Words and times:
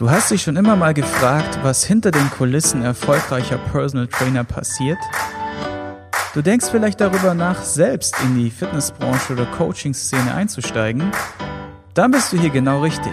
Du 0.00 0.10
hast 0.10 0.30
dich 0.30 0.40
schon 0.40 0.56
immer 0.56 0.76
mal 0.76 0.94
gefragt, 0.94 1.58
was 1.62 1.84
hinter 1.84 2.10
den 2.10 2.30
Kulissen 2.30 2.82
erfolgreicher 2.82 3.58
Personal 3.58 4.06
Trainer 4.06 4.44
passiert? 4.44 4.96
Du 6.32 6.40
denkst 6.40 6.68
vielleicht 6.70 7.02
darüber 7.02 7.34
nach, 7.34 7.62
selbst 7.62 8.16
in 8.24 8.34
die 8.34 8.50
Fitnessbranche 8.50 9.34
oder 9.34 9.44
Coaching-Szene 9.44 10.32
einzusteigen? 10.32 11.12
Dann 11.92 12.12
bist 12.12 12.32
du 12.32 12.38
hier 12.38 12.48
genau 12.48 12.80
richtig. 12.80 13.12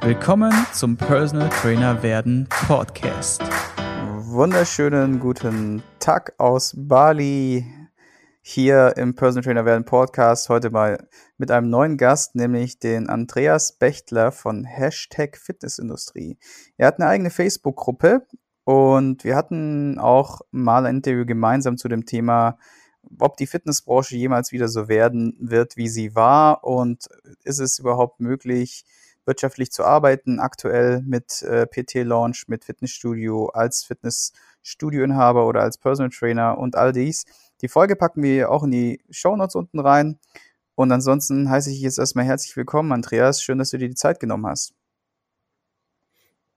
Willkommen 0.00 0.52
zum 0.72 0.96
Personal 0.96 1.48
Trainer 1.48 2.04
werden 2.04 2.48
Podcast. 2.68 3.42
Wunderschönen 4.18 5.18
guten 5.18 5.82
Tag 5.98 6.34
aus 6.38 6.72
Bali 6.76 7.66
hier 8.50 8.96
im 8.96 9.14
Personal 9.14 9.44
Trainer 9.44 9.66
werden 9.66 9.84
Podcast 9.84 10.48
heute 10.48 10.70
mal 10.70 11.06
mit 11.36 11.50
einem 11.50 11.68
neuen 11.68 11.98
Gast, 11.98 12.34
nämlich 12.34 12.78
den 12.78 13.10
Andreas 13.10 13.72
Bechtler 13.72 14.32
von 14.32 14.64
Hashtag 14.64 15.36
Fitnessindustrie. 15.36 16.38
Er 16.78 16.86
hat 16.86 16.98
eine 16.98 17.10
eigene 17.10 17.28
Facebook-Gruppe 17.28 18.26
und 18.64 19.22
wir 19.22 19.36
hatten 19.36 19.98
auch 19.98 20.40
mal 20.50 20.86
ein 20.86 20.96
Interview 20.96 21.26
gemeinsam 21.26 21.76
zu 21.76 21.88
dem 21.88 22.06
Thema, 22.06 22.56
ob 23.18 23.36
die 23.36 23.46
Fitnessbranche 23.46 24.16
jemals 24.16 24.50
wieder 24.50 24.68
so 24.68 24.88
werden 24.88 25.36
wird, 25.38 25.76
wie 25.76 25.88
sie 25.88 26.14
war 26.14 26.64
und 26.64 27.06
ist 27.44 27.58
es 27.58 27.78
überhaupt 27.78 28.18
möglich, 28.18 28.86
wirtschaftlich 29.26 29.72
zu 29.72 29.84
arbeiten, 29.84 30.40
aktuell 30.40 31.02
mit 31.02 31.42
äh, 31.42 31.66
PT-Launch, 31.66 32.48
mit 32.48 32.64
Fitnessstudio, 32.64 33.48
als 33.48 33.84
Fitnessstudioinhaber 33.84 35.46
oder 35.46 35.60
als 35.60 35.76
Personal 35.76 36.08
Trainer 36.08 36.56
und 36.56 36.76
all 36.76 36.92
dies. 36.92 37.26
Die 37.60 37.68
Folge 37.68 37.96
packen 37.96 38.22
wir 38.22 38.50
auch 38.50 38.62
in 38.62 38.70
die 38.70 39.00
Show 39.10 39.36
Notes 39.36 39.56
unten 39.56 39.80
rein. 39.80 40.18
Und 40.76 40.92
ansonsten 40.92 41.50
heiße 41.50 41.72
ich 41.72 41.80
jetzt 41.80 41.98
erstmal 41.98 42.24
herzlich 42.24 42.56
willkommen, 42.56 42.92
Andreas. 42.92 43.42
Schön, 43.42 43.58
dass 43.58 43.70
du 43.70 43.78
dir 43.78 43.88
die 43.88 43.96
Zeit 43.96 44.20
genommen 44.20 44.46
hast. 44.46 44.74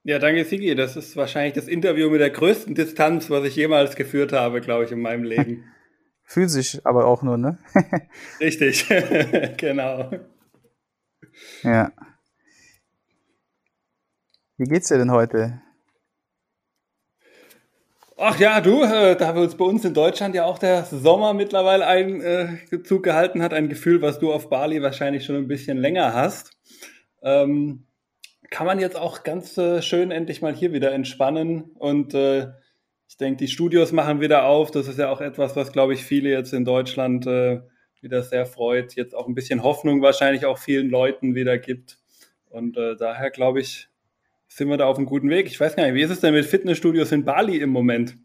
Ja, 0.04 0.20
danke, 0.20 0.46
Sigi. 0.46 0.76
Das 0.76 0.96
ist 0.96 1.16
wahrscheinlich 1.16 1.54
das 1.54 1.68
Interview 1.68 2.10
mit 2.10 2.22
der 2.22 2.30
größten 2.30 2.76
Distanz, 2.76 3.30
was 3.30 3.46
ich 3.46 3.56
jemals 3.56 3.96
geführt 3.96 4.32
habe, 4.32 4.62
glaube 4.62 4.86
ich, 4.86 4.92
in 4.92 5.02
meinem 5.02 5.24
Leben. 5.24 5.64
Physisch 6.24 6.80
aber 6.86 7.06
auch 7.06 7.24
nur, 7.24 7.38
ne? 7.38 7.58
Richtig, 8.40 8.88
genau. 9.58 10.12
Ja. 11.64 11.92
Wie 14.58 14.66
geht's 14.66 14.88
dir 14.88 14.98
denn 14.98 15.12
heute? 15.12 15.62
Ach 18.24 18.38
ja, 18.38 18.62
du, 18.62 18.84
äh, 18.84 19.16
da 19.16 19.34
wir 19.34 19.42
uns 19.42 19.56
bei 19.56 19.66
uns 19.66 19.84
in 19.84 19.96
Deutschland 19.96 20.36
ja 20.36 20.46
auch 20.46 20.60
der 20.60 20.84
Sommer 20.84 21.34
mittlerweile 21.34 21.88
einen 21.88 22.22
äh, 22.22 22.58
gehalten 22.70 23.42
hat, 23.42 23.52
ein 23.52 23.68
Gefühl, 23.68 24.04
was 24.04 24.20
du 24.20 24.32
auf 24.32 24.48
Bali 24.48 24.80
wahrscheinlich 24.80 25.26
schon 25.26 25.38
ein 25.38 25.48
bisschen 25.48 25.80
länger 25.80 26.14
hast, 26.14 26.52
ähm, 27.24 27.88
kann 28.52 28.68
man 28.68 28.78
jetzt 28.78 28.96
auch 28.96 29.24
ganz 29.24 29.58
äh, 29.58 29.82
schön 29.82 30.12
endlich 30.12 30.44
mal 30.44 30.54
hier 30.54 30.72
wieder 30.72 30.92
entspannen 30.92 31.72
und 31.80 32.14
äh, 32.14 32.52
ich 33.08 33.18
denke, 33.18 33.38
die 33.38 33.48
Studios 33.48 33.92
machen 33.92 34.22
wieder 34.22 34.46
auf. 34.46 34.70
Das 34.70 34.88
ist 34.88 35.00
ja 35.00 35.10
auch 35.10 35.22
etwas, 35.22 35.56
was, 35.56 35.72
glaube 35.72 35.96
ich, 35.96 36.04
viele 36.04 36.30
jetzt 36.30 36.54
in 36.54 36.64
Deutschland 36.64 37.26
äh, 37.26 37.62
wieder 38.02 38.22
sehr 38.22 38.46
freut. 38.46 38.94
Jetzt 38.94 39.16
auch 39.16 39.28
ein 39.28 39.34
bisschen 39.34 39.64
Hoffnung 39.64 40.04
wahrscheinlich 40.04 40.46
auch 40.46 40.60
vielen 40.60 40.92
Leuten 40.92 41.34
wieder 41.34 41.58
gibt. 41.58 41.98
Und 42.50 42.78
äh, 42.78 42.96
daher, 42.96 43.32
glaube 43.32 43.62
ich, 43.62 43.91
sind 44.54 44.68
wir 44.68 44.78
da 44.78 44.86
auf 44.86 44.98
einem 44.98 45.06
guten 45.06 45.30
Weg. 45.30 45.48
Ich 45.48 45.60
weiß 45.60 45.76
gar 45.76 45.86
nicht, 45.86 45.96
wie 45.96 46.02
ist 46.02 46.12
es 46.12 46.20
denn 46.20 46.34
mit 46.34 46.46
Fitnessstudios 46.46 47.12
in 47.12 47.24
Bali 47.24 47.58
im 47.58 47.70
Moment? 47.70 48.18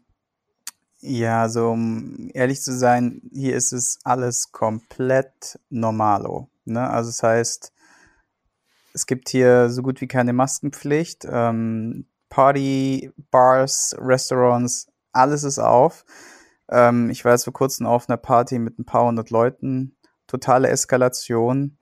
Ja, 0.99 1.47
so 1.47 1.69
um 1.69 2.29
ehrlich 2.33 2.61
zu 2.61 2.77
sein, 2.77 3.21
hier 3.31 3.55
ist 3.55 3.71
es 3.71 3.99
alles 4.03 4.51
komplett 4.51 5.59
normalo. 5.69 6.49
Ne? 6.65 6.89
Also 6.89 7.09
das 7.11 7.23
heißt, 7.23 7.71
es 8.93 9.05
gibt 9.05 9.29
hier 9.29 9.69
so 9.69 9.81
gut 9.81 10.01
wie 10.01 10.07
keine 10.07 10.33
Maskenpflicht. 10.33 11.25
Ähm, 11.29 12.07
Party, 12.29 13.11
Bars, 13.31 13.95
Restaurants, 13.97 14.87
alles 15.13 15.43
ist 15.43 15.59
auf. 15.59 16.03
Ähm, 16.69 17.09
ich 17.09 17.23
war 17.23 17.31
jetzt 17.31 17.45
vor 17.45 17.53
kurzem 17.53 17.85
auf 17.85 18.09
einer 18.09 18.17
Party 18.17 18.59
mit 18.59 18.79
ein 18.79 18.85
paar 18.85 19.05
hundert 19.05 19.29
Leuten. 19.29 19.95
Totale 20.25 20.67
Eskalation. 20.67 21.77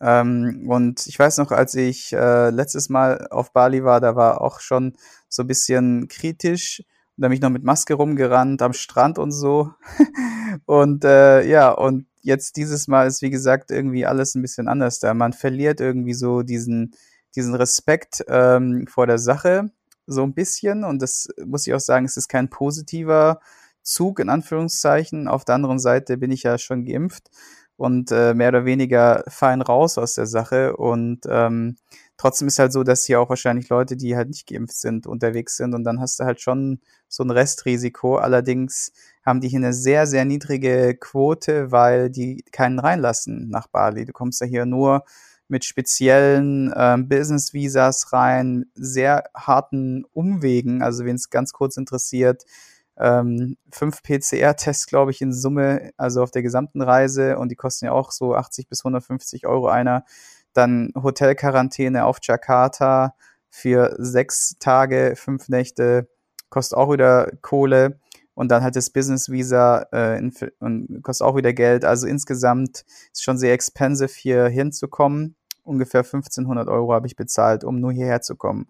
Ähm, 0.00 0.66
und 0.68 1.06
ich 1.06 1.18
weiß 1.18 1.38
noch, 1.38 1.52
als 1.52 1.74
ich 1.74 2.12
äh, 2.12 2.50
letztes 2.50 2.88
Mal 2.88 3.28
auf 3.30 3.52
Bali 3.52 3.84
war, 3.84 4.00
da 4.00 4.16
war 4.16 4.40
auch 4.40 4.60
schon 4.60 4.96
so 5.28 5.42
ein 5.42 5.46
bisschen 5.46 6.08
kritisch. 6.08 6.80
Und 7.16 7.22
da 7.22 7.28
bin 7.28 7.36
ich 7.36 7.40
noch 7.40 7.50
mit 7.50 7.64
Maske 7.64 7.94
rumgerannt 7.94 8.60
am 8.62 8.74
Strand 8.74 9.18
und 9.18 9.32
so. 9.32 9.72
und 10.66 11.04
äh, 11.04 11.46
ja, 11.46 11.70
und 11.70 12.06
jetzt 12.20 12.56
dieses 12.56 12.88
Mal 12.88 13.06
ist, 13.06 13.22
wie 13.22 13.30
gesagt, 13.30 13.70
irgendwie 13.70 14.04
alles 14.04 14.34
ein 14.34 14.42
bisschen 14.42 14.68
anders 14.68 14.98
da. 14.98 15.14
Man 15.14 15.32
verliert 15.32 15.80
irgendwie 15.80 16.14
so 16.14 16.42
diesen, 16.42 16.94
diesen 17.34 17.54
Respekt 17.54 18.24
ähm, 18.28 18.86
vor 18.88 19.06
der 19.06 19.18
Sache 19.18 19.70
so 20.06 20.22
ein 20.22 20.34
bisschen. 20.34 20.84
Und 20.84 21.00
das 21.00 21.28
muss 21.44 21.66
ich 21.66 21.74
auch 21.74 21.80
sagen, 21.80 22.04
es 22.04 22.16
ist 22.16 22.28
kein 22.28 22.50
positiver 22.50 23.40
Zug 23.82 24.20
in 24.20 24.28
Anführungszeichen. 24.28 25.28
Auf 25.28 25.44
der 25.44 25.54
anderen 25.54 25.78
Seite 25.78 26.18
bin 26.18 26.30
ich 26.30 26.42
ja 26.42 26.58
schon 26.58 26.84
geimpft 26.84 27.30
und 27.76 28.10
äh, 28.10 28.34
mehr 28.34 28.48
oder 28.48 28.64
weniger 28.64 29.24
fein 29.28 29.60
raus 29.60 29.98
aus 29.98 30.14
der 30.14 30.26
Sache. 30.26 30.76
Und 30.76 31.20
ähm, 31.28 31.76
trotzdem 32.16 32.48
ist 32.48 32.58
halt 32.58 32.72
so, 32.72 32.82
dass 32.82 33.04
hier 33.04 33.20
auch 33.20 33.28
wahrscheinlich 33.28 33.68
Leute, 33.68 33.96
die 33.96 34.16
halt 34.16 34.28
nicht 34.28 34.46
geimpft 34.46 34.76
sind, 34.76 35.06
unterwegs 35.06 35.56
sind. 35.56 35.74
Und 35.74 35.84
dann 35.84 36.00
hast 36.00 36.18
du 36.18 36.24
halt 36.24 36.40
schon 36.40 36.80
so 37.08 37.22
ein 37.22 37.30
Restrisiko. 37.30 38.16
Allerdings 38.16 38.92
haben 39.24 39.40
die 39.40 39.48
hier 39.48 39.58
eine 39.58 39.74
sehr, 39.74 40.06
sehr 40.06 40.24
niedrige 40.24 40.94
Quote, 40.94 41.70
weil 41.70 42.10
die 42.10 42.44
keinen 42.50 42.78
reinlassen 42.78 43.48
nach 43.48 43.66
Bali. 43.66 44.04
Du 44.04 44.12
kommst 44.12 44.40
ja 44.40 44.46
hier 44.46 44.66
nur 44.66 45.04
mit 45.48 45.64
speziellen 45.64 46.72
ähm, 46.76 47.08
Business-Visas 47.08 48.12
rein, 48.12 48.66
sehr 48.74 49.24
harten 49.34 50.04
Umwegen. 50.12 50.82
Also 50.82 51.04
wenn 51.04 51.16
es 51.16 51.30
ganz 51.30 51.52
kurz 51.52 51.76
interessiert, 51.76 52.44
ähm, 52.98 53.56
fünf 53.70 54.02
PCR-Tests, 54.02 54.86
glaube 54.86 55.10
ich, 55.10 55.20
in 55.20 55.32
Summe, 55.32 55.90
also 55.96 56.22
auf 56.22 56.30
der 56.30 56.42
gesamten 56.42 56.82
Reise 56.82 57.38
und 57.38 57.50
die 57.50 57.56
kosten 57.56 57.86
ja 57.86 57.92
auch 57.92 58.10
so 58.10 58.34
80 58.34 58.68
bis 58.68 58.80
150 58.84 59.46
Euro 59.46 59.68
einer. 59.68 60.04
Dann 60.52 60.92
Hotelquarantäne 60.94 62.04
auf 62.04 62.18
Jakarta 62.22 63.14
für 63.50 63.94
sechs 63.98 64.56
Tage, 64.58 65.14
fünf 65.16 65.48
Nächte, 65.48 66.08
kostet 66.48 66.78
auch 66.78 66.92
wieder 66.92 67.30
Kohle. 67.42 68.00
Und 68.34 68.50
dann 68.50 68.62
halt 68.62 68.76
das 68.76 68.90
Business 68.90 69.30
Visa 69.30 69.86
äh, 69.92 70.18
in, 70.18 70.30
und 70.60 71.02
kostet 71.02 71.26
auch 71.26 71.36
wieder 71.36 71.54
Geld. 71.54 71.86
Also 71.86 72.06
insgesamt 72.06 72.84
ist 73.10 73.24
schon 73.24 73.38
sehr 73.38 73.54
expensive 73.54 74.12
hier 74.12 74.46
hinzukommen. 74.48 75.36
Ungefähr 75.62 76.00
1500 76.00 76.68
Euro 76.68 76.92
habe 76.92 77.06
ich 77.06 77.16
bezahlt, 77.16 77.64
um 77.64 77.80
nur 77.80 77.92
hierher 77.92 78.20
zu 78.20 78.36
kommen. 78.36 78.68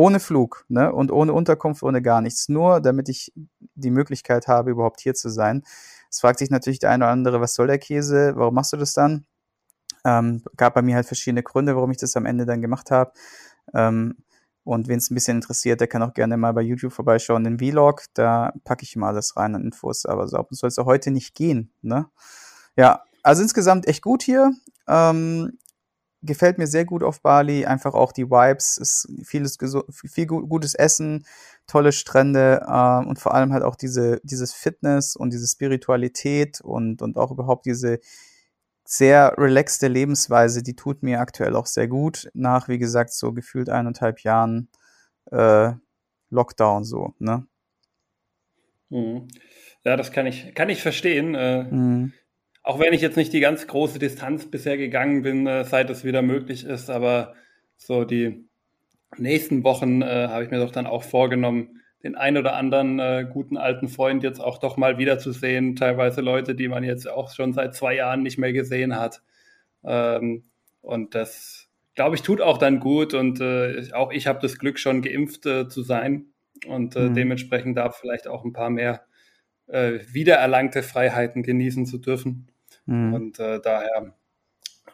Ohne 0.00 0.18
Flug, 0.18 0.64
ne? 0.68 0.90
Und 0.90 1.12
ohne 1.12 1.34
Unterkunft, 1.34 1.82
ohne 1.82 2.00
gar 2.00 2.22
nichts. 2.22 2.48
Nur 2.48 2.80
damit 2.80 3.10
ich 3.10 3.34
die 3.74 3.90
Möglichkeit 3.90 4.48
habe, 4.48 4.70
überhaupt 4.70 4.98
hier 5.02 5.12
zu 5.12 5.28
sein. 5.28 5.62
Es 6.08 6.20
fragt 6.20 6.38
sich 6.38 6.48
natürlich 6.48 6.78
der 6.78 6.88
eine 6.88 7.04
oder 7.04 7.12
andere, 7.12 7.42
was 7.42 7.52
soll 7.52 7.66
der 7.66 7.78
Käse? 7.78 8.32
Warum 8.34 8.54
machst 8.54 8.72
du 8.72 8.78
das 8.78 8.94
dann? 8.94 9.26
Ähm, 10.06 10.42
gab 10.56 10.72
bei 10.72 10.80
mir 10.80 10.94
halt 10.94 11.04
verschiedene 11.04 11.42
Gründe, 11.42 11.76
warum 11.76 11.90
ich 11.90 11.98
das 11.98 12.16
am 12.16 12.24
Ende 12.24 12.46
dann 12.46 12.62
gemacht 12.62 12.90
habe. 12.90 13.12
Ähm, 13.74 14.16
und 14.64 14.88
wen 14.88 14.96
es 14.96 15.10
ein 15.10 15.14
bisschen 15.14 15.36
interessiert, 15.36 15.82
der 15.82 15.88
kann 15.88 16.02
auch 16.02 16.14
gerne 16.14 16.38
mal 16.38 16.54
bei 16.54 16.62
YouTube 16.62 16.94
vorbeischauen, 16.94 17.44
den 17.44 17.58
Vlog. 17.58 18.04
Da 18.14 18.54
packe 18.64 18.84
ich 18.84 18.96
immer 18.96 19.08
alles 19.08 19.36
rein 19.36 19.54
an 19.54 19.64
Infos. 19.64 20.06
Aber 20.06 20.28
so 20.28 20.46
soll 20.48 20.68
es 20.68 20.76
ja 20.76 20.86
heute 20.86 21.10
nicht 21.10 21.34
gehen. 21.34 21.74
Ne? 21.82 22.06
Ja, 22.74 23.02
also 23.22 23.42
insgesamt 23.42 23.86
echt 23.86 24.00
gut 24.00 24.22
hier. 24.22 24.50
Ähm, 24.88 25.58
gefällt 26.22 26.58
mir 26.58 26.66
sehr 26.66 26.84
gut 26.84 27.02
auf 27.02 27.22
Bali. 27.22 27.66
Einfach 27.66 27.94
auch 27.94 28.12
die 28.12 28.30
Vibes, 28.30 28.76
ist 28.78 29.08
vieles 29.24 29.58
viel 29.90 30.26
gutes 30.26 30.74
Essen, 30.74 31.26
tolle 31.66 31.92
Strände 31.92 32.62
äh, 32.66 33.06
und 33.06 33.18
vor 33.18 33.34
allem 33.34 33.52
halt 33.52 33.62
auch 33.62 33.76
diese 33.76 34.20
dieses 34.22 34.52
Fitness 34.52 35.16
und 35.16 35.32
diese 35.32 35.46
Spiritualität 35.46 36.60
und 36.60 37.02
und 37.02 37.16
auch 37.16 37.30
überhaupt 37.30 37.66
diese 37.66 38.00
sehr 38.84 39.34
relaxte 39.38 39.86
Lebensweise, 39.86 40.64
die 40.64 40.74
tut 40.74 41.04
mir 41.04 41.20
aktuell 41.20 41.54
auch 41.54 41.66
sehr 41.66 41.86
gut. 41.86 42.28
Nach, 42.34 42.66
wie 42.66 42.78
gesagt, 42.78 43.12
so 43.12 43.32
gefühlt 43.32 43.68
eineinhalb 43.68 44.20
Jahren 44.20 44.68
äh, 45.30 45.72
Lockdown 46.30 46.84
so, 46.84 47.14
ne? 47.20 47.46
Mhm. 48.88 49.28
Ja, 49.84 49.96
das 49.96 50.10
kann 50.10 50.26
ich, 50.26 50.54
kann 50.56 50.68
ich 50.68 50.82
verstehen. 50.82 51.34
Äh, 51.36 51.62
mhm. 51.64 52.12
Auch 52.70 52.78
wenn 52.78 52.92
ich 52.92 53.00
jetzt 53.00 53.16
nicht 53.16 53.32
die 53.32 53.40
ganz 53.40 53.66
große 53.66 53.98
Distanz 53.98 54.48
bisher 54.48 54.76
gegangen 54.76 55.22
bin, 55.22 55.44
äh, 55.44 55.64
seit 55.64 55.90
es 55.90 56.04
wieder 56.04 56.22
möglich 56.22 56.64
ist, 56.64 56.88
aber 56.88 57.34
so 57.76 58.04
die 58.04 58.48
nächsten 59.16 59.64
Wochen 59.64 60.02
äh, 60.02 60.28
habe 60.28 60.44
ich 60.44 60.52
mir 60.52 60.60
doch 60.60 60.70
dann 60.70 60.86
auch 60.86 61.02
vorgenommen, 61.02 61.80
den 62.04 62.14
ein 62.14 62.36
oder 62.36 62.54
anderen 62.54 63.00
äh, 63.00 63.26
guten 63.28 63.56
alten 63.56 63.88
Freund 63.88 64.22
jetzt 64.22 64.38
auch 64.38 64.58
doch 64.58 64.76
mal 64.76 64.98
wiederzusehen. 64.98 65.74
Teilweise 65.74 66.20
Leute, 66.20 66.54
die 66.54 66.68
man 66.68 66.84
jetzt 66.84 67.10
auch 67.10 67.34
schon 67.34 67.54
seit 67.54 67.74
zwei 67.74 67.96
Jahren 67.96 68.22
nicht 68.22 68.38
mehr 68.38 68.52
gesehen 68.52 68.94
hat. 68.94 69.20
Ähm, 69.82 70.44
und 70.80 71.16
das, 71.16 71.68
glaube 71.96 72.14
ich, 72.14 72.22
tut 72.22 72.40
auch 72.40 72.56
dann 72.56 72.78
gut. 72.78 73.14
Und 73.14 73.40
äh, 73.40 73.82
auch 73.94 74.12
ich 74.12 74.28
habe 74.28 74.38
das 74.40 74.60
Glück, 74.60 74.78
schon 74.78 75.02
geimpft 75.02 75.44
äh, 75.44 75.66
zu 75.66 75.82
sein 75.82 76.26
und 76.68 76.94
äh, 76.94 77.08
mhm. 77.08 77.14
dementsprechend 77.14 77.76
darf 77.76 77.98
vielleicht 77.98 78.28
auch 78.28 78.44
ein 78.44 78.52
paar 78.52 78.70
mehr 78.70 79.04
wiedererlangte 79.72 80.82
Freiheiten 80.82 81.44
genießen 81.44 81.86
zu 81.86 81.98
dürfen. 81.98 82.49
Mhm. 82.90 83.14
Und 83.14 83.38
äh, 83.38 83.60
daher 83.60 84.14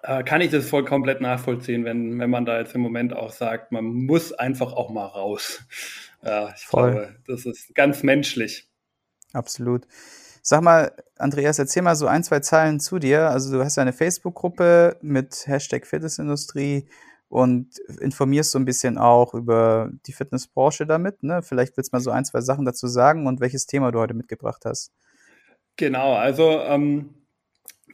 äh, 0.02 0.22
kann 0.22 0.42
ich 0.42 0.50
das 0.50 0.68
voll 0.68 0.84
komplett 0.84 1.22
nachvollziehen, 1.22 1.84
wenn, 1.84 2.18
wenn 2.18 2.28
man 2.28 2.44
da 2.44 2.58
jetzt 2.58 2.74
im 2.74 2.82
Moment 2.82 3.14
auch 3.14 3.32
sagt, 3.32 3.72
man 3.72 3.84
muss 3.84 4.32
einfach 4.32 4.74
auch 4.74 4.90
mal 4.90 5.06
raus. 5.06 5.64
Ja, 6.22 6.52
ich 6.54 6.66
voll. 6.66 6.92
glaube, 6.92 7.16
das 7.26 7.46
ist 7.46 7.74
ganz 7.74 8.02
menschlich. 8.02 8.68
Absolut. 9.32 9.86
Sag 10.42 10.62
mal, 10.62 10.92
Andreas, 11.16 11.58
erzähl 11.58 11.82
mal 11.82 11.96
so 11.96 12.06
ein, 12.06 12.22
zwei 12.22 12.40
Zeilen 12.40 12.80
zu 12.80 12.98
dir. 12.98 13.30
Also 13.30 13.52
du 13.52 13.64
hast 13.64 13.76
ja 13.76 13.82
eine 13.82 13.92
Facebook-Gruppe 13.92 14.98
mit 15.00 15.46
Hashtag 15.46 15.86
Fitnessindustrie 15.86 16.88
und 17.28 17.78
informierst 18.00 18.50
so 18.50 18.58
ein 18.58 18.64
bisschen 18.64 18.98
auch 18.98 19.34
über 19.34 19.90
die 20.06 20.12
Fitnessbranche 20.12 20.86
damit. 20.86 21.22
Ne? 21.22 21.42
Vielleicht 21.42 21.76
willst 21.76 21.92
du 21.92 21.96
mal 21.96 22.00
so 22.00 22.10
ein, 22.10 22.24
zwei 22.24 22.42
Sachen 22.42 22.64
dazu 22.64 22.86
sagen 22.88 23.26
und 23.26 23.40
welches 23.40 23.66
Thema 23.66 23.90
du 23.90 23.98
heute 23.98 24.14
mitgebracht 24.14 24.64
hast. 24.64 24.92
Genau, 25.76 26.14
also 26.14 26.60
ähm, 26.60 27.25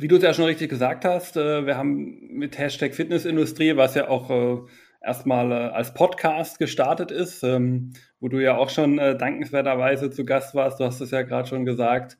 wie 0.03 0.09
du 0.09 0.17
es 0.17 0.23
ja 0.25 0.35
schon 0.35 0.47
richtig 0.47 0.69
gesagt 0.69 1.05
hast, 1.05 1.37
äh, 1.37 1.65
wir 1.65 1.77
haben 1.77 2.19
mit 2.33 2.59
Hashtag 2.59 2.93
Fitnessindustrie, 2.93 3.77
was 3.77 3.95
ja 3.95 4.09
auch 4.09 4.31
äh, 4.31 4.59
erstmal 5.01 5.53
äh, 5.53 5.55
als 5.55 5.95
Podcast 5.95 6.59
gestartet 6.59 7.13
ist, 7.13 7.45
ähm, 7.45 7.93
wo 8.19 8.29
du 8.29 8.41
ja 8.41 8.57
auch 8.57 8.69
schon 8.69 8.97
dankenswerterweise 8.97 10.11
zu 10.11 10.25
Gast 10.25 10.55
warst, 10.55 10.81
du 10.81 10.85
hast 10.85 11.01
es 11.01 11.13
ja 11.13 11.23
gerade 11.23 11.49
schon 11.49 11.65
gesagt. 11.65 12.19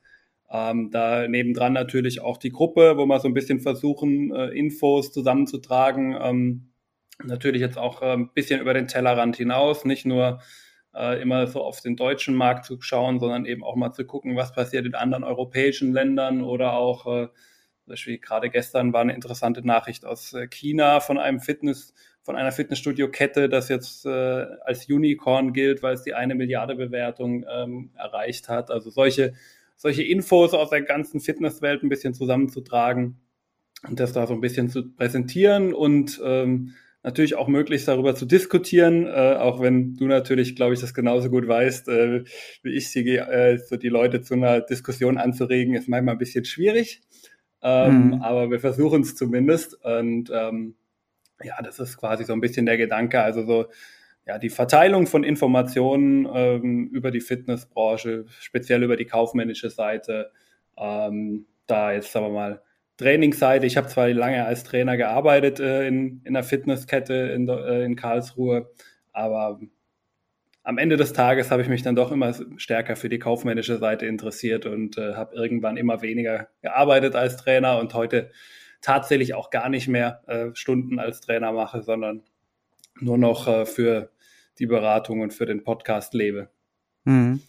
Ähm, 0.49 0.91
da 0.91 1.27
nebendran 1.27 1.73
natürlich 1.73 2.21
auch 2.21 2.37
die 2.37 2.51
Gruppe, 2.51 2.97
wo 2.97 3.05
wir 3.05 3.19
so 3.19 3.27
ein 3.27 3.33
bisschen 3.33 3.59
versuchen, 3.59 4.33
Infos 4.33 5.11
zusammenzutragen. 5.11 6.15
Ähm, 6.21 6.73
natürlich 7.23 7.61
jetzt 7.61 7.77
auch 7.77 8.01
ein 8.01 8.33
bisschen 8.33 8.59
über 8.61 8.73
den 8.73 8.87
Tellerrand 8.87 9.35
hinaus, 9.37 9.85
nicht 9.85 10.05
nur 10.05 10.39
immer 11.21 11.47
so 11.47 11.63
auf 11.63 11.81
den 11.81 11.95
deutschen 11.95 12.35
Markt 12.35 12.65
zu 12.65 12.79
schauen, 12.79 13.19
sondern 13.19 13.45
eben 13.45 13.63
auch 13.63 13.75
mal 13.75 13.93
zu 13.93 14.05
gucken, 14.05 14.35
was 14.35 14.53
passiert 14.53 14.85
in 14.85 14.93
anderen 14.93 15.23
europäischen 15.23 15.91
Ländern 15.91 16.43
oder 16.43 16.73
auch, 16.73 17.29
äh, 17.87 17.89
Beispiel 17.91 18.17
gerade 18.17 18.49
gestern 18.49 18.93
war 18.93 19.01
eine 19.01 19.13
interessante 19.13 19.65
Nachricht 19.65 20.05
aus 20.05 20.33
äh, 20.33 20.47
China 20.47 20.99
von 20.99 21.17
einem 21.17 21.39
Fitness, 21.39 21.93
von 22.21 22.35
einer 22.35 22.51
Fitnessstudio-Kette, 22.51 23.49
das 23.49 23.69
jetzt 23.69 24.05
äh, 24.05 24.09
als 24.09 24.87
Unicorn 24.89 25.53
gilt, 25.53 25.83
weil 25.83 25.95
es 25.95 26.03
die 26.03 26.13
eine 26.13 26.35
Milliarde 26.35 26.75
Bewertung 26.75 27.45
ähm, 27.49 27.91
erreicht 27.95 28.49
hat. 28.49 28.71
Also 28.71 28.89
solche, 28.89 29.33
solche 29.75 30.03
Infos 30.03 30.53
aus 30.53 30.69
der 30.69 30.81
ganzen 30.81 31.19
Fitnesswelt 31.19 31.83
ein 31.83 31.89
bisschen 31.89 32.13
zusammenzutragen 32.13 33.19
und 33.87 33.99
das 33.99 34.13
da 34.13 34.27
so 34.27 34.33
ein 34.33 34.41
bisschen 34.41 34.69
zu 34.69 34.93
präsentieren 34.93 35.73
und 35.73 36.21
ähm, 36.23 36.73
natürlich 37.03 37.35
auch 37.35 37.49
möglichst 37.49 37.87
darüber 37.89 38.15
zu 38.15 38.25
diskutieren, 38.25 39.05
äh, 39.05 39.35
auch 39.37 39.61
wenn 39.61 39.95
du 39.95 40.07
natürlich, 40.07 40.55
glaube 40.55 40.73
ich, 40.73 40.79
das 40.79 40.93
genauso 40.93 41.29
gut 41.29 41.47
weißt, 41.47 41.89
äh, 41.89 42.23
wie 42.63 42.71
ich 42.71 42.89
sie, 42.89 43.17
äh, 43.17 43.57
so 43.57 43.75
die 43.75 43.89
Leute 43.89 44.21
zu 44.21 44.35
einer 44.35 44.61
Diskussion 44.61 45.17
anzuregen, 45.17 45.75
ist 45.75 45.89
manchmal 45.89 46.15
ein 46.15 46.19
bisschen 46.19 46.45
schwierig. 46.45 47.01
Ähm, 47.63 48.07
mhm. 48.07 48.21
Aber 48.21 48.51
wir 48.51 48.59
versuchen 48.59 49.01
es 49.01 49.15
zumindest. 49.15 49.83
Und 49.83 50.31
ähm, 50.33 50.75
ja, 51.41 51.61
das 51.63 51.79
ist 51.79 51.97
quasi 51.97 52.25
so 52.25 52.33
ein 52.33 52.41
bisschen 52.41 52.65
der 52.65 52.77
Gedanke. 52.77 53.21
Also 53.21 53.43
so, 53.43 53.65
ja, 54.25 54.37
die 54.37 54.49
Verteilung 54.49 55.07
von 55.07 55.23
Informationen 55.23 56.27
ähm, 56.33 56.89
über 56.89 57.11
die 57.11 57.21
Fitnessbranche, 57.21 58.25
speziell 58.39 58.83
über 58.83 58.97
die 58.97 59.05
kaufmännische 59.05 59.69
Seite, 59.69 60.31
ähm, 60.77 61.45
da 61.67 61.93
jetzt 61.93 62.11
sagen 62.11 62.27
wir 62.27 62.31
mal 62.31 62.61
Trainingsseite. 62.97 63.65
Ich 63.65 63.77
habe 63.77 63.87
zwar 63.87 64.09
lange 64.09 64.45
als 64.45 64.63
Trainer 64.63 64.97
gearbeitet 64.97 65.59
äh, 65.59 65.87
in, 65.87 66.21
in 66.23 66.33
der 66.33 66.43
Fitnesskette 66.43 67.13
in, 67.13 67.47
äh, 67.47 67.83
in 67.83 67.95
Karlsruhe, 67.95 68.69
aber 69.11 69.59
am 70.63 70.77
Ende 70.77 70.95
des 70.97 71.13
Tages 71.13 71.51
habe 71.51 71.61
ich 71.61 71.67
mich 71.67 71.83
dann 71.83 71.95
doch 71.95 72.11
immer 72.11 72.33
stärker 72.57 72.95
für 72.95 73.09
die 73.09 73.19
kaufmännische 73.19 73.77
Seite 73.77 74.05
interessiert 74.05 74.65
und 74.65 74.97
äh, 74.97 75.15
habe 75.15 75.35
irgendwann 75.35 75.77
immer 75.77 76.01
weniger 76.01 76.47
gearbeitet 76.61 77.15
als 77.15 77.37
Trainer 77.37 77.79
und 77.79 77.93
heute 77.93 78.31
tatsächlich 78.81 79.33
auch 79.33 79.49
gar 79.49 79.69
nicht 79.69 79.87
mehr 79.87 80.21
äh, 80.27 80.55
Stunden 80.55 80.99
als 80.99 81.21
Trainer 81.21 81.51
mache, 81.51 81.83
sondern 81.83 82.23
nur 82.99 83.17
noch 83.17 83.47
äh, 83.47 83.65
für 83.65 84.09
die 84.59 84.65
Beratung 84.65 85.21
und 85.21 85.33
für 85.33 85.45
den 85.45 85.63
Podcast 85.63 86.13
lebe. 86.13 86.49
Mhm. 87.03 87.41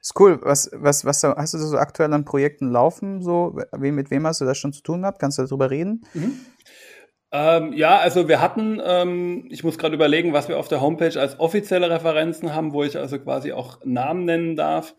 Ist 0.00 0.18
cool. 0.18 0.40
Was, 0.42 0.70
was, 0.72 1.04
was 1.04 1.22
hast 1.22 1.54
du 1.54 1.58
so 1.58 1.76
aktuell 1.76 2.12
an 2.12 2.24
Projekten 2.24 2.70
laufen? 2.70 3.22
So, 3.22 3.58
mit 3.76 4.10
wem 4.10 4.26
hast 4.26 4.40
du 4.40 4.44
das 4.44 4.56
schon 4.58 4.72
zu 4.72 4.82
tun 4.82 5.02
gehabt? 5.02 5.18
Kannst 5.18 5.38
du 5.38 5.42
darüber 5.42 5.70
reden? 5.70 6.04
Mhm. 6.14 6.40
Ähm, 7.30 7.74
ja, 7.74 7.98
also 7.98 8.26
wir 8.26 8.40
hatten, 8.40 8.80
ähm, 8.82 9.46
ich 9.50 9.62
muss 9.62 9.76
gerade 9.76 9.94
überlegen, 9.94 10.32
was 10.32 10.48
wir 10.48 10.58
auf 10.58 10.68
der 10.68 10.80
Homepage 10.80 11.20
als 11.20 11.38
offizielle 11.38 11.90
Referenzen 11.90 12.54
haben, 12.54 12.72
wo 12.72 12.84
ich 12.84 12.96
also 12.96 13.18
quasi 13.18 13.52
auch 13.52 13.80
Namen 13.84 14.24
nennen 14.24 14.56
darf. 14.56 14.94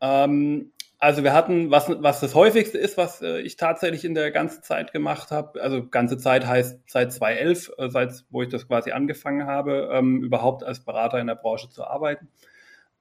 Ähm, 0.00 0.72
also 0.98 1.22
wir 1.24 1.32
hatten, 1.32 1.70
was, 1.70 1.88
was 1.88 2.20
das 2.20 2.34
häufigste 2.34 2.76
ist, 2.76 2.98
was 2.98 3.22
äh, 3.22 3.40
ich 3.40 3.56
tatsächlich 3.56 4.04
in 4.04 4.14
der 4.14 4.32
ganzen 4.32 4.62
Zeit 4.62 4.92
gemacht 4.92 5.30
habe, 5.30 5.62
also 5.62 5.86
ganze 5.88 6.18
Zeit 6.18 6.46
heißt 6.46 6.80
seit 6.86 7.12
2011, 7.12 7.72
äh, 7.78 7.88
seit 7.88 8.24
wo 8.30 8.42
ich 8.42 8.48
das 8.48 8.66
quasi 8.68 8.90
angefangen 8.90 9.46
habe, 9.46 9.90
ähm, 9.92 10.22
überhaupt 10.22 10.64
als 10.64 10.84
Berater 10.84 11.18
in 11.20 11.28
der 11.28 11.36
Branche 11.36 11.70
zu 11.70 11.84
arbeiten, 11.84 12.28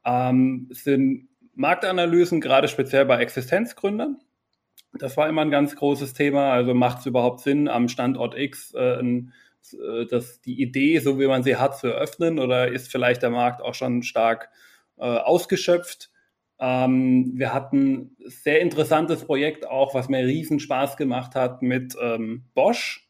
ähm, 0.06 0.70
sind 0.72 1.28
Marktanalysen, 1.56 2.40
gerade 2.40 2.70
speziell 2.70 3.06
bei 3.06 3.20
Existenzgründern. 3.22 4.20
Das 4.94 5.18
war 5.18 5.30
immer 5.30 5.42
ein 5.42 5.52
ganz 5.52 5.76
großes 5.76 6.14
Thema. 6.14 6.52
Also 6.52 6.74
macht 6.74 7.00
es 7.00 7.06
überhaupt 7.06 7.42
Sinn, 7.42 7.68
am 7.68 7.88
Standort 7.88 8.38
X 8.38 8.74
äh, 8.74 9.02
äh, 9.74 10.06
das, 10.10 10.42
die 10.42 10.62
Idee, 10.62 11.00
so 11.00 11.20
wie 11.20 11.28
man 11.28 11.44
sie 11.44 11.58
hat, 11.58 11.78
zu 11.78 11.88
eröffnen? 11.88 12.40
Oder 12.40 12.70
ist 12.70 12.92
vielleicht 12.92 13.22
der 13.22 13.30
Markt 13.30 13.62
auch 13.62 13.74
schon 13.76 14.04
stark 14.04 14.50
äh, 14.98 15.04
ausgeschöpft? 15.04 16.10
Ähm, 16.60 17.34
wir 17.36 17.54
hatten 17.54 18.16
ein 18.20 18.30
sehr 18.30 18.62
interessantes 18.62 19.26
Projekt 19.26 19.68
auch, 19.68 19.94
was 19.94 20.10
mir 20.10 20.26
riesen 20.26 20.60
Spaß 20.60 20.98
gemacht 20.98 21.36
hat 21.36 21.62
mit 21.62 21.96
ähm, 22.02 22.46
Bosch, 22.54 23.08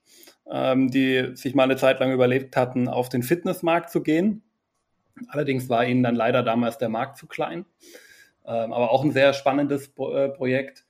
ähm, 0.49 0.91
die 0.91 1.31
sich 1.35 1.55
mal 1.55 1.63
eine 1.63 1.77
Zeit 1.77 1.99
lang 1.99 2.11
überlegt 2.11 2.55
hatten, 2.55 2.87
auf 2.87 3.09
den 3.09 3.23
Fitnessmarkt 3.23 3.89
zu 3.89 4.03
gehen. 4.03 4.43
Allerdings 5.27 5.67
war 5.67 5.85
ihnen 5.85 6.03
dann 6.03 6.15
leider 6.15 6.43
damals 6.43 6.77
der 6.77 6.89
Markt 6.89 7.17
zu 7.17 7.27
klein. 7.27 7.65
Ähm, 8.45 8.71
aber 8.71 8.91
auch 8.91 9.03
ein 9.03 9.11
sehr 9.11 9.33
spannendes 9.33 9.89
Pro 9.89 10.13
äh, 10.13 10.29
Projekt. 10.29 10.85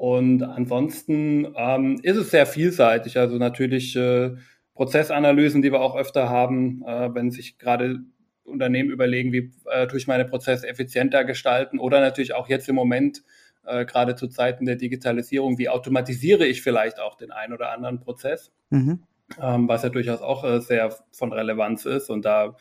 Und 0.00 0.42
ansonsten 0.42 1.52
ähm, 1.54 2.00
ist 2.02 2.16
es 2.16 2.30
sehr 2.30 2.46
vielseitig. 2.46 3.18
Also 3.18 3.36
natürlich 3.36 3.94
äh, 3.96 4.30
Prozessanalysen, 4.72 5.60
die 5.60 5.70
wir 5.72 5.82
auch 5.82 5.94
öfter 5.94 6.30
haben, 6.30 6.82
äh, 6.86 7.14
wenn 7.14 7.30
sich 7.30 7.58
gerade 7.58 7.98
Unternehmen 8.42 8.88
überlegen, 8.88 9.30
wie 9.34 9.52
äh, 9.66 9.86
tue 9.88 9.98
ich 9.98 10.06
meine 10.06 10.24
Prozesse 10.24 10.66
effizienter 10.66 11.24
gestalten 11.24 11.78
oder 11.78 12.00
natürlich 12.00 12.32
auch 12.32 12.48
jetzt 12.48 12.66
im 12.70 12.76
Moment, 12.76 13.22
äh, 13.66 13.84
gerade 13.84 14.14
zu 14.14 14.28
Zeiten 14.28 14.64
der 14.64 14.76
Digitalisierung, 14.76 15.58
wie 15.58 15.68
automatisiere 15.68 16.46
ich 16.46 16.62
vielleicht 16.62 16.98
auch 16.98 17.16
den 17.16 17.30
einen 17.30 17.52
oder 17.52 17.70
anderen 17.70 18.00
Prozess, 18.00 18.52
mhm. 18.70 19.02
ähm, 19.38 19.68
was 19.68 19.82
ja 19.82 19.90
durchaus 19.90 20.22
auch 20.22 20.44
äh, 20.44 20.62
sehr 20.62 20.96
von 21.12 21.30
Relevanz 21.30 21.84
ist. 21.84 22.08
Und 22.08 22.24
da 22.24 22.56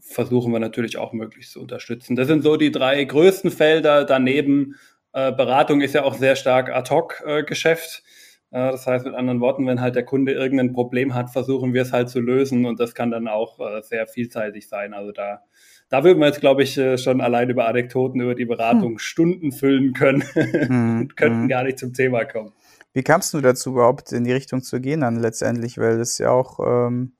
versuchen 0.00 0.52
wir 0.52 0.60
natürlich 0.60 0.98
auch 0.98 1.14
möglichst 1.14 1.52
zu 1.52 1.62
unterstützen. 1.62 2.16
Das 2.16 2.26
sind 2.26 2.42
so 2.42 2.58
die 2.58 2.70
drei 2.70 3.02
größten 3.02 3.50
Felder. 3.50 4.04
Daneben 4.04 4.74
Beratung 5.16 5.80
ist 5.80 5.94
ja 5.94 6.04
auch 6.04 6.14
sehr 6.14 6.36
stark 6.36 6.68
Ad-Hoc-Geschäft. 6.68 8.02
Äh, 8.50 8.72
das 8.72 8.86
heißt 8.86 9.04
mit 9.04 9.14
anderen 9.14 9.40
Worten, 9.40 9.66
wenn 9.66 9.80
halt 9.80 9.96
der 9.96 10.04
Kunde 10.04 10.32
irgendein 10.32 10.72
Problem 10.72 11.14
hat, 11.14 11.30
versuchen 11.30 11.74
wir 11.74 11.82
es 11.82 11.92
halt 11.92 12.08
zu 12.08 12.20
lösen 12.20 12.64
und 12.64 12.80
das 12.80 12.94
kann 12.94 13.10
dann 13.10 13.28
auch 13.28 13.58
äh, 13.60 13.82
sehr 13.82 14.06
vielseitig 14.06 14.68
sein. 14.68 14.94
Also 14.94 15.12
da, 15.12 15.42
da 15.88 16.04
würden 16.04 16.18
wir 16.20 16.26
jetzt, 16.26 16.40
glaube 16.40 16.62
ich, 16.62 16.76
äh, 16.78 16.98
schon 16.98 17.20
allein 17.20 17.50
über 17.50 17.68
Anekdoten 17.68 18.20
über 18.20 18.34
die 18.34 18.44
Beratung 18.44 18.92
hm. 18.92 18.98
Stunden 18.98 19.52
füllen 19.52 19.92
können 19.92 20.22
hm. 20.34 21.00
und 21.00 21.16
könnten 21.16 21.42
hm. 21.42 21.48
gar 21.48 21.64
nicht 21.64 21.78
zum 21.78 21.92
Thema 21.92 22.24
kommen. 22.24 22.52
Wie 22.92 23.02
kamst 23.02 23.34
du 23.34 23.40
dazu 23.42 23.72
überhaupt 23.72 24.12
in 24.12 24.24
die 24.24 24.32
Richtung 24.32 24.62
zu 24.62 24.80
gehen 24.80 25.02
dann 25.02 25.16
letztendlich? 25.16 25.76
Weil 25.76 25.98
das 25.98 26.16
ja 26.16 26.30
auch, 26.30 26.60
ähm, 26.60 27.12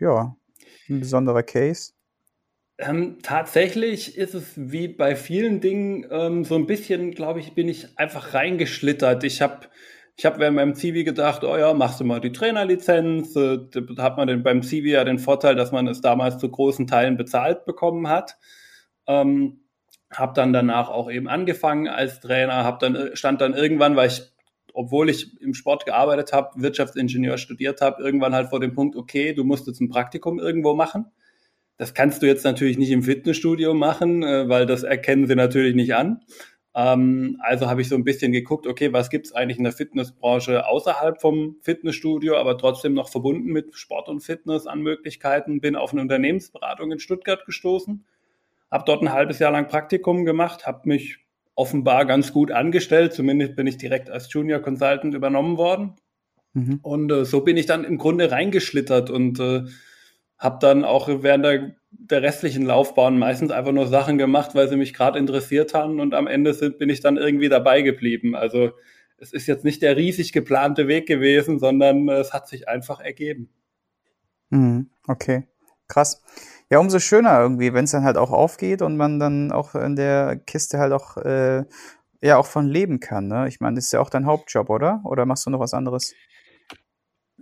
ja, 0.00 0.34
ein 0.88 0.98
besonderer 0.98 1.44
Case. 1.44 1.92
Ähm, 2.82 3.18
tatsächlich 3.22 4.16
ist 4.16 4.34
es 4.34 4.52
wie 4.56 4.88
bei 4.88 5.14
vielen 5.14 5.60
Dingen 5.60 6.06
ähm, 6.10 6.44
so 6.44 6.54
ein 6.54 6.66
bisschen, 6.66 7.10
glaube 7.10 7.38
ich, 7.38 7.54
bin 7.54 7.68
ich 7.68 7.98
einfach 7.98 8.32
reingeschlittert. 8.32 9.22
Ich 9.24 9.42
habe 9.42 9.66
ich 10.16 10.24
hab 10.24 10.38
während 10.38 10.56
meinem 10.56 10.74
Zivi 10.74 11.04
gedacht, 11.04 11.44
oh 11.44 11.58
ja, 11.58 11.74
machst 11.74 12.00
du 12.00 12.04
mal 12.04 12.20
die 12.22 12.32
Trainerlizenz. 12.32 13.36
Äh, 13.36 13.58
da 13.70 14.02
hat 14.02 14.16
man 14.16 14.28
den, 14.28 14.42
beim 14.42 14.62
Zivi 14.62 14.92
ja 14.92 15.04
den 15.04 15.18
Vorteil, 15.18 15.56
dass 15.56 15.72
man 15.72 15.88
es 15.88 16.00
damals 16.00 16.38
zu 16.38 16.50
großen 16.50 16.86
Teilen 16.86 17.18
bezahlt 17.18 17.66
bekommen 17.66 18.08
hat. 18.08 18.38
Ähm, 19.06 19.60
habe 20.10 20.32
dann 20.34 20.54
danach 20.54 20.88
auch 20.88 21.10
eben 21.10 21.28
angefangen 21.28 21.86
als 21.86 22.20
Trainer, 22.20 22.64
hab 22.64 22.78
dann 22.80 22.94
äh, 22.96 23.16
stand 23.16 23.42
dann 23.42 23.52
irgendwann, 23.52 23.94
weil 23.96 24.08
ich 24.08 24.22
obwohl 24.72 25.10
ich 25.10 25.38
im 25.42 25.52
Sport 25.52 25.84
gearbeitet 25.84 26.32
habe, 26.32 26.62
Wirtschaftsingenieur 26.62 27.38
studiert 27.38 27.80
habe, 27.80 28.02
irgendwann 28.02 28.34
halt 28.34 28.48
vor 28.48 28.60
dem 28.60 28.72
Punkt, 28.72 28.96
okay, 28.96 29.34
du 29.34 29.44
musst 29.44 29.66
jetzt 29.66 29.80
ein 29.80 29.88
Praktikum 29.90 30.38
irgendwo 30.38 30.74
machen. 30.74 31.10
Das 31.80 31.94
kannst 31.94 32.20
du 32.20 32.26
jetzt 32.26 32.44
natürlich 32.44 32.76
nicht 32.76 32.90
im 32.90 33.02
Fitnessstudio 33.02 33.72
machen, 33.72 34.22
äh, 34.22 34.46
weil 34.50 34.66
das 34.66 34.82
erkennen 34.82 35.26
sie 35.26 35.34
natürlich 35.34 35.74
nicht 35.74 35.94
an. 35.94 36.20
Ähm, 36.74 37.38
also 37.40 37.70
habe 37.70 37.80
ich 37.80 37.88
so 37.88 37.94
ein 37.94 38.04
bisschen 38.04 38.32
geguckt, 38.32 38.66
okay, 38.66 38.92
was 38.92 39.08
gibt's 39.08 39.32
eigentlich 39.32 39.56
in 39.56 39.64
der 39.64 39.72
Fitnessbranche 39.72 40.66
außerhalb 40.66 41.22
vom 41.22 41.56
Fitnessstudio, 41.62 42.36
aber 42.36 42.58
trotzdem 42.58 42.92
noch 42.92 43.08
verbunden 43.08 43.50
mit 43.50 43.74
Sport 43.76 44.10
und 44.10 44.20
Fitness 44.20 44.66
an 44.66 44.82
Möglichkeiten. 44.82 45.62
Bin 45.62 45.74
auf 45.74 45.92
eine 45.92 46.02
Unternehmensberatung 46.02 46.92
in 46.92 46.98
Stuttgart 46.98 47.46
gestoßen, 47.46 48.04
habe 48.70 48.84
dort 48.86 49.00
ein 49.00 49.14
halbes 49.14 49.38
Jahr 49.38 49.52
lang 49.52 49.66
Praktikum 49.66 50.26
gemacht, 50.26 50.66
habe 50.66 50.86
mich 50.86 51.16
offenbar 51.54 52.04
ganz 52.04 52.34
gut 52.34 52.50
angestellt. 52.50 53.14
Zumindest 53.14 53.56
bin 53.56 53.66
ich 53.66 53.78
direkt 53.78 54.10
als 54.10 54.30
Junior 54.30 54.60
Consultant 54.60 55.14
übernommen 55.14 55.56
worden. 55.56 55.94
Mhm. 56.52 56.80
Und 56.82 57.10
äh, 57.10 57.24
so 57.24 57.40
bin 57.40 57.56
ich 57.56 57.64
dann 57.64 57.84
im 57.84 57.96
Grunde 57.96 58.30
reingeschlittert 58.30 59.08
und 59.08 59.40
äh, 59.40 59.62
habe 60.40 60.58
dann 60.60 60.84
auch 60.84 61.08
während 61.08 61.44
der, 61.44 61.74
der 61.90 62.22
restlichen 62.22 62.64
Laufbahn 62.64 63.18
meistens 63.18 63.52
einfach 63.52 63.72
nur 63.72 63.86
Sachen 63.86 64.18
gemacht, 64.18 64.54
weil 64.54 64.68
sie 64.68 64.76
mich 64.76 64.94
gerade 64.94 65.18
interessiert 65.18 65.74
haben 65.74 66.00
und 66.00 66.14
am 66.14 66.26
Ende 66.26 66.54
sind, 66.54 66.78
bin 66.78 66.88
ich 66.88 67.00
dann 67.00 67.18
irgendwie 67.18 67.50
dabei 67.50 67.82
geblieben. 67.82 68.34
Also 68.34 68.70
es 69.18 69.32
ist 69.32 69.46
jetzt 69.46 69.64
nicht 69.64 69.82
der 69.82 69.96
riesig 69.96 70.32
geplante 70.32 70.88
Weg 70.88 71.06
gewesen, 71.06 71.58
sondern 71.58 72.08
äh, 72.08 72.14
es 72.14 72.32
hat 72.32 72.48
sich 72.48 72.68
einfach 72.68 73.00
ergeben. 73.00 73.50
Mhm. 74.48 74.90
Okay, 75.06 75.46
krass. 75.88 76.22
Ja, 76.70 76.78
umso 76.78 77.00
schöner 77.00 77.40
irgendwie, 77.40 77.74
wenn 77.74 77.84
es 77.84 77.90
dann 77.90 78.04
halt 78.04 78.16
auch 78.16 78.30
aufgeht 78.30 78.80
und 78.80 78.96
man 78.96 79.20
dann 79.20 79.52
auch 79.52 79.74
in 79.74 79.94
der 79.94 80.36
Kiste 80.36 80.78
halt 80.78 80.92
auch 80.92 81.16
äh, 81.18 81.64
ja 82.22 82.36
auch 82.36 82.46
von 82.46 82.66
leben 82.66 83.00
kann. 83.00 83.28
Ne? 83.28 83.46
Ich 83.48 83.60
meine, 83.60 83.76
das 83.76 83.86
ist 83.86 83.92
ja 83.92 84.00
auch 84.00 84.10
dein 84.10 84.26
Hauptjob, 84.26 84.70
oder? 84.70 85.02
Oder 85.04 85.26
machst 85.26 85.46
du 85.46 85.50
noch 85.50 85.60
was 85.60 85.74
anderes? 85.74 86.14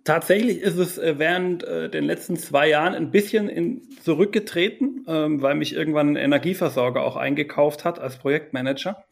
Tatsächlich 0.05 0.61
ist 0.61 0.77
es 0.77 0.99
äh, 0.99 1.19
während 1.19 1.65
äh, 1.65 1.89
den 1.89 2.05
letzten 2.05 2.37
zwei 2.37 2.69
Jahren 2.69 2.95
ein 2.95 3.11
bisschen 3.11 3.49
in, 3.49 3.83
zurückgetreten, 4.03 5.05
ähm, 5.09 5.43
weil 5.43 5.55
mich 5.55 5.75
irgendwann 5.75 6.11
ein 6.11 6.17
Energieversorger 6.17 7.03
auch 7.03 7.17
eingekauft 7.17 7.85
hat 7.85 7.99
als 7.99 8.19
Projektmanager. 8.19 9.05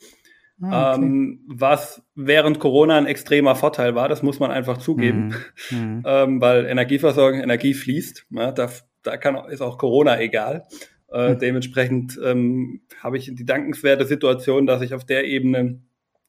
Ah, 0.62 0.94
okay. 0.94 1.02
ähm, 1.02 1.40
was 1.46 2.02
während 2.14 2.60
Corona 2.60 2.96
ein 2.96 3.06
extremer 3.06 3.56
Vorteil 3.56 3.94
war, 3.94 4.08
das 4.08 4.22
muss 4.22 4.40
man 4.40 4.50
einfach 4.50 4.78
zugeben, 4.78 5.34
mhm. 5.70 5.78
Mhm. 5.78 6.02
ähm, 6.06 6.40
weil 6.40 6.64
Energieversorgung, 6.64 7.40
Energie 7.40 7.74
fließt, 7.74 8.26
ja, 8.30 8.52
da, 8.52 8.70
da 9.02 9.16
kann, 9.18 9.36
ist 9.50 9.60
auch 9.60 9.76
Corona 9.76 10.18
egal. 10.18 10.66
Äh, 11.12 11.34
mhm. 11.34 11.38
Dementsprechend 11.38 12.18
ähm, 12.24 12.80
habe 13.02 13.18
ich 13.18 13.30
die 13.34 13.44
dankenswerte 13.44 14.06
Situation, 14.06 14.66
dass 14.66 14.82
ich 14.82 14.94
auf 14.94 15.04
der 15.04 15.24
Ebene 15.24 15.80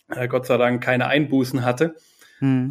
äh, 0.09 0.27
Gott 0.27 0.45
sei 0.45 0.57
Dank 0.57 0.83
keine 0.83 1.07
Einbußen 1.07 1.63
hatte. 1.63 1.95
Mhm. 2.39 2.69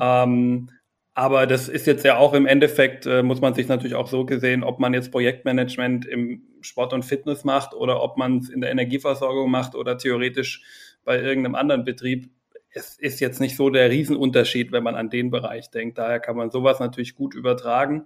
Aber 1.19 1.47
das 1.47 1.71
ist 1.71 1.87
jetzt 1.87 2.05
ja 2.05 2.19
auch 2.19 2.35
im 2.35 2.45
Endeffekt, 2.45 3.07
äh, 3.07 3.23
muss 3.23 3.41
man 3.41 3.55
sich 3.55 3.69
natürlich 3.69 3.95
auch 3.95 4.07
so 4.07 4.27
gesehen, 4.27 4.63
ob 4.63 4.79
man 4.79 4.93
jetzt 4.93 5.11
Projektmanagement 5.11 6.05
im 6.05 6.43
Sport 6.61 6.93
und 6.93 7.07
Fitness 7.07 7.43
macht 7.43 7.73
oder 7.73 8.03
ob 8.03 8.19
man 8.19 8.37
es 8.37 8.51
in 8.51 8.61
der 8.61 8.71
Energieversorgung 8.71 9.51
macht 9.51 9.75
oder 9.75 9.97
theoretisch 9.97 10.63
bei 11.05 11.19
irgendeinem 11.19 11.55
anderen 11.55 11.85
Betrieb. 11.85 12.29
Es 12.69 12.99
ist 12.99 13.21
jetzt 13.21 13.41
nicht 13.41 13.57
so 13.57 13.71
der 13.71 13.91
Riesenunterschied, 13.91 14.73
wenn 14.73 14.83
man 14.83 14.95
an 14.95 15.09
den 15.09 15.31
Bereich 15.31 15.71
denkt. 15.71 15.97
Daher 15.97 16.21
kann 16.21 16.37
man 16.37 16.51
sowas 16.51 16.81
natürlich 16.81 17.15
gut 17.15 17.35
übertragen. 17.35 18.05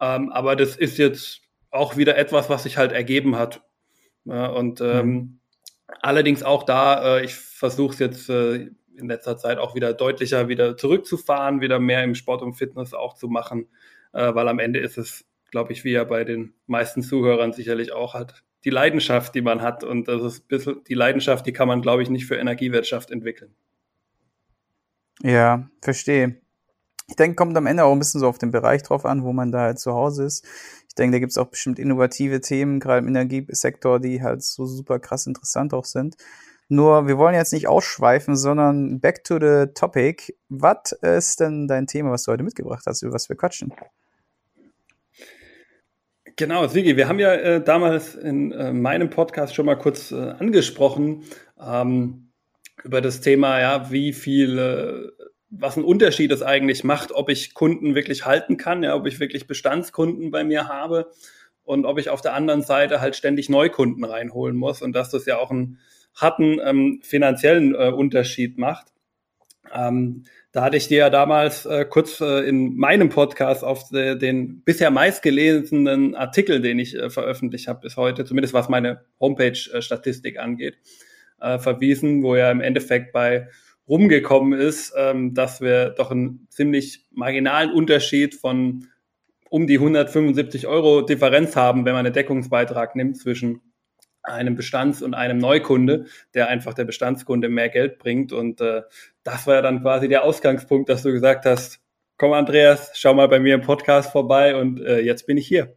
Ähm, 0.00 0.32
aber 0.32 0.56
das 0.56 0.76
ist 0.78 0.96
jetzt 0.96 1.42
auch 1.70 1.98
wieder 1.98 2.16
etwas, 2.16 2.48
was 2.48 2.62
sich 2.62 2.78
halt 2.78 2.92
ergeben 2.92 3.36
hat. 3.36 3.60
Ja, 4.24 4.46
und 4.46 4.80
ähm, 4.80 5.06
mhm. 5.10 5.40
allerdings 6.00 6.42
auch 6.42 6.62
da, 6.62 7.18
äh, 7.18 7.24
ich 7.26 7.34
versuche 7.34 7.92
es 7.92 7.98
jetzt 7.98 8.30
äh, 8.30 8.70
in 8.98 9.08
letzter 9.08 9.36
Zeit 9.36 9.58
auch 9.58 9.74
wieder 9.74 9.92
deutlicher 9.92 10.48
wieder 10.48 10.76
zurückzufahren, 10.76 11.60
wieder 11.60 11.78
mehr 11.78 12.04
im 12.04 12.14
Sport 12.14 12.42
und 12.42 12.54
Fitness 12.54 12.94
auch 12.94 13.14
zu 13.14 13.28
machen, 13.28 13.68
äh, 14.12 14.34
weil 14.34 14.48
am 14.48 14.58
Ende 14.58 14.80
ist 14.80 14.98
es, 14.98 15.24
glaube 15.50 15.72
ich, 15.72 15.84
wie 15.84 15.92
ja 15.92 16.04
bei 16.04 16.24
den 16.24 16.54
meisten 16.66 17.02
Zuhörern 17.02 17.52
sicherlich 17.52 17.92
auch 17.92 18.14
hat, 18.14 18.42
die 18.64 18.70
Leidenschaft, 18.70 19.34
die 19.34 19.42
man 19.42 19.62
hat. 19.62 19.84
Und 19.84 20.08
das 20.08 20.22
ist 20.22 20.44
ein 20.44 20.48
bisschen 20.48 20.84
die 20.84 20.94
Leidenschaft, 20.94 21.46
die 21.46 21.52
kann 21.52 21.68
man, 21.68 21.82
glaube 21.82 22.02
ich, 22.02 22.10
nicht 22.10 22.26
für 22.26 22.36
Energiewirtschaft 22.36 23.10
entwickeln. 23.10 23.54
Ja, 25.22 25.70
verstehe. 25.80 26.40
Ich 27.08 27.14
denke, 27.14 27.36
kommt 27.36 27.56
am 27.56 27.66
Ende 27.66 27.84
auch 27.84 27.92
ein 27.92 27.98
bisschen 27.98 28.20
so 28.20 28.28
auf 28.28 28.38
den 28.38 28.50
Bereich 28.50 28.82
drauf 28.82 29.06
an, 29.06 29.22
wo 29.22 29.32
man 29.32 29.52
da 29.52 29.60
halt 29.60 29.78
zu 29.78 29.92
Hause 29.92 30.24
ist. 30.24 30.44
Ich 30.88 30.94
denke, 30.96 31.16
da 31.16 31.18
gibt 31.20 31.30
es 31.30 31.38
auch 31.38 31.46
bestimmt 31.46 31.78
innovative 31.78 32.40
Themen, 32.40 32.80
gerade 32.80 32.98
im 32.98 33.08
Energiesektor, 33.08 34.00
die 34.00 34.22
halt 34.22 34.42
so 34.42 34.66
super 34.66 34.98
krass 34.98 35.26
interessant 35.26 35.72
auch 35.72 35.84
sind. 35.84 36.16
Nur, 36.68 37.06
wir 37.06 37.16
wollen 37.16 37.34
jetzt 37.34 37.52
nicht 37.52 37.68
ausschweifen, 37.68 38.36
sondern 38.36 38.98
back 38.98 39.22
to 39.22 39.38
the 39.40 39.72
topic. 39.72 40.34
Was 40.48 40.92
ist 41.00 41.40
denn 41.40 41.68
dein 41.68 41.86
Thema, 41.86 42.10
was 42.10 42.24
du 42.24 42.32
heute 42.32 42.42
mitgebracht 42.42 42.84
hast, 42.86 43.02
über 43.02 43.12
was 43.12 43.28
wir 43.28 43.36
quatschen? 43.36 43.72
Genau, 46.34 46.66
Sigi, 46.66 46.96
wir 46.96 47.08
haben 47.08 47.18
ja 47.18 47.32
äh, 47.32 47.64
damals 47.64 48.14
in 48.14 48.52
äh, 48.52 48.72
meinem 48.72 49.08
Podcast 49.08 49.54
schon 49.54 49.64
mal 49.64 49.76
kurz 49.76 50.12
äh, 50.12 50.16
angesprochen 50.16 51.22
ähm, 51.58 52.28
über 52.84 53.00
das 53.00 53.22
Thema, 53.22 53.58
ja, 53.58 53.90
wie 53.90 54.12
viel, 54.12 54.58
äh, 54.58 55.24
was 55.48 55.78
ein 55.78 55.84
Unterschied 55.84 56.30
es 56.32 56.42
eigentlich 56.42 56.84
macht, 56.84 57.12
ob 57.12 57.30
ich 57.30 57.54
Kunden 57.54 57.94
wirklich 57.94 58.26
halten 58.26 58.58
kann, 58.58 58.82
ja, 58.82 58.94
ob 58.96 59.06
ich 59.06 59.18
wirklich 59.18 59.46
Bestandskunden 59.46 60.30
bei 60.30 60.44
mir 60.44 60.68
habe 60.68 61.10
und 61.64 61.86
ob 61.86 61.98
ich 61.98 62.10
auf 62.10 62.20
der 62.20 62.34
anderen 62.34 62.62
Seite 62.62 63.00
halt 63.00 63.16
ständig 63.16 63.48
Neukunden 63.48 64.04
reinholen 64.04 64.56
muss 64.56 64.82
und 64.82 64.92
dass 64.92 65.10
das 65.10 65.24
ja 65.24 65.38
auch 65.38 65.50
einen 65.50 65.78
harten 66.16 66.58
ähm, 66.64 67.00
finanziellen 67.02 67.74
äh, 67.74 67.90
Unterschied 67.90 68.58
macht. 68.58 68.92
Ähm, 69.72 70.24
da 70.52 70.62
hatte 70.62 70.76
ich 70.76 70.88
dir 70.88 70.98
ja 70.98 71.10
damals 71.10 71.66
äh, 71.66 71.84
kurz 71.84 72.20
äh, 72.20 72.48
in 72.48 72.76
meinem 72.76 73.10
Podcast 73.10 73.62
auf 73.62 73.88
de, 73.90 74.16
den 74.16 74.62
bisher 74.62 74.90
meistgelesenen 74.90 76.14
Artikel, 76.14 76.60
den 76.60 76.78
ich 76.78 76.94
äh, 76.94 77.10
veröffentlicht 77.10 77.68
habe 77.68 77.80
bis 77.80 77.96
heute, 77.96 78.24
zumindest 78.24 78.54
was 78.54 78.68
meine 78.68 79.04
Homepage-Statistik 79.20 80.38
angeht, 80.38 80.78
äh, 81.40 81.58
verwiesen, 81.58 82.22
wo 82.22 82.36
ja 82.36 82.50
im 82.50 82.60
Endeffekt 82.60 83.12
bei 83.12 83.48
rumgekommen 83.88 84.58
ist, 84.58 84.94
ähm, 84.96 85.34
dass 85.34 85.60
wir 85.60 85.90
doch 85.90 86.10
einen 86.10 86.46
ziemlich 86.50 87.06
marginalen 87.10 87.70
Unterschied 87.70 88.34
von 88.34 88.88
um 89.48 89.66
die 89.66 89.78
175 89.78 90.66
Euro 90.66 91.02
Differenz 91.02 91.54
haben, 91.54 91.84
wenn 91.84 91.92
man 91.92 92.04
einen 92.06 92.14
Deckungsbeitrag 92.14 92.96
nimmt 92.96 93.16
zwischen 93.16 93.60
einem 94.26 94.54
Bestands- 94.54 95.02
und 95.02 95.14
einem 95.14 95.38
Neukunde, 95.38 96.06
der 96.34 96.48
einfach 96.48 96.74
der 96.74 96.84
Bestandskunde 96.84 97.48
mehr 97.48 97.68
Geld 97.68 97.98
bringt. 97.98 98.32
Und 98.32 98.60
äh, 98.60 98.82
das 99.22 99.46
war 99.46 99.56
ja 99.56 99.62
dann 99.62 99.82
quasi 99.82 100.08
der 100.08 100.24
Ausgangspunkt, 100.24 100.88
dass 100.88 101.02
du 101.02 101.12
gesagt 101.12 101.46
hast, 101.46 101.80
komm 102.16 102.32
Andreas, 102.32 102.92
schau 102.94 103.14
mal 103.14 103.28
bei 103.28 103.40
mir 103.40 103.54
im 103.54 103.62
Podcast 103.62 104.10
vorbei 104.10 104.56
und 104.56 104.80
äh, 104.80 105.00
jetzt 105.00 105.26
bin 105.26 105.36
ich 105.36 105.46
hier. 105.46 105.76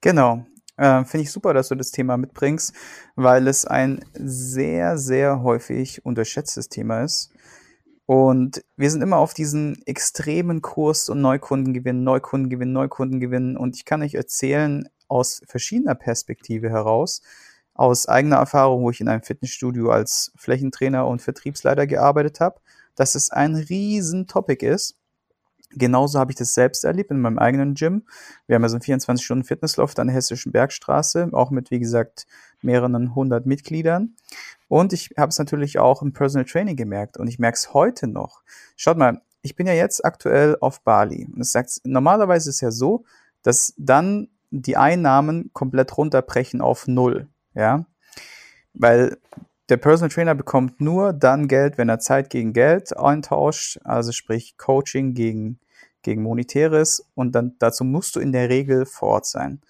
Genau. 0.00 0.46
Äh, 0.76 1.04
Finde 1.04 1.24
ich 1.24 1.32
super, 1.32 1.54
dass 1.54 1.68
du 1.68 1.74
das 1.74 1.90
Thema 1.90 2.16
mitbringst, 2.16 2.74
weil 3.14 3.48
es 3.48 3.64
ein 3.64 4.04
sehr, 4.12 4.98
sehr 4.98 5.42
häufig 5.42 6.04
unterschätztes 6.04 6.68
Thema 6.68 7.02
ist. 7.02 7.32
Und 8.04 8.62
wir 8.76 8.90
sind 8.90 9.02
immer 9.02 9.16
auf 9.16 9.34
diesen 9.34 9.82
extremen 9.84 10.62
Kurs 10.62 11.08
und 11.08 11.20
Neukundengewinn, 11.20 12.04
Neukundengewinn, 12.04 12.72
Neukundengewinn. 12.72 13.56
Und 13.56 13.74
ich 13.74 13.84
kann 13.84 14.02
euch 14.02 14.14
erzählen, 14.14 14.88
aus 15.08 15.42
verschiedener 15.46 15.94
Perspektive 15.94 16.70
heraus, 16.70 17.22
aus 17.74 18.06
eigener 18.06 18.36
Erfahrung, 18.36 18.82
wo 18.82 18.90
ich 18.90 19.00
in 19.00 19.08
einem 19.08 19.22
Fitnessstudio 19.22 19.90
als 19.90 20.32
Flächentrainer 20.36 21.06
und 21.06 21.22
Vertriebsleiter 21.22 21.86
gearbeitet 21.86 22.40
habe, 22.40 22.60
dass 22.94 23.14
es 23.14 23.30
ein 23.30 23.54
riesen 23.54 24.26
Topic 24.26 24.66
ist. 24.66 24.96
Genauso 25.70 26.18
habe 26.18 26.32
ich 26.32 26.36
das 26.36 26.54
selbst 26.54 26.84
erlebt 26.84 27.10
in 27.10 27.20
meinem 27.20 27.38
eigenen 27.38 27.74
Gym. 27.74 28.06
Wir 28.46 28.54
haben 28.54 28.62
ja 28.62 28.68
so 28.68 28.76
einen 28.76 28.82
24-Stunden-Fitnessloft 28.82 29.98
an 29.98 30.06
der 30.06 30.16
Hessischen 30.16 30.52
Bergstraße, 30.52 31.28
auch 31.32 31.50
mit, 31.50 31.70
wie 31.70 31.80
gesagt, 31.80 32.26
mehreren 32.62 33.14
hundert 33.14 33.46
Mitgliedern. 33.46 34.14
Und 34.68 34.92
ich 34.92 35.10
habe 35.18 35.28
es 35.28 35.38
natürlich 35.38 35.78
auch 35.78 36.02
im 36.02 36.12
Personal 36.12 36.46
Training 36.46 36.76
gemerkt 36.76 37.18
und 37.18 37.28
ich 37.28 37.38
merke 37.38 37.56
es 37.56 37.74
heute 37.74 38.06
noch. 38.06 38.42
Schaut 38.76 38.96
mal, 38.96 39.20
ich 39.42 39.54
bin 39.54 39.66
ja 39.66 39.74
jetzt 39.74 40.04
aktuell 40.04 40.56
auf 40.60 40.82
Bali. 40.82 41.28
Und 41.32 41.40
es 41.40 41.52
sagt, 41.52 41.80
normalerweise 41.84 42.48
ist 42.48 42.56
es 42.56 42.60
ja 42.60 42.70
so, 42.70 43.04
dass 43.42 43.74
dann 43.76 44.28
die 44.50 44.76
Einnahmen 44.76 45.50
komplett 45.52 45.96
runterbrechen 45.96 46.60
auf 46.60 46.86
null, 46.86 47.28
ja. 47.54 47.86
Weil 48.74 49.16
der 49.68 49.78
Personal 49.78 50.10
Trainer 50.10 50.34
bekommt 50.34 50.80
nur 50.80 51.12
dann 51.12 51.48
Geld, 51.48 51.78
wenn 51.78 51.88
er 51.88 51.98
Zeit 51.98 52.30
gegen 52.30 52.52
Geld 52.52 52.96
eintauscht, 52.96 53.78
also 53.84 54.12
sprich 54.12 54.56
Coaching 54.56 55.14
gegen, 55.14 55.58
gegen 56.02 56.22
Monetäres 56.22 57.04
und 57.14 57.34
dann 57.34 57.56
dazu 57.58 57.84
musst 57.84 58.14
du 58.16 58.20
in 58.20 58.32
der 58.32 58.48
Regel 58.48 58.86
vor 58.86 59.08
Ort 59.08 59.26
sein. 59.26 59.60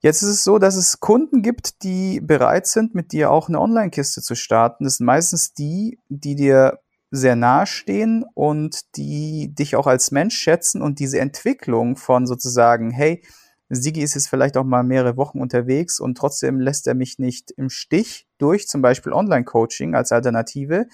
Jetzt 0.00 0.22
ist 0.22 0.28
es 0.28 0.44
so, 0.44 0.58
dass 0.58 0.76
es 0.76 1.00
Kunden 1.00 1.42
gibt, 1.42 1.82
die 1.82 2.20
bereit 2.20 2.66
sind, 2.66 2.94
mit 2.94 3.12
dir 3.12 3.30
auch 3.30 3.48
eine 3.48 3.60
Online-Kiste 3.60 4.22
zu 4.22 4.36
starten. 4.36 4.84
Das 4.84 4.96
sind 4.96 5.06
meistens 5.06 5.54
die, 5.54 5.98
die 6.08 6.36
dir 6.36 6.78
sehr 7.10 7.36
nahe 7.36 7.66
stehen 7.66 8.24
und 8.34 8.96
die 8.96 9.54
dich 9.54 9.74
auch 9.74 9.86
als 9.86 10.10
Mensch 10.10 10.36
schätzen 10.36 10.82
und 10.82 11.00
diese 11.00 11.18
Entwicklung 11.18 11.96
von 11.96 12.26
sozusagen, 12.26 12.90
hey, 12.90 13.22
Sigi 13.68 14.02
ist 14.02 14.14
jetzt 14.14 14.28
vielleicht 14.28 14.56
auch 14.56 14.64
mal 14.64 14.82
mehrere 14.82 15.16
Wochen 15.16 15.40
unterwegs 15.40 16.00
und 16.00 16.16
trotzdem 16.16 16.60
lässt 16.60 16.86
er 16.86 16.94
mich 16.94 17.18
nicht 17.18 17.50
im 17.52 17.68
Stich 17.68 18.26
durch 18.38 18.66
zum 18.66 18.80
Beispiel 18.80 19.12
Online-Coaching 19.12 19.94
als 19.94 20.12
Alternative. 20.12 20.86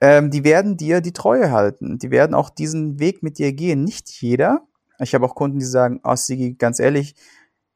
Ähm, 0.00 0.30
die 0.30 0.44
werden 0.44 0.76
dir 0.76 1.00
die 1.00 1.12
Treue 1.12 1.50
halten. 1.50 1.98
Die 1.98 2.10
werden 2.10 2.34
auch 2.34 2.50
diesen 2.50 2.98
Weg 2.98 3.22
mit 3.22 3.38
dir 3.38 3.52
gehen. 3.52 3.84
Nicht 3.84 4.08
jeder. 4.20 4.66
Ich 4.98 5.14
habe 5.14 5.26
auch 5.26 5.34
Kunden, 5.34 5.58
die 5.58 5.64
sagen, 5.64 6.00
oh 6.04 6.14
Sigi, 6.16 6.54
ganz 6.54 6.78
ehrlich, 6.78 7.16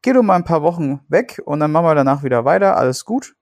geh 0.02 0.12
du 0.12 0.22
mal 0.22 0.36
ein 0.36 0.44
paar 0.44 0.62
Wochen 0.62 1.00
weg 1.08 1.42
und 1.44 1.60
dann 1.60 1.72
machen 1.72 1.86
wir 1.86 1.94
danach 1.94 2.22
wieder 2.22 2.44
weiter, 2.44 2.76
alles 2.76 3.04
gut. 3.04 3.34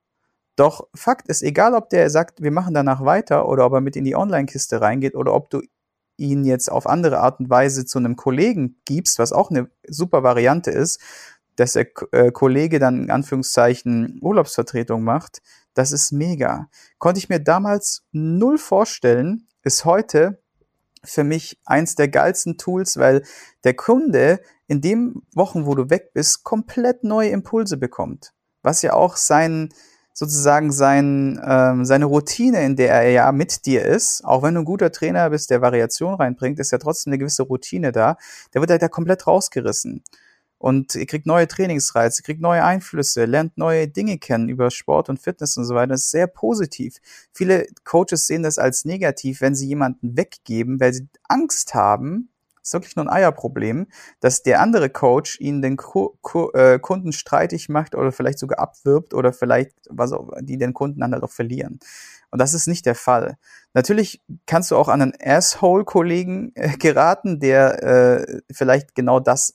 Doch 0.56 0.88
Fakt 0.94 1.28
ist, 1.28 1.42
egal 1.42 1.75
ob 1.75 1.90
der 1.90 2.09
sagt, 2.11 2.40
wir 2.42 2.52
machen 2.52 2.75
danach 2.75 3.04
weiter 3.04 3.49
oder 3.49 3.66
ob 3.66 3.75
er 3.75 3.80
mit 3.80 3.97
in 3.97 4.04
die 4.04 4.16
Online-Kiste 4.16 4.80
reingeht 4.80 5.14
oder 5.14 5.35
ob 5.35 5.50
du 5.50 5.61
ihn 6.16 6.44
jetzt 6.44 6.71
auf 6.71 6.87
andere 6.87 7.21
Art 7.21 7.40
und 7.40 7.50
Weise 7.50 7.85
zu 7.85 7.99
einem 7.99 8.16
Kollegen 8.16 8.76
gibst, 8.85 9.18
was 9.18 9.33
auch 9.33 9.50
eine 9.50 9.71
super 9.87 10.23
Variante 10.23 10.71
ist, 10.71 11.00
dass 11.56 11.73
der 11.75 11.87
äh, 12.12 12.30
Kollege 12.33 12.78
dann 12.78 13.04
in 13.04 13.11
Anführungszeichen 13.11 14.18
Urlaubsvertretung 14.21 15.02
macht, 15.02 15.42
das 15.75 15.92
ist 15.92 16.12
mega. 16.12 16.68
Konnte 16.99 17.18
ich 17.18 17.28
mir 17.28 17.40
damals 17.40 18.04
null 18.12 18.59
vorstellen, 18.59 19.49
ist 19.62 19.85
heute 19.85 20.40
für 21.02 21.25
mich 21.25 21.61
eins 21.64 21.97
der 21.97 22.09
geilsten 22.09 22.56
Tools, 22.56 22.97
weil 22.97 23.25
der 23.64 23.75
Kunde 23.75 24.40
in 24.66 24.80
den 24.80 25.23
Wochen, 25.35 25.66
wo 25.66 25.75
du 25.75 25.90
weg 25.90 26.12
bist, 26.14 26.44
komplett 26.44 27.04
neue 27.04 27.30
Impulse 27.30 27.76
bekommt. 27.76 28.33
Was 28.62 28.83
ja 28.83 28.94
auch 28.94 29.16
sein, 29.16 29.71
sozusagen 30.14 30.73
sein, 30.73 31.40
ähm, 31.44 31.85
seine 31.85 32.06
Routine, 32.06 32.64
in 32.64 32.76
der 32.76 32.92
er 32.92 33.11
ja 33.11 33.33
mit 33.33 33.66
dir 33.66 33.85
ist, 33.85 34.25
auch 34.25 34.42
wenn 34.42 34.54
du 34.54 34.61
ein 34.61 34.64
guter 34.64 34.92
Trainer 34.92 35.28
bist, 35.28 35.50
der 35.50 35.61
Variation 35.61 36.14
reinbringt, 36.14 36.61
ist 36.61 36.71
ja 36.71 36.78
trotzdem 36.78 37.12
eine 37.12 37.18
gewisse 37.18 37.42
Routine 37.42 37.92
da. 37.92 38.16
Der 38.54 38.62
wird 38.62 38.71
halt 38.71 38.80
ja 38.80 38.88
komplett 38.88 39.26
rausgerissen. 39.26 40.02
Und 40.59 40.94
ihr 40.94 41.04
kriegt 41.04 41.26
neue 41.26 41.47
Trainingsreize, 41.47 42.23
kriegt 42.23 42.40
neue 42.40 42.64
Einflüsse, 42.64 43.26
lernt 43.26 43.59
neue 43.59 43.87
Dinge 43.88 44.16
kennen 44.16 44.49
über 44.49 44.71
Sport 44.71 45.11
und 45.11 45.21
Fitness 45.21 45.59
und 45.59 45.64
so 45.64 45.75
weiter. 45.75 45.88
Das 45.88 46.02
ist 46.02 46.11
sehr 46.11 46.26
positiv. 46.26 46.99
Viele 47.33 47.66
Coaches 47.85 48.26
sehen 48.26 48.42
das 48.42 48.59
als 48.59 48.85
negativ, 48.87 49.40
wenn 49.42 49.54
sie 49.54 49.66
jemanden 49.66 50.16
weggeben, 50.16 50.80
weil 50.80 50.94
sie 50.94 51.09
Angst 51.28 51.75
haben, 51.75 52.30
ist 52.64 52.73
wirklich 52.73 52.97
nur 52.97 53.04
ein 53.04 53.12
Eierproblem, 53.12 53.87
dass 54.21 54.42
der 54.42 54.61
andere 54.61 54.88
Coach 54.88 55.38
ihnen 55.38 55.62
den 55.62 55.76
Ku 55.76 56.16
Ku 56.23 56.50
äh, 56.52 56.78
Kunden 56.78 57.12
streitig 57.12 57.68
macht 57.68 57.94
oder 57.94 58.11
vielleicht 58.11 58.38
sogar 58.38 58.59
abwirbt 58.59 59.14
oder 59.14 59.33
vielleicht, 59.33 59.73
was 59.90 60.12
auch, 60.12 60.30
die 60.40 60.56
den 60.56 60.73
Kunden 60.73 61.00
dann 61.00 61.12
halt 61.12 61.23
auch 61.23 61.30
verlieren. 61.30 61.78
Und 62.30 62.40
das 62.40 62.54
ist 62.54 62.66
nicht 62.66 62.87
der 62.87 62.94
Fall. 62.94 63.37
Natürlich 63.75 64.23
kannst 64.47 64.71
du 64.71 64.76
auch 64.76 64.88
an 64.88 65.02
einen 65.02 65.14
Asshole-Kollegen 65.23 66.52
äh, 66.54 66.76
geraten, 66.78 67.38
der 67.38 67.83
äh, 67.83 68.40
vielleicht 68.50 68.94
genau 68.94 69.21
das 69.21 69.54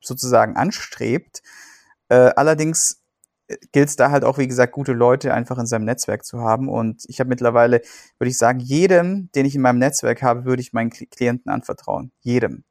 sozusagen 0.00 0.56
anstrebt. 0.56 1.42
Äh, 2.08 2.30
allerdings 2.36 3.02
gilt 3.72 3.88
es 3.88 3.96
da 3.96 4.10
halt 4.10 4.24
auch, 4.24 4.38
wie 4.38 4.48
gesagt, 4.48 4.72
gute 4.72 4.92
Leute 4.92 5.32
einfach 5.32 5.58
in 5.58 5.66
seinem 5.66 5.84
Netzwerk 5.84 6.24
zu 6.24 6.40
haben. 6.40 6.68
Und 6.68 7.04
ich 7.08 7.20
habe 7.20 7.28
mittlerweile, 7.28 7.80
würde 8.18 8.30
ich 8.30 8.38
sagen, 8.38 8.60
jedem, 8.60 9.30
den 9.34 9.46
ich 9.46 9.54
in 9.54 9.62
meinem 9.62 9.78
Netzwerk 9.78 10.22
habe, 10.22 10.44
würde 10.44 10.62
ich 10.62 10.72
meinen 10.72 10.90
Klienten 10.90 11.50
anvertrauen. 11.50 12.12
Jedem. 12.20 12.64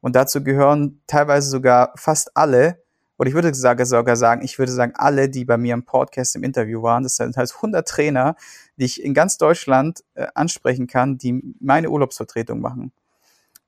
Und 0.00 0.16
dazu 0.16 0.42
gehören 0.42 1.02
teilweise 1.06 1.50
sogar 1.50 1.92
fast 1.96 2.36
alle, 2.36 2.82
oder 3.18 3.28
ich 3.28 3.34
würde 3.34 3.52
sogar 3.52 4.16
sagen, 4.16 4.42
ich 4.42 4.58
würde 4.58 4.72
sagen, 4.72 4.92
alle, 4.96 5.28
die 5.28 5.44
bei 5.44 5.58
mir 5.58 5.74
im 5.74 5.84
Podcast 5.84 6.36
im 6.36 6.42
Interview 6.42 6.82
waren, 6.82 7.02
das 7.02 7.16
sind 7.16 7.36
halt 7.36 7.52
100 7.54 7.86
Trainer, 7.86 8.34
die 8.76 8.86
ich 8.86 9.02
in 9.02 9.12
ganz 9.12 9.36
Deutschland 9.36 10.02
äh, 10.14 10.26
ansprechen 10.34 10.86
kann, 10.86 11.18
die 11.18 11.54
meine 11.60 11.90
Urlaubsvertretung 11.90 12.60
machen. 12.60 12.92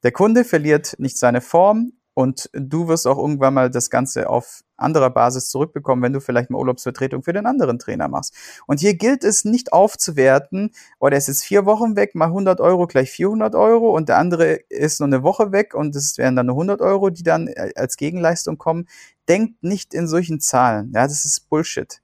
Der 0.05 0.13
Kunde 0.13 0.45
verliert 0.45 0.95
nicht 0.99 1.19
seine 1.19 1.43
Form, 1.43 1.93
und 2.15 2.51
du 2.53 2.89
wirst 2.89 3.07
auch 3.07 3.19
irgendwann 3.19 3.55
mal 3.55 3.71
das 3.71 3.89
Ganze 3.89 4.29
auf 4.29 4.63
anderer 4.77 5.11
Basis 5.11 5.49
zurückbekommen, 5.49 6.03
wenn 6.03 6.13
du 6.13 6.21
vielleicht 6.21 6.51
mal 6.51 6.59
Urlaubsvertretung 6.59 7.23
für 7.23 7.33
den 7.33 7.47
anderen 7.47 7.79
Trainer 7.79 8.09
machst. 8.09 8.35
Und 8.67 8.81
hier 8.81 8.95
gilt 8.95 9.25
es 9.25 9.45
nicht 9.45 9.73
aufzuwerten, 9.73 10.73
oh, 10.99 11.09
der 11.09 11.19
ist 11.19 11.45
vier 11.45 11.65
Wochen 11.65 11.97
weg, 11.97 12.15
mal 12.15 12.27
100 12.27 12.61
Euro 12.61 12.87
gleich 12.87 13.11
400 13.11 13.55
Euro 13.55 13.97
und 13.97 14.09
der 14.09 14.19
andere 14.19 14.55
ist 14.69 15.01
nur 15.01 15.07
eine 15.07 15.23
Woche 15.23 15.53
weg 15.53 15.75
und 15.75 15.97
es 15.97 16.19
wären 16.19 16.37
dann 16.37 16.47
nur 16.47 16.57
100 16.57 16.81
Euro, 16.83 17.11
die 17.11 17.23
dann 17.23 17.49
äh, 17.49 17.73
als 17.77 17.97
Gegenleistung 17.97 18.59
kommen. 18.59 18.87
Denkt 19.29 19.63
nicht 19.63 19.95
in 19.95 20.07
solchen 20.07 20.41
Zahlen. 20.41 20.93
Ja, 20.95 21.07
das 21.07 21.25
ist 21.25 21.49
Bullshit. 21.49 22.03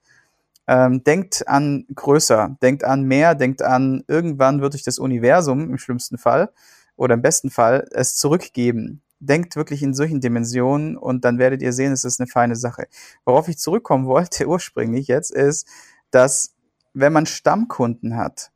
Ähm, 0.67 1.03
denkt 1.03 1.49
an 1.49 1.87
größer, 1.95 2.57
denkt 2.63 2.85
an 2.85 3.03
mehr, 3.03 3.35
denkt 3.35 3.63
an 3.63 4.05
irgendwann 4.07 4.61
wird 4.61 4.75
euch 4.75 4.83
das 4.83 4.99
Universum 4.99 5.71
im 5.71 5.79
schlimmsten 5.79 6.19
Fall 6.19 6.51
oder 6.97 7.15
im 7.15 7.23
besten 7.23 7.51
Fall 7.51 7.89
es 7.91 8.17
zurückgeben 8.17 9.03
denkt 9.21 9.57
wirklich 9.57 9.83
in 9.83 9.95
solchen 9.95 10.21
Dimensionen 10.21 10.97
und 10.97 11.25
dann 11.25 11.39
werdet 11.39 11.63
ihr 11.63 11.73
sehen, 11.73 11.93
es 11.93 12.05
ist 12.05 12.21
eine 12.21 12.29
feine 12.29 12.57
Sache. 12.57 12.87
Worauf 13.25 13.49
ich 13.49 13.59
zurückkommen 13.59 14.07
wollte 14.07 14.47
ursprünglich 14.47 15.09
jetzt 15.09 15.31
ist, 15.33 15.67
dass 16.11 16.55
wenn 16.95 17.13
man 17.13 17.27
Stammkunden 17.27 18.17
hat, 18.17 18.51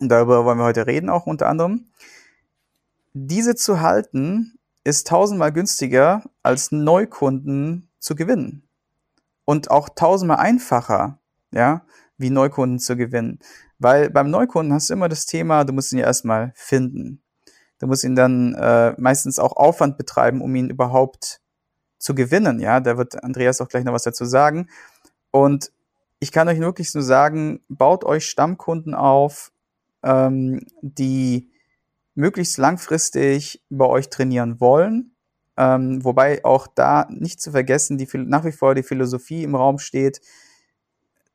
und 0.00 0.10
darüber 0.10 0.44
wollen 0.44 0.58
wir 0.58 0.64
heute 0.64 0.86
reden 0.86 1.10
auch 1.10 1.26
unter 1.26 1.48
anderem, 1.48 1.86
diese 3.14 3.54
zu 3.56 3.80
halten 3.80 4.58
ist 4.84 5.08
tausendmal 5.08 5.52
günstiger 5.52 6.22
als 6.42 6.70
Neukunden 6.72 7.90
zu 7.98 8.14
gewinnen. 8.14 8.62
Und 9.44 9.70
auch 9.70 9.88
tausendmal 9.88 10.38
einfacher, 10.38 11.18
ja, 11.50 11.84
wie 12.16 12.30
Neukunden 12.30 12.78
zu 12.78 12.96
gewinnen. 12.96 13.38
Weil 13.78 14.10
beim 14.10 14.30
Neukunden 14.30 14.72
hast 14.72 14.90
du 14.90 14.94
immer 14.94 15.08
das 15.08 15.26
Thema, 15.26 15.64
du 15.64 15.72
musst 15.72 15.92
ihn 15.92 15.98
ja 15.98 16.06
erstmal 16.06 16.52
finden. 16.54 17.22
Du 17.78 17.86
musst 17.86 18.04
ihn 18.04 18.16
dann 18.16 18.54
äh, 18.54 18.94
meistens 18.98 19.38
auch 19.38 19.52
Aufwand 19.52 19.96
betreiben, 19.96 20.40
um 20.40 20.54
ihn 20.54 20.70
überhaupt 20.70 21.40
zu 21.98 22.14
gewinnen. 22.14 22.60
Ja, 22.60 22.80
da 22.80 22.96
wird 22.96 23.22
Andreas 23.22 23.60
auch 23.60 23.68
gleich 23.68 23.84
noch 23.84 23.92
was 23.92 24.02
dazu 24.02 24.24
sagen. 24.24 24.68
Und 25.30 25.72
ich 26.20 26.32
kann 26.32 26.48
euch 26.48 26.60
wirklich 26.60 26.92
nur 26.94 27.04
sagen, 27.04 27.60
baut 27.68 28.04
euch 28.04 28.26
Stammkunden 28.26 28.94
auf, 28.94 29.52
ähm, 30.02 30.66
die 30.80 31.50
möglichst 32.14 32.58
langfristig 32.58 33.62
bei 33.70 33.86
euch 33.86 34.10
trainieren 34.10 34.60
wollen. 34.60 35.12
Ähm, 35.56 36.04
wobei 36.04 36.44
auch 36.44 36.66
da 36.66 37.06
nicht 37.10 37.40
zu 37.40 37.52
vergessen, 37.52 37.98
die 37.98 38.08
nach 38.14 38.44
wie 38.44 38.52
vor 38.52 38.74
die 38.74 38.82
Philosophie 38.82 39.42
im 39.42 39.54
Raum 39.54 39.78
steht, 39.78 40.20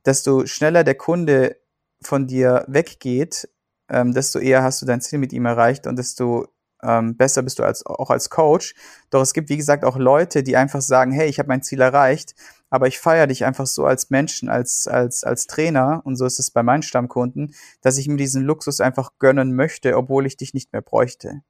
desto 0.06 0.46
schneller 0.46 0.84
der 0.84 0.96
Kunde 0.96 1.58
von 2.02 2.28
dir 2.28 2.66
weggeht, 2.68 3.50
ähm, 3.90 4.14
desto 4.14 4.40
eher 4.40 4.64
hast 4.64 4.82
du 4.82 4.86
dein 4.86 5.02
Ziel 5.02 5.20
mit 5.20 5.34
ihm 5.34 5.46
erreicht 5.46 5.88
und 5.88 5.98
desto 5.98 6.48
ähm, 6.84 7.16
besser 7.16 7.42
bist 7.44 7.60
du 7.60 7.64
als, 7.64 7.86
auch 7.86 8.10
als 8.10 8.30
Coach. 8.30 8.76
Doch 9.10 9.22
es 9.22 9.34
gibt, 9.34 9.50
wie 9.50 9.58
gesagt, 9.58 9.86
auch 9.86 9.98
Leute, 9.98 10.44
die 10.44 10.58
einfach 10.58 10.82
sagen, 10.82 11.12
hey, 11.12 11.28
ich 11.28 11.40
habe 11.40 11.48
mein 11.48 11.64
Ziel 11.64 11.82
erreicht, 11.82 12.36
aber 12.70 12.88
ich 12.88 13.00
feiere 13.00 13.28
dich 13.28 13.46
einfach 13.46 13.68
so 13.68 13.86
als 13.86 14.10
Menschen, 14.10 14.50
als, 14.50 14.88
als, 14.88 15.24
als 15.24 15.48
Trainer, 15.48 16.02
und 16.06 16.16
so 16.16 16.26
ist 16.26 16.40
es 16.40 16.52
bei 16.52 16.64
meinen 16.64 16.84
Stammkunden, 16.84 17.54
dass 17.82 17.98
ich 17.98 18.08
mir 18.08 18.18
diesen 18.18 18.44
Luxus 18.44 18.82
einfach 18.82 19.12
gönnen 19.20 19.56
möchte, 19.56 19.96
obwohl 19.96 20.26
ich 20.26 20.38
dich 20.38 20.54
nicht 20.54 20.74
mehr 20.74 20.82
bräuchte. 20.82 21.42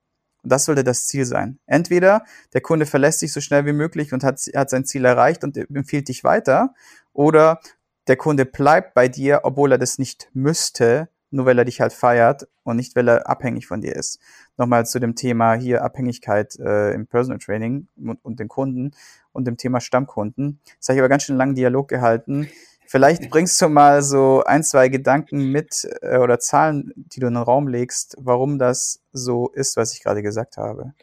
Und 0.43 0.51
das 0.51 0.65
sollte 0.65 0.83
das 0.83 1.07
Ziel 1.07 1.25
sein. 1.25 1.59
Entweder 1.65 2.25
der 2.53 2.59
Kunde 2.61 2.85
verlässt 2.85 3.21
dich 3.21 3.31
so 3.31 3.39
schnell 3.39 3.65
wie 3.65 3.73
möglich 3.73 4.11
und 4.11 4.23
hat, 4.23 4.41
hat 4.53 4.69
sein 4.69 4.83
Ziel 4.85 5.05
erreicht 5.05 5.43
und 5.45 5.57
empfiehlt 5.57 6.09
dich 6.09 6.23
weiter, 6.23 6.73
oder 7.13 7.59
der 8.07 8.17
Kunde 8.17 8.45
bleibt 8.45 8.93
bei 8.93 9.07
dir, 9.07 9.41
obwohl 9.43 9.71
er 9.71 9.77
das 9.77 9.97
nicht 9.97 10.29
müsste, 10.33 11.07
nur 11.33 11.45
weil 11.45 11.57
er 11.57 11.65
dich 11.65 11.81
halt 11.81 11.93
feiert 11.93 12.47
und 12.63 12.77
nicht, 12.77 12.95
weil 12.95 13.07
er 13.09 13.27
abhängig 13.27 13.67
von 13.67 13.81
dir 13.81 13.95
ist. 13.95 14.19
Nochmal 14.57 14.85
zu 14.85 14.99
dem 14.99 15.15
Thema 15.15 15.55
hier 15.55 15.83
Abhängigkeit 15.83 16.57
äh, 16.59 16.93
im 16.93 17.07
Personal 17.07 17.39
Training 17.39 17.87
und, 17.97 18.23
und 18.23 18.39
den 18.39 18.47
Kunden 18.47 18.91
und 19.31 19.45
dem 19.45 19.57
Thema 19.57 19.81
Stammkunden. 19.81 20.59
Das 20.79 20.89
habe 20.89 20.97
ich 20.97 21.01
aber 21.01 21.09
ganz 21.09 21.23
schön 21.23 21.35
langen 21.35 21.55
Dialog 21.55 21.87
gehalten. 21.87 22.49
Vielleicht 22.85 23.29
bringst 23.31 23.59
du 23.61 23.69
mal 23.69 24.03
so 24.03 24.43
ein, 24.45 24.63
zwei 24.63 24.89
Gedanken 24.89 25.51
mit 25.51 25.87
äh, 26.01 26.17
oder 26.17 26.39
Zahlen, 26.39 26.93
die 26.95 27.19
du 27.19 27.27
in 27.27 27.33
den 27.33 27.43
Raum 27.43 27.67
legst, 27.67 28.15
warum 28.19 28.59
das 28.59 29.01
so 29.11 29.49
ist, 29.49 29.75
was 29.75 29.93
ich 29.93 30.03
gerade 30.03 30.21
gesagt 30.21 30.57
habe. 30.57 30.93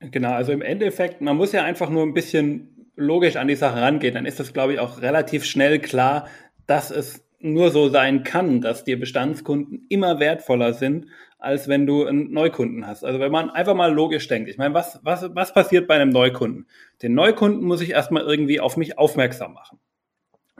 Genau, 0.00 0.32
also 0.32 0.52
im 0.52 0.62
Endeffekt, 0.62 1.20
man 1.20 1.36
muss 1.36 1.50
ja 1.50 1.64
einfach 1.64 1.90
nur 1.90 2.04
ein 2.04 2.14
bisschen 2.14 2.86
logisch 2.94 3.34
an 3.34 3.48
die 3.48 3.56
Sache 3.56 3.80
rangehen. 3.80 4.14
Dann 4.14 4.26
ist 4.26 4.38
das, 4.38 4.52
glaube 4.52 4.74
ich, 4.74 4.78
auch 4.78 5.02
relativ 5.02 5.44
schnell 5.44 5.80
klar, 5.80 6.28
dass 6.66 6.92
es 6.92 7.24
nur 7.40 7.70
so 7.70 7.88
sein 7.88 8.24
kann, 8.24 8.60
dass 8.60 8.84
dir 8.84 8.98
Bestandskunden 8.98 9.86
immer 9.88 10.18
wertvoller 10.18 10.72
sind, 10.72 11.06
als 11.38 11.68
wenn 11.68 11.86
du 11.86 12.04
einen 12.04 12.32
Neukunden 12.32 12.86
hast. 12.86 13.04
Also 13.04 13.20
wenn 13.20 13.30
man 13.30 13.50
einfach 13.50 13.74
mal 13.74 13.92
logisch 13.92 14.26
denkt, 14.26 14.48
ich 14.48 14.58
meine, 14.58 14.74
was, 14.74 14.98
was, 15.02 15.34
was 15.34 15.54
passiert 15.54 15.86
bei 15.86 15.94
einem 15.94 16.10
Neukunden? 16.10 16.66
Den 17.00 17.14
Neukunden 17.14 17.64
muss 17.64 17.80
ich 17.80 17.90
erstmal 17.90 18.24
irgendwie 18.24 18.58
auf 18.58 18.76
mich 18.76 18.98
aufmerksam 18.98 19.54
machen. 19.54 19.78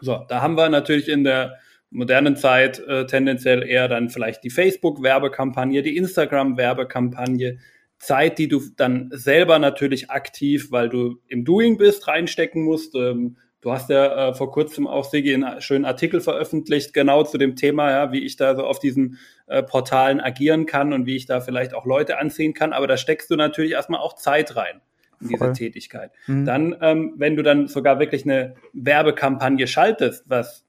So, 0.01 0.25
da 0.29 0.41
haben 0.41 0.57
wir 0.57 0.69
natürlich 0.69 1.09
in 1.09 1.25
der 1.25 1.59
modernen 1.91 2.37
Zeit 2.37 2.79
äh, 2.81 3.07
tendenziell 3.07 3.67
eher 3.67 3.89
dann 3.89 4.11
vielleicht 4.11 4.45
die 4.45 4.51
Facebook-Werbekampagne, 4.51 5.83
die 5.83 5.97
Instagram-Werbekampagne, 5.97 7.59
Zeit, 7.99 8.39
die 8.39 8.47
du 8.47 8.63
dann 8.77 9.11
selber 9.13 9.59
natürlich 9.59 10.11
aktiv, 10.11 10.71
weil 10.71 10.89
du 10.89 11.21
im 11.27 11.45
Doing 11.45 11.79
bist, 11.79 12.07
reinstecken 12.07 12.63
musst. 12.63 12.95
Ähm, 12.95 13.39
Du 13.61 13.73
hast 13.73 13.91
ja 13.91 14.29
äh, 14.29 14.35
vor 14.35 14.53
kurzem 14.53 14.87
auch, 14.87 15.05
Sigi, 15.05 15.35
einen 15.35 15.61
schönen 15.61 15.85
Artikel 15.85 16.21
veröffentlicht, 16.21 16.95
genau 16.95 17.25
zu 17.25 17.39
dem 17.39 17.57
Thema, 17.57 17.91
ja, 17.91 18.13
wie 18.13 18.25
ich 18.25 18.37
da 18.37 18.55
so 18.55 18.65
auf 18.65 18.79
diesen 18.79 19.19
äh, 19.49 19.63
Portalen 19.63 20.21
agieren 20.21 20.65
kann 20.65 20.93
und 20.93 21.07
wie 21.07 21.17
ich 21.17 21.27
da 21.27 21.41
vielleicht 21.41 21.75
auch 21.75 21.85
Leute 21.85 22.19
anziehen 22.19 22.55
kann. 22.55 22.73
Aber 22.73 22.87
da 22.87 22.97
steckst 22.97 23.31
du 23.31 23.37
natürlich 23.37 23.73
erstmal 23.73 24.01
auch 24.01 24.15
Zeit 24.15 24.55
rein 24.55 24.81
in 25.21 25.37
Voll. 25.37 25.49
diese 25.49 25.53
Tätigkeit. 25.53 26.13
Mhm. 26.29 26.45
Dann, 26.45 26.77
ähm, 26.81 27.15
wenn 27.17 27.35
du 27.35 27.43
dann 27.43 27.67
sogar 27.67 27.99
wirklich 27.99 28.25
eine 28.25 28.55
Werbekampagne 28.73 29.67
schaltest, 29.67 30.25
was 30.29 30.65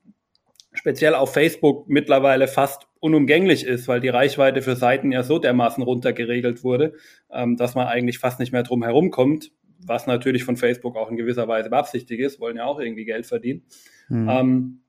speziell 0.73 1.13
auf 1.13 1.33
Facebook 1.33 1.87
mittlerweile 1.89 2.47
fast 2.47 2.87
unumgänglich 2.99 3.65
ist, 3.65 3.87
weil 3.87 3.99
die 3.99 4.09
Reichweite 4.09 4.61
für 4.61 4.75
Seiten 4.75 5.11
ja 5.11 5.23
so 5.23 5.39
dermaßen 5.39 5.83
runtergeregelt 5.83 6.63
wurde, 6.63 6.93
ähm, 7.31 7.55
dass 7.55 7.75
man 7.75 7.87
eigentlich 7.87 8.19
fast 8.19 8.39
nicht 8.39 8.51
mehr 8.51 8.63
drum 8.63 8.83
herum 8.83 9.11
kommt, 9.11 9.51
was 9.79 10.07
natürlich 10.07 10.43
von 10.43 10.57
Facebook 10.57 10.95
auch 10.95 11.09
in 11.09 11.17
gewisser 11.17 11.47
Weise 11.47 11.69
beabsichtigt 11.69 12.21
ist, 12.21 12.39
wollen 12.39 12.57
ja 12.57 12.65
auch 12.65 12.79
irgendwie 12.79 13.05
Geld 13.05 13.25
verdienen, 13.25 13.63
mhm. 14.09 14.29
ähm, 14.29 14.81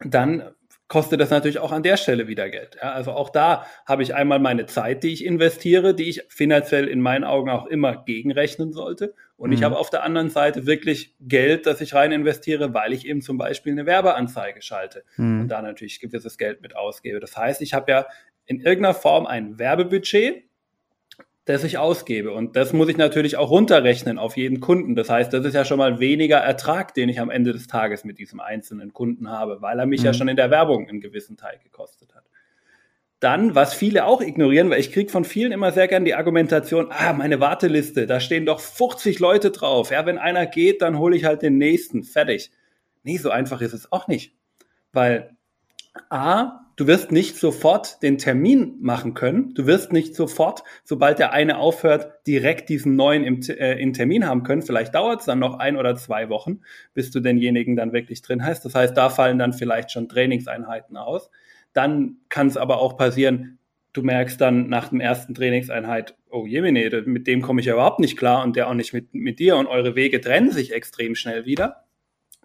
dann 0.00 0.54
kostet 0.88 1.20
das 1.20 1.30
natürlich 1.30 1.58
auch 1.58 1.72
an 1.72 1.82
der 1.82 1.96
Stelle 1.96 2.28
wieder 2.28 2.48
Geld. 2.48 2.76
Ja, 2.80 2.92
also 2.92 3.12
auch 3.12 3.30
da 3.30 3.66
habe 3.86 4.02
ich 4.02 4.14
einmal 4.14 4.38
meine 4.38 4.66
Zeit, 4.66 5.02
die 5.02 5.12
ich 5.12 5.24
investiere, 5.24 5.94
die 5.94 6.08
ich 6.08 6.22
finanziell 6.28 6.86
in 6.86 7.00
meinen 7.00 7.24
Augen 7.24 7.50
auch 7.50 7.66
immer 7.66 8.04
gegenrechnen 8.04 8.72
sollte. 8.72 9.14
Und 9.36 9.50
mhm. 9.50 9.56
ich 9.56 9.62
habe 9.64 9.78
auf 9.78 9.90
der 9.90 10.04
anderen 10.04 10.30
Seite 10.30 10.66
wirklich 10.66 11.14
Geld, 11.20 11.66
das 11.66 11.80
ich 11.80 11.92
rein 11.94 12.12
investiere, 12.12 12.72
weil 12.72 12.92
ich 12.92 13.06
eben 13.06 13.20
zum 13.20 13.36
Beispiel 13.36 13.72
eine 13.72 13.86
Werbeanzeige 13.86 14.62
schalte 14.62 15.02
mhm. 15.16 15.42
und 15.42 15.48
da 15.48 15.60
natürlich 15.60 16.00
gewisses 16.00 16.38
Geld 16.38 16.62
mit 16.62 16.76
ausgebe. 16.76 17.18
Das 17.18 17.36
heißt, 17.36 17.62
ich 17.62 17.74
habe 17.74 17.90
ja 17.90 18.06
in 18.44 18.60
irgendeiner 18.60 18.94
Form 18.94 19.26
ein 19.26 19.58
Werbebudget, 19.58 20.44
das 21.46 21.62
ich 21.62 21.78
ausgebe. 21.78 22.32
Und 22.32 22.56
das 22.56 22.72
muss 22.72 22.88
ich 22.88 22.96
natürlich 22.96 23.36
auch 23.36 23.50
runterrechnen 23.50 24.18
auf 24.18 24.36
jeden 24.36 24.60
Kunden. 24.60 24.96
Das 24.96 25.08
heißt, 25.08 25.32
das 25.32 25.44
ist 25.44 25.54
ja 25.54 25.64
schon 25.64 25.78
mal 25.78 26.00
weniger 26.00 26.38
Ertrag, 26.38 26.92
den 26.92 27.08
ich 27.08 27.20
am 27.20 27.30
Ende 27.30 27.52
des 27.52 27.68
Tages 27.68 28.04
mit 28.04 28.18
diesem 28.18 28.40
einzelnen 28.40 28.92
Kunden 28.92 29.30
habe, 29.30 29.62
weil 29.62 29.78
er 29.78 29.86
mich 29.86 30.00
mhm. 30.00 30.06
ja 30.06 30.14
schon 30.14 30.28
in 30.28 30.36
der 30.36 30.50
Werbung 30.50 30.88
einen 30.88 31.00
gewissen 31.00 31.36
Teil 31.36 31.58
gekostet 31.62 32.14
hat. 32.14 32.24
Dann, 33.20 33.54
was 33.54 33.74
viele 33.74 34.06
auch 34.06 34.20
ignorieren, 34.20 34.70
weil 34.70 34.80
ich 34.80 34.92
kriege 34.92 35.10
von 35.10 35.24
vielen 35.24 35.52
immer 35.52 35.70
sehr 35.70 35.86
gern 35.86 36.04
die 36.04 36.16
Argumentation, 36.16 36.88
ah, 36.90 37.12
meine 37.12 37.38
Warteliste, 37.40 38.06
da 38.06 38.18
stehen 38.18 38.44
doch 38.44 38.60
50 38.60 39.20
Leute 39.20 39.52
drauf. 39.52 39.92
Ja, 39.92 40.04
wenn 40.04 40.18
einer 40.18 40.46
geht, 40.46 40.82
dann 40.82 40.98
hole 40.98 41.16
ich 41.16 41.24
halt 41.24 41.42
den 41.42 41.58
nächsten. 41.58 42.02
Fertig. 42.02 42.50
Nee, 43.04 43.18
so 43.18 43.30
einfach 43.30 43.60
ist 43.60 43.72
es 43.72 43.90
auch 43.92 44.08
nicht. 44.08 44.34
Weil 44.92 45.35
A, 46.10 46.66
du 46.76 46.86
wirst 46.86 47.10
nicht 47.10 47.36
sofort 47.36 48.02
den 48.02 48.18
Termin 48.18 48.76
machen 48.80 49.14
können. 49.14 49.54
Du 49.54 49.66
wirst 49.66 49.92
nicht 49.92 50.14
sofort, 50.14 50.62
sobald 50.84 51.18
der 51.18 51.32
eine 51.32 51.58
aufhört, 51.58 52.26
direkt 52.26 52.68
diesen 52.68 52.96
neuen 52.96 53.24
im, 53.24 53.40
äh, 53.42 53.80
in 53.80 53.92
Termin 53.92 54.26
haben 54.26 54.42
können. 54.42 54.62
Vielleicht 54.62 54.94
dauert 54.94 55.20
es 55.20 55.26
dann 55.26 55.38
noch 55.38 55.58
ein 55.58 55.76
oder 55.76 55.96
zwei 55.96 56.28
Wochen, 56.28 56.60
bis 56.94 57.10
du 57.10 57.20
denjenigen 57.20 57.76
dann 57.76 57.92
wirklich 57.92 58.22
drin 58.22 58.44
hast. 58.44 58.64
Das 58.64 58.74
heißt, 58.74 58.96
da 58.96 59.08
fallen 59.08 59.38
dann 59.38 59.52
vielleicht 59.52 59.90
schon 59.90 60.08
Trainingseinheiten 60.08 60.96
aus. 60.96 61.30
Dann 61.72 62.18
kann 62.28 62.46
es 62.46 62.56
aber 62.56 62.78
auch 62.78 62.96
passieren, 62.96 63.58
du 63.92 64.02
merkst 64.02 64.40
dann 64.40 64.68
nach 64.68 64.88
dem 64.88 65.00
ersten 65.00 65.34
Trainingseinheit, 65.34 66.16
oh 66.30 66.46
Jemine, 66.46 67.02
mit 67.06 67.26
dem 67.26 67.42
komme 67.42 67.60
ich 67.60 67.66
ja 67.66 67.74
überhaupt 67.74 68.00
nicht 68.00 68.18
klar 68.18 68.44
und 68.44 68.56
der 68.56 68.68
auch 68.68 68.74
nicht 68.74 68.92
mit, 68.92 69.14
mit 69.14 69.38
dir 69.38 69.56
und 69.56 69.66
eure 69.66 69.94
Wege 69.94 70.20
trennen 70.20 70.50
sich 70.50 70.72
extrem 70.72 71.14
schnell 71.14 71.46
wieder 71.46 71.85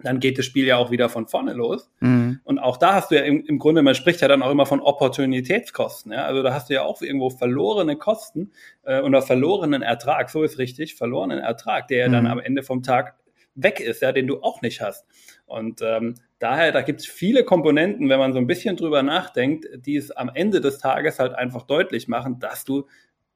dann 0.04 0.20
geht 0.20 0.38
das 0.38 0.46
Spiel 0.46 0.66
ja 0.66 0.78
auch 0.78 0.92
wieder 0.92 1.10
von 1.10 1.28
vorne 1.28 1.54
los. 1.54 1.90
Mhm. 2.00 2.40
Und 2.44 2.60
auch 2.60 2.78
da 2.78 2.94
hast 2.94 3.12
du 3.12 3.16
ja 3.16 3.22
im, 3.22 3.44
im, 3.46 3.60
Grunde, 3.60 3.82
man 3.82 3.96
spricht 3.96 4.22
ja 4.22 4.28
dann 4.28 4.42
auch 4.42 4.52
immer 4.52 4.66
von 4.66 4.80
Opportunitätskosten. 4.80 6.12
Ja? 6.12 6.26
Also 6.26 6.44
da 6.44 6.54
hast 6.54 6.70
du 6.70 6.74
ja 6.74 6.84
auch 6.84 7.02
irgendwo 7.02 7.30
verlorene 7.30 7.96
Kosten 7.96 8.52
äh, 8.84 9.02
oder 9.02 9.22
verlorenen 9.22 9.82
Ertrag, 9.82 10.30
so 10.30 10.44
ist 10.44 10.58
richtig, 10.58 10.96
verlorenen 10.96 11.40
Ertrag, 11.40 11.88
der 11.88 12.00
ja 12.00 12.08
mhm. 12.08 12.14
dann 12.14 12.28
am 12.28 12.40
Ende 12.40 12.64
vom 12.64 12.84
Tag 12.84 13.16
weg 13.56 13.80
ist, 13.80 14.02
ja, 14.02 14.12
den 14.12 14.28
du 14.28 14.42
auch 14.42 14.62
nicht 14.62 14.82
hast. 14.82 15.06
Und 15.46 15.82
ähm, 15.82 16.16
daher, 16.40 16.72
da 16.72 16.82
gibt 16.82 17.02
es 17.02 17.06
viele 17.06 17.44
Komponenten, 17.44 18.10
wenn 18.10 18.20
man 18.20 18.34
so 18.34 18.40
ein 18.40 18.48
bisschen 18.48 18.78
drüber 18.78 19.04
nachdenkt, 19.04 19.68
die 19.86 19.98
es 19.98 20.12
am 20.12 20.32
Ende 20.34 20.62
des 20.62 20.78
Tages 20.78 21.20
halt 21.20 21.34
einfach 21.34 21.64
deutlich 21.64 22.08
machen, 22.08 22.40
dass 22.40 22.64
du 22.64 22.88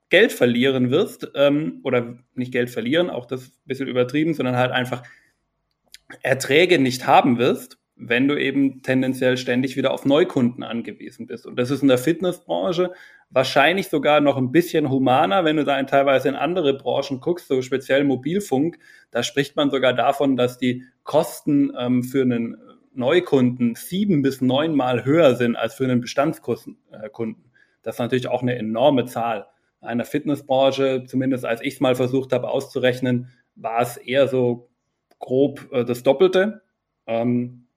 Geld 0.10 0.32
verlieren 0.32 0.92
wirst 0.92 1.32
ähm, 1.36 1.82
oder 1.84 2.18
nicht 2.36 2.52
Geld 2.52 2.70
verlieren, 2.70 3.10
auch 3.10 3.26
das 3.26 3.48
ein 3.48 3.52
bisschen 3.66 3.88
übertrieben, 3.88 4.34
sondern 4.34 4.56
halt 4.56 4.72
einfach 4.72 5.04
Erträge 6.22 6.80
nicht 6.80 7.08
haben 7.08 7.38
wirst, 7.38 7.78
wenn 7.96 8.28
du 8.28 8.36
eben 8.36 8.82
tendenziell 8.82 9.38
ständig 9.38 9.78
wieder 9.78 9.92
auf 9.92 10.06
Neukunden 10.06 10.64
angewiesen 10.64 11.28
bist. 11.28 11.46
Und 11.46 11.58
das 11.58 11.72
ist 11.72 11.82
in 11.82 11.88
der 11.88 11.98
Fitnessbranche 11.98 12.92
wahrscheinlich 13.30 13.88
sogar 13.88 14.22
noch 14.22 14.38
ein 14.38 14.52
bisschen 14.52 14.90
humaner, 14.90 15.46
wenn 15.46 15.58
du 15.58 15.64
da 15.64 15.82
teilweise 15.84 16.28
in 16.30 16.36
andere 16.36 16.78
Branchen 16.78 17.22
guckst, 17.22 17.48
so 17.48 17.62
speziell 17.62 18.04
Mobilfunk. 18.04 18.78
Da 19.12 19.24
spricht 19.24 19.56
man 19.56 19.72
sogar 19.72 19.94
davon, 19.94 20.36
dass 20.36 20.58
die 20.58 20.84
Kosten 21.04 21.72
ähm, 21.78 22.04
für 22.04 22.22
einen 22.22 22.58
Neukunden 22.94 23.76
sieben 23.76 24.22
bis 24.22 24.42
neunmal 24.42 25.06
höher 25.06 25.36
sind 25.36 25.56
als 25.56 25.76
für 25.76 25.86
einen 25.86 26.02
Bestandskunden. 26.02 26.78
Äh, 26.92 27.10
das 27.82 27.96
ist 27.96 28.00
natürlich 28.00 28.28
auch 28.28 28.42
eine 28.42 28.56
enorme 28.56 29.06
Zahl. 29.06 29.48
In 29.82 30.00
der 30.00 30.08
Fitnessbranche, 30.08 31.04
zumindest 31.06 31.46
als 31.46 31.62
ich 31.62 31.76
es 31.76 31.80
mal 31.80 31.96
versucht 31.96 32.34
habe 32.34 32.50
auszurechnen, 32.50 33.30
war 33.56 33.82
es 33.82 33.98
eher 33.98 34.28
so 34.28 34.70
grob 35.26 35.68
äh, 35.72 35.84
das 35.84 36.04
Doppelte. 36.04 36.62
Ähm, 37.08 37.68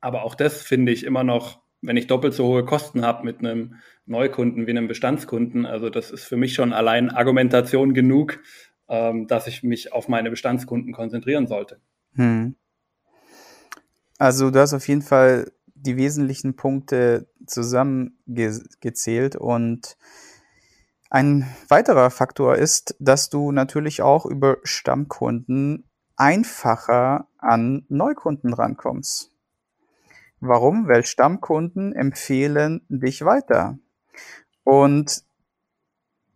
aber 0.00 0.22
auch 0.22 0.34
das 0.34 0.62
finde 0.62 0.92
ich 0.92 1.04
immer 1.04 1.24
noch, 1.24 1.60
wenn 1.82 1.96
ich 1.96 2.06
doppelt 2.06 2.34
so 2.34 2.46
hohe 2.46 2.64
Kosten 2.64 3.04
habe 3.04 3.24
mit 3.24 3.40
einem 3.40 3.74
Neukunden 4.06 4.66
wie 4.66 4.70
einem 4.70 4.88
Bestandskunden, 4.88 5.66
also 5.66 5.90
das 5.90 6.10
ist 6.10 6.24
für 6.24 6.36
mich 6.36 6.54
schon 6.54 6.72
allein 6.72 7.10
Argumentation 7.10 7.92
genug, 7.94 8.40
ähm, 8.88 9.26
dass 9.26 9.46
ich 9.46 9.62
mich 9.62 9.92
auf 9.92 10.08
meine 10.08 10.30
Bestandskunden 10.30 10.92
konzentrieren 10.92 11.46
sollte. 11.46 11.80
Hm. 12.14 12.56
Also 14.18 14.50
du 14.50 14.58
hast 14.58 14.72
auf 14.72 14.88
jeden 14.88 15.02
Fall 15.02 15.52
die 15.74 15.96
wesentlichen 15.96 16.56
Punkte 16.56 17.28
zusammengezählt 17.46 19.36
und 19.36 19.96
ein 21.10 21.46
weiterer 21.68 22.10
Faktor 22.10 22.56
ist, 22.56 22.96
dass 22.98 23.30
du 23.30 23.52
natürlich 23.52 24.02
auch 24.02 24.26
über 24.26 24.58
Stammkunden 24.62 25.87
einfacher 26.18 27.28
an 27.38 27.86
Neukunden 27.88 28.52
rankommst. 28.52 29.30
Warum? 30.40 30.86
Weil 30.86 31.04
Stammkunden 31.04 31.94
empfehlen 31.94 32.84
dich 32.88 33.24
weiter. 33.24 33.78
Und 34.64 35.22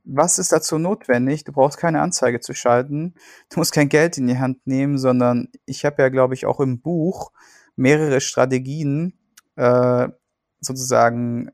was 0.04 0.38
ist 0.38 0.52
dazu 0.52 0.78
notwendig? 0.78 1.44
Du 1.44 1.52
brauchst 1.52 1.78
keine 1.78 2.00
Anzeige 2.00 2.40
zu 2.40 2.54
schalten. 2.54 3.14
Du 3.50 3.58
musst 3.60 3.72
kein 3.72 3.88
Geld 3.88 4.18
in 4.18 4.26
die 4.26 4.38
Hand 4.38 4.66
nehmen, 4.66 4.98
sondern 4.98 5.48
ich 5.64 5.84
habe 5.84 6.02
ja, 6.02 6.08
glaube 6.08 6.34
ich, 6.34 6.46
auch 6.46 6.60
im 6.60 6.80
Buch 6.80 7.30
mehrere 7.76 8.20
Strategien 8.20 9.18
äh, 9.56 10.08
sozusagen 10.60 11.50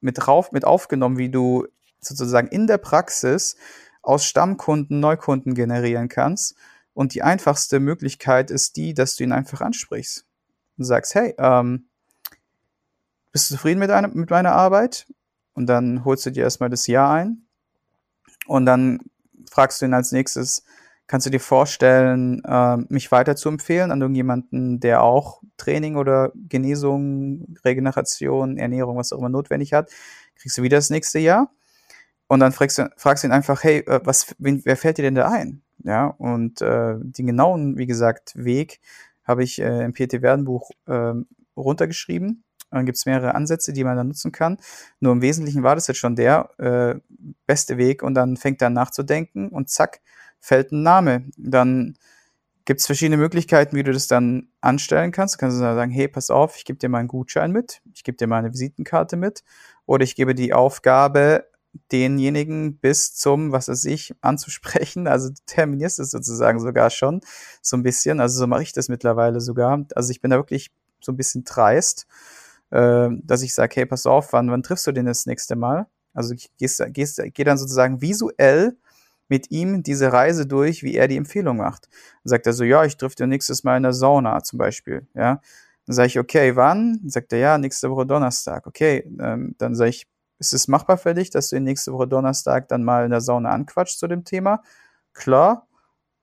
mit 0.00 0.16
drauf, 0.18 0.52
mit 0.52 0.64
aufgenommen, 0.64 1.18
wie 1.18 1.30
du 1.30 1.66
sozusagen 2.00 2.48
in 2.48 2.66
der 2.66 2.78
Praxis 2.78 3.56
aus 4.02 4.24
Stammkunden 4.24 5.00
Neukunden 5.00 5.54
generieren 5.54 6.08
kannst. 6.08 6.56
Und 6.94 7.14
die 7.14 7.22
einfachste 7.22 7.80
Möglichkeit 7.80 8.50
ist 8.50 8.76
die, 8.76 8.94
dass 8.94 9.16
du 9.16 9.24
ihn 9.24 9.32
einfach 9.32 9.60
ansprichst 9.60 10.26
und 10.76 10.84
sagst, 10.84 11.14
hey, 11.14 11.34
ähm, 11.38 11.88
bist 13.32 13.50
du 13.50 13.54
zufrieden 13.54 13.78
mit, 13.78 13.90
deiner, 13.90 14.08
mit 14.08 14.30
meiner 14.30 14.52
Arbeit? 14.52 15.06
Und 15.52 15.66
dann 15.66 16.04
holst 16.04 16.26
du 16.26 16.30
dir 16.30 16.44
erstmal 16.44 16.70
das 16.70 16.86
Ja 16.86 17.12
ein. 17.12 17.46
Und 18.46 18.66
dann 18.66 19.00
fragst 19.50 19.80
du 19.80 19.86
ihn 19.86 19.94
als 19.94 20.12
nächstes, 20.12 20.64
kannst 21.06 21.26
du 21.26 21.30
dir 21.30 21.40
vorstellen, 21.40 22.42
äh, 22.44 22.76
mich 22.88 23.10
weiter 23.12 23.36
zu 23.36 23.48
empfehlen 23.48 23.90
an 23.90 24.00
irgendjemanden, 24.00 24.80
der 24.80 25.02
auch 25.02 25.42
Training 25.56 25.96
oder 25.96 26.32
Genesung, 26.48 27.56
Regeneration, 27.64 28.58
Ernährung, 28.58 28.96
was 28.96 29.12
auch 29.12 29.18
immer 29.18 29.28
notwendig 29.28 29.72
hat? 29.72 29.90
Kriegst 30.36 30.56
du 30.56 30.62
wieder 30.62 30.78
das 30.78 30.90
nächste 30.90 31.18
Jahr. 31.18 31.52
Und 32.28 32.40
dann 32.40 32.52
fragst 32.52 32.78
du, 32.78 32.88
fragst 32.96 33.24
ihn 33.24 33.32
einfach, 33.32 33.64
hey, 33.64 33.78
äh, 33.80 34.00
was, 34.04 34.34
wen, 34.38 34.62
wer 34.64 34.76
fällt 34.76 34.98
dir 34.98 35.02
denn 35.02 35.16
da 35.16 35.28
ein? 35.28 35.62
Ja, 35.84 36.06
und 36.06 36.60
äh, 36.60 36.96
den 36.98 37.26
genauen, 37.26 37.78
wie 37.78 37.86
gesagt, 37.86 38.32
Weg 38.36 38.80
habe 39.24 39.42
ich 39.44 39.60
äh, 39.60 39.84
im 39.84 39.92
PT-Werden-Buch 39.92 40.70
äh, 40.86 41.14
runtergeschrieben. 41.56 42.44
Dann 42.70 42.86
gibt 42.86 42.98
es 42.98 43.06
mehrere 43.06 43.34
Ansätze, 43.34 43.72
die 43.72 43.84
man 43.84 43.96
dann 43.96 44.08
nutzen 44.08 44.32
kann. 44.32 44.58
Nur 45.00 45.12
im 45.12 45.22
Wesentlichen 45.22 45.62
war 45.62 45.74
das 45.74 45.86
jetzt 45.88 45.98
schon 45.98 46.16
der 46.16 46.50
äh, 46.58 47.00
beste 47.46 47.78
Weg 47.78 48.02
und 48.02 48.14
dann 48.14 48.36
fängt 48.36 48.62
er 48.62 48.70
nachzudenken 48.70 49.48
und 49.48 49.70
zack, 49.70 50.00
fällt 50.38 50.72
ein 50.72 50.82
Name. 50.82 51.24
Dann 51.36 51.96
gibt 52.64 52.80
es 52.80 52.86
verschiedene 52.86 53.16
Möglichkeiten, 53.16 53.74
wie 53.76 53.82
du 53.82 53.92
das 53.92 54.06
dann 54.06 54.48
anstellen 54.60 55.10
kannst. 55.10 55.34
Du 55.34 55.38
kannst 55.38 55.60
dann 55.60 55.74
sagen, 55.74 55.90
hey, 55.90 56.06
pass 56.06 56.30
auf, 56.30 56.56
ich 56.56 56.64
gebe 56.64 56.78
dir 56.78 56.88
mal 56.88 56.98
einen 56.98 57.08
Gutschein 57.08 57.50
mit, 57.50 57.82
ich 57.92 58.04
gebe 58.04 58.16
dir 58.16 58.28
mal 58.28 58.38
eine 58.38 58.52
Visitenkarte 58.52 59.16
mit 59.16 59.42
oder 59.86 60.04
ich 60.04 60.14
gebe 60.14 60.34
die 60.36 60.52
Aufgabe, 60.52 61.46
denjenigen 61.92 62.78
bis 62.78 63.14
zum, 63.14 63.52
was 63.52 63.68
weiß 63.68 63.84
ich, 63.86 64.14
anzusprechen. 64.20 65.06
Also 65.06 65.28
du 65.28 65.36
terminierst 65.46 65.98
es 66.00 66.10
sozusagen 66.10 66.60
sogar 66.60 66.90
schon 66.90 67.20
so 67.62 67.76
ein 67.76 67.82
bisschen. 67.82 68.20
Also 68.20 68.38
so 68.38 68.46
mache 68.46 68.62
ich 68.62 68.72
das 68.72 68.88
mittlerweile 68.88 69.40
sogar. 69.40 69.84
Also 69.94 70.10
ich 70.10 70.20
bin 70.20 70.30
da 70.30 70.36
wirklich 70.36 70.70
so 71.00 71.12
ein 71.12 71.16
bisschen 71.16 71.44
dreist, 71.44 72.06
äh, 72.70 73.08
dass 73.22 73.42
ich 73.42 73.54
sage, 73.54 73.74
hey, 73.76 73.86
pass 73.86 74.06
auf, 74.06 74.32
wann, 74.32 74.50
wann 74.50 74.62
triffst 74.62 74.86
du 74.86 74.92
den 74.92 75.06
das 75.06 75.26
nächste 75.26 75.56
Mal? 75.56 75.86
Also 76.12 76.34
ich 76.34 76.50
gehst, 76.58 76.82
gehst, 76.88 77.22
geh 77.34 77.44
dann 77.44 77.58
sozusagen 77.58 78.00
visuell 78.00 78.76
mit 79.28 79.50
ihm 79.52 79.82
diese 79.84 80.12
Reise 80.12 80.46
durch, 80.46 80.82
wie 80.82 80.96
er 80.96 81.06
die 81.06 81.16
Empfehlung 81.16 81.58
macht. 81.58 81.88
Dann 82.24 82.30
sagt 82.30 82.46
er 82.46 82.52
so, 82.52 82.64
ja, 82.64 82.84
ich 82.84 82.96
triff 82.96 83.14
dir 83.14 83.28
nächstes 83.28 83.62
Mal 83.62 83.76
in 83.76 83.84
der 83.84 83.92
Sauna 83.92 84.42
zum 84.42 84.58
Beispiel, 84.58 85.06
ja. 85.14 85.40
Dann 85.86 85.94
sage 85.94 86.08
ich, 86.08 86.18
okay, 86.18 86.56
wann? 86.56 86.98
Dann 87.00 87.10
sagt 87.10 87.32
er, 87.32 87.38
ja, 87.38 87.58
nächste 87.58 87.90
Woche 87.90 88.06
Donnerstag. 88.06 88.66
Okay, 88.66 89.10
ähm, 89.20 89.54
dann 89.58 89.74
sage 89.74 89.90
ich, 89.90 90.06
ist 90.40 90.54
es 90.54 90.68
machbar 90.68 90.96
für 90.96 91.14
dich, 91.14 91.30
dass 91.30 91.50
du 91.50 91.56
ihn 91.56 91.64
nächste 91.64 91.92
Woche 91.92 92.08
Donnerstag 92.08 92.68
dann 92.68 92.82
mal 92.82 93.04
in 93.04 93.10
der 93.10 93.20
Sauna 93.20 93.50
anquatscht 93.50 93.98
zu 93.98 94.08
dem 94.08 94.24
Thema? 94.24 94.62
Klar, 95.12 95.68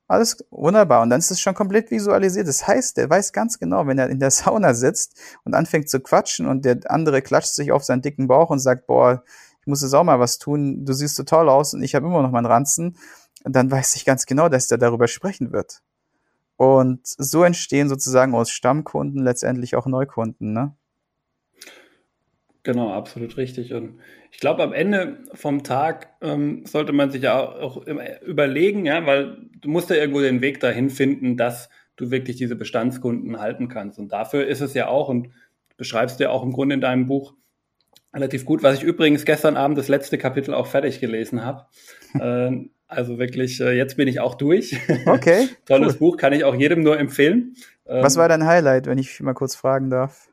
alles 0.07 0.43
wunderbar. 0.49 1.03
Und 1.03 1.11
dann 1.11 1.19
ist 1.19 1.31
es 1.31 1.39
schon 1.39 1.53
komplett 1.53 1.91
visualisiert. 1.91 2.47
Das 2.47 2.67
heißt, 2.67 2.97
der 2.97 3.09
weiß 3.09 3.31
ganz 3.31 3.59
genau, 3.59 3.85
wenn 3.87 3.99
er 3.99 4.09
in 4.09 4.19
der 4.19 4.31
Sauna 4.31 4.73
sitzt 4.73 5.19
und 5.43 5.53
anfängt 5.53 5.89
zu 5.89 5.99
quatschen 5.99 6.47
und 6.47 6.65
der 6.65 6.79
andere 6.87 7.21
klatscht 7.21 7.53
sich 7.53 7.71
auf 7.71 7.83
seinen 7.83 8.01
dicken 8.01 8.27
Bauch 8.27 8.49
und 8.49 8.59
sagt, 8.59 8.87
boah, 8.87 9.23
ich 9.61 9.67
muss 9.67 9.81
jetzt 9.83 9.93
auch 9.93 10.03
mal 10.03 10.19
was 10.19 10.39
tun, 10.39 10.85
du 10.85 10.93
siehst 10.93 11.15
so 11.15 11.23
toll 11.23 11.47
aus 11.47 11.73
und 11.73 11.83
ich 11.83 11.93
habe 11.93 12.07
immer 12.07 12.21
noch 12.21 12.31
meinen 12.31 12.45
Ranzen, 12.45 12.97
dann 13.43 13.69
weiß 13.69 13.95
ich 13.97 14.05
ganz 14.05 14.25
genau, 14.25 14.49
dass 14.49 14.67
der 14.67 14.77
darüber 14.77 15.07
sprechen 15.07 15.51
wird. 15.51 15.81
Und 16.55 17.01
so 17.03 17.43
entstehen 17.43 17.87
sozusagen 17.87 18.33
aus 18.33 18.49
Stammkunden 18.49 19.23
letztendlich 19.23 19.75
auch 19.75 19.85
Neukunden, 19.85 20.53
ne? 20.53 20.75
Genau, 22.63 22.91
absolut 22.91 23.37
richtig. 23.37 23.73
Und 23.73 23.99
ich 24.31 24.39
glaube, 24.39 24.63
am 24.63 24.73
Ende 24.73 25.19
vom 25.33 25.63
Tag 25.63 26.09
ähm, 26.21 26.65
sollte 26.65 26.91
man 26.91 27.11
sich 27.11 27.23
ja 27.23 27.39
auch, 27.39 27.77
auch 27.77 27.87
überlegen, 28.25 28.85
ja, 28.85 29.05
weil 29.05 29.37
du 29.61 29.69
musst 29.69 29.89
ja 29.89 29.95
irgendwo 29.95 30.21
den 30.21 30.41
Weg 30.41 30.59
dahin 30.59 30.89
finden, 30.89 31.37
dass 31.37 31.69
du 31.95 32.11
wirklich 32.11 32.35
diese 32.35 32.55
Bestandskunden 32.55 33.39
halten 33.39 33.67
kannst. 33.69 33.99
Und 33.99 34.11
dafür 34.11 34.45
ist 34.47 34.61
es 34.61 34.73
ja 34.73 34.87
auch, 34.87 35.09
und 35.09 35.29
beschreibst 35.77 36.19
du 36.19 36.25
ja 36.25 36.29
auch 36.29 36.43
im 36.43 36.51
Grunde 36.53 36.75
in 36.75 36.81
deinem 36.81 37.07
Buch, 37.07 37.33
relativ 38.13 38.45
gut, 38.45 38.63
was 38.63 38.77
ich 38.77 38.83
übrigens 38.83 39.25
gestern 39.25 39.57
Abend 39.57 39.77
das 39.77 39.87
letzte 39.87 40.17
Kapitel 40.17 40.53
auch 40.53 40.67
fertig 40.67 40.99
gelesen 40.99 41.43
habe. 41.43 41.65
äh, 42.19 42.67
also 42.87 43.19
wirklich, 43.19 43.59
äh, 43.59 43.71
jetzt 43.71 43.97
bin 43.97 44.07
ich 44.07 44.19
auch 44.19 44.35
durch. 44.35 44.77
Okay. 45.05 45.49
Tolles 45.65 45.93
cool. 45.93 45.99
Buch, 45.99 46.17
kann 46.17 46.33
ich 46.33 46.43
auch 46.43 46.55
jedem 46.55 46.83
nur 46.83 46.97
empfehlen. 46.97 47.55
Was 47.85 48.17
war 48.17 48.27
dein 48.27 48.45
Highlight, 48.45 48.85
wenn 48.85 48.97
ich 48.97 49.21
mal 49.21 49.33
kurz 49.33 49.55
fragen 49.55 49.89
darf? 49.89 50.29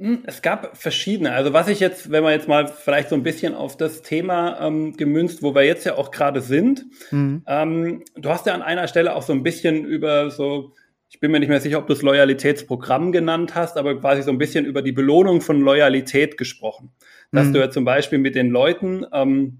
Hm, 0.00 0.22
es 0.24 0.40
gab 0.40 0.78
verschiedene. 0.78 1.32
Also 1.32 1.52
was 1.52 1.68
ich 1.68 1.78
jetzt, 1.78 2.10
wenn 2.10 2.22
man 2.22 2.32
jetzt 2.32 2.48
mal 2.48 2.66
vielleicht 2.68 3.10
so 3.10 3.14
ein 3.14 3.22
bisschen 3.22 3.54
auf 3.54 3.76
das 3.76 4.00
Thema 4.00 4.58
ähm, 4.66 4.96
gemünzt, 4.96 5.42
wo 5.42 5.54
wir 5.54 5.62
jetzt 5.62 5.84
ja 5.84 5.96
auch 5.96 6.10
gerade 6.10 6.40
sind, 6.40 6.86
mhm. 7.10 7.42
ähm, 7.46 8.04
du 8.16 8.30
hast 8.30 8.46
ja 8.46 8.54
an 8.54 8.62
einer 8.62 8.88
Stelle 8.88 9.14
auch 9.14 9.20
so 9.20 9.34
ein 9.34 9.42
bisschen 9.42 9.84
über 9.84 10.30
so, 10.30 10.72
ich 11.10 11.20
bin 11.20 11.30
mir 11.30 11.38
nicht 11.38 11.50
mehr 11.50 11.60
sicher, 11.60 11.76
ob 11.76 11.86
du 11.86 11.92
es 11.92 12.00
Loyalitätsprogramm 12.00 13.12
genannt 13.12 13.54
hast, 13.54 13.76
aber 13.76 14.00
quasi 14.00 14.22
so 14.22 14.30
ein 14.30 14.38
bisschen 14.38 14.64
über 14.64 14.80
die 14.80 14.92
Belohnung 14.92 15.42
von 15.42 15.60
Loyalität 15.60 16.38
gesprochen. 16.38 16.92
Dass 17.30 17.48
mhm. 17.48 17.52
du 17.52 17.58
ja 17.58 17.70
zum 17.70 17.84
Beispiel 17.84 18.18
mit 18.18 18.36
den 18.36 18.48
Leuten 18.48 19.04
ähm, 19.12 19.58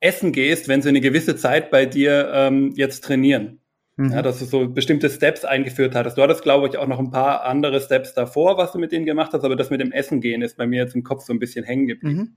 essen 0.00 0.32
gehst, 0.32 0.68
wenn 0.68 0.82
sie 0.82 0.90
eine 0.90 1.00
gewisse 1.00 1.36
Zeit 1.36 1.70
bei 1.70 1.86
dir 1.86 2.30
ähm, 2.34 2.74
jetzt 2.76 3.02
trainieren. 3.02 3.60
Mhm. 3.98 4.12
Ja, 4.12 4.22
dass 4.22 4.38
du 4.38 4.44
so 4.44 4.68
bestimmte 4.68 5.10
Steps 5.10 5.44
eingeführt 5.44 5.96
hattest. 5.96 6.16
Du 6.16 6.22
hattest, 6.22 6.42
glaube 6.42 6.68
ich, 6.68 6.78
auch 6.78 6.86
noch 6.86 7.00
ein 7.00 7.10
paar 7.10 7.42
andere 7.42 7.80
Steps 7.80 8.14
davor, 8.14 8.56
was 8.56 8.70
du 8.70 8.78
mit 8.78 8.92
denen 8.92 9.04
gemacht 9.04 9.32
hast, 9.32 9.42
aber 9.42 9.56
das 9.56 9.70
mit 9.70 9.80
dem 9.80 9.90
Essen 9.90 10.20
gehen 10.20 10.40
ist 10.40 10.56
bei 10.56 10.68
mir 10.68 10.84
jetzt 10.84 10.94
im 10.94 11.02
Kopf 11.02 11.24
so 11.24 11.32
ein 11.32 11.40
bisschen 11.40 11.64
hängen 11.64 11.88
geblieben. 11.88 12.16
Mhm. 12.16 12.36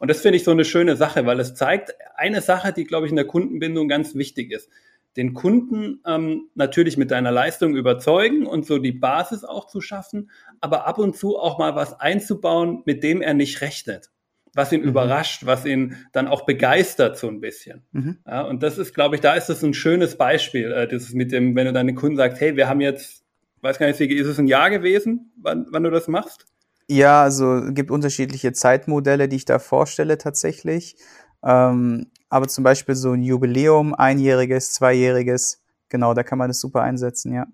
Und 0.00 0.10
das 0.10 0.20
finde 0.20 0.38
ich 0.38 0.44
so 0.44 0.50
eine 0.50 0.64
schöne 0.64 0.96
Sache, 0.96 1.24
weil 1.24 1.38
es 1.38 1.54
zeigt 1.54 1.94
eine 2.16 2.40
Sache, 2.40 2.72
die, 2.72 2.84
glaube 2.84 3.06
ich, 3.06 3.10
in 3.10 3.16
der 3.16 3.26
Kundenbindung 3.26 3.86
ganz 3.86 4.16
wichtig 4.16 4.50
ist. 4.50 4.68
Den 5.16 5.34
Kunden 5.34 6.00
ähm, 6.04 6.48
natürlich 6.56 6.96
mit 6.96 7.12
deiner 7.12 7.30
Leistung 7.30 7.76
überzeugen 7.76 8.44
und 8.44 8.66
so 8.66 8.78
die 8.78 8.92
Basis 8.92 9.44
auch 9.44 9.68
zu 9.68 9.80
schaffen, 9.80 10.30
aber 10.60 10.86
ab 10.88 10.98
und 10.98 11.16
zu 11.16 11.38
auch 11.38 11.58
mal 11.58 11.76
was 11.76 11.98
einzubauen, 11.98 12.82
mit 12.86 13.04
dem 13.04 13.22
er 13.22 13.34
nicht 13.34 13.60
rechnet 13.60 14.10
was 14.58 14.72
ihn 14.72 14.82
mhm. 14.82 14.88
überrascht, 14.88 15.46
was 15.46 15.64
ihn 15.64 15.96
dann 16.12 16.26
auch 16.26 16.44
begeistert 16.44 17.16
so 17.16 17.28
ein 17.28 17.40
bisschen. 17.40 17.86
Mhm. 17.92 18.18
Ja, 18.26 18.42
und 18.42 18.64
das 18.64 18.76
ist, 18.76 18.92
glaube 18.92 19.14
ich, 19.14 19.20
da 19.20 19.34
ist 19.34 19.48
das 19.48 19.62
ein 19.62 19.72
schönes 19.72 20.18
Beispiel, 20.18 20.72
äh, 20.72 20.88
das 20.88 21.04
ist 21.04 21.14
mit 21.14 21.30
dem, 21.30 21.54
wenn 21.54 21.66
du 21.66 21.72
deinen 21.72 21.94
Kunden 21.94 22.16
sagst, 22.16 22.40
hey, 22.40 22.56
wir 22.56 22.68
haben 22.68 22.80
jetzt, 22.80 23.22
weiß 23.60 23.78
gar 23.78 23.86
nicht, 23.86 24.00
ist 24.00 24.26
es 24.26 24.38
ein 24.38 24.48
Jahr 24.48 24.68
gewesen, 24.70 25.32
wann, 25.40 25.66
wann 25.70 25.84
du 25.84 25.90
das 25.90 26.08
machst? 26.08 26.44
Ja, 26.88 27.22
also 27.22 27.62
gibt 27.68 27.92
unterschiedliche 27.92 28.52
Zeitmodelle, 28.52 29.28
die 29.28 29.36
ich 29.36 29.44
da 29.44 29.60
vorstelle 29.60 30.18
tatsächlich. 30.18 30.96
Ähm, 31.44 32.06
aber 32.28 32.48
zum 32.48 32.64
Beispiel 32.64 32.96
so 32.96 33.12
ein 33.12 33.22
Jubiläum, 33.22 33.94
einjähriges, 33.94 34.72
zweijähriges, 34.72 35.62
genau, 35.88 36.14
da 36.14 36.24
kann 36.24 36.38
man 36.38 36.48
das 36.48 36.58
super 36.58 36.82
einsetzen, 36.82 37.32
ja. 37.32 37.46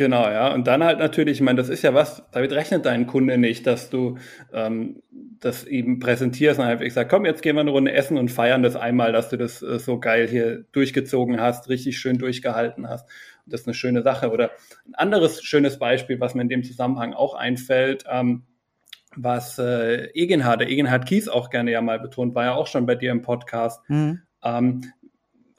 Genau, 0.00 0.30
ja. 0.30 0.54
Und 0.54 0.66
dann 0.66 0.82
halt 0.82 0.98
natürlich, 0.98 1.36
ich 1.36 1.40
meine, 1.42 1.58
das 1.58 1.68
ist 1.68 1.82
ja 1.82 1.92
was, 1.92 2.22
damit 2.32 2.52
rechnet 2.52 2.86
dein 2.86 3.06
Kunde 3.06 3.36
nicht, 3.36 3.66
dass 3.66 3.90
du 3.90 4.16
ähm, 4.50 5.02
das 5.40 5.66
ihm 5.66 5.98
präsentierst 5.98 6.58
und 6.58 6.64
einfach 6.64 6.90
sagst, 6.90 7.10
komm, 7.10 7.26
jetzt 7.26 7.42
gehen 7.42 7.54
wir 7.54 7.60
eine 7.60 7.70
Runde 7.70 7.92
essen 7.92 8.16
und 8.16 8.30
feiern 8.30 8.62
das 8.62 8.76
einmal, 8.76 9.12
dass 9.12 9.28
du 9.28 9.36
das 9.36 9.60
äh, 9.60 9.78
so 9.78 10.00
geil 10.00 10.26
hier 10.26 10.64
durchgezogen 10.72 11.38
hast, 11.38 11.68
richtig 11.68 11.98
schön 11.98 12.16
durchgehalten 12.16 12.88
hast. 12.88 13.10
Und 13.44 13.52
das 13.52 13.60
ist 13.60 13.66
eine 13.66 13.74
schöne 13.74 14.00
Sache. 14.00 14.30
Oder 14.30 14.52
ein 14.86 14.94
anderes 14.94 15.42
schönes 15.42 15.78
Beispiel, 15.78 16.18
was 16.18 16.34
mir 16.34 16.40
in 16.40 16.48
dem 16.48 16.64
Zusammenhang 16.64 17.12
auch 17.12 17.34
einfällt, 17.34 18.04
ähm, 18.10 18.44
was 19.16 19.58
äh, 19.58 20.06
Egenhard, 20.14 20.62
der 20.62 20.70
Egenhard 20.70 21.04
Kies 21.04 21.28
auch 21.28 21.50
gerne 21.50 21.72
ja 21.72 21.82
mal 21.82 22.00
betont, 22.00 22.34
war 22.34 22.44
ja 22.44 22.54
auch 22.54 22.68
schon 22.68 22.86
bei 22.86 22.94
dir 22.94 23.10
im 23.10 23.20
Podcast. 23.20 23.82
Mhm. 23.90 24.22
Ähm, 24.42 24.80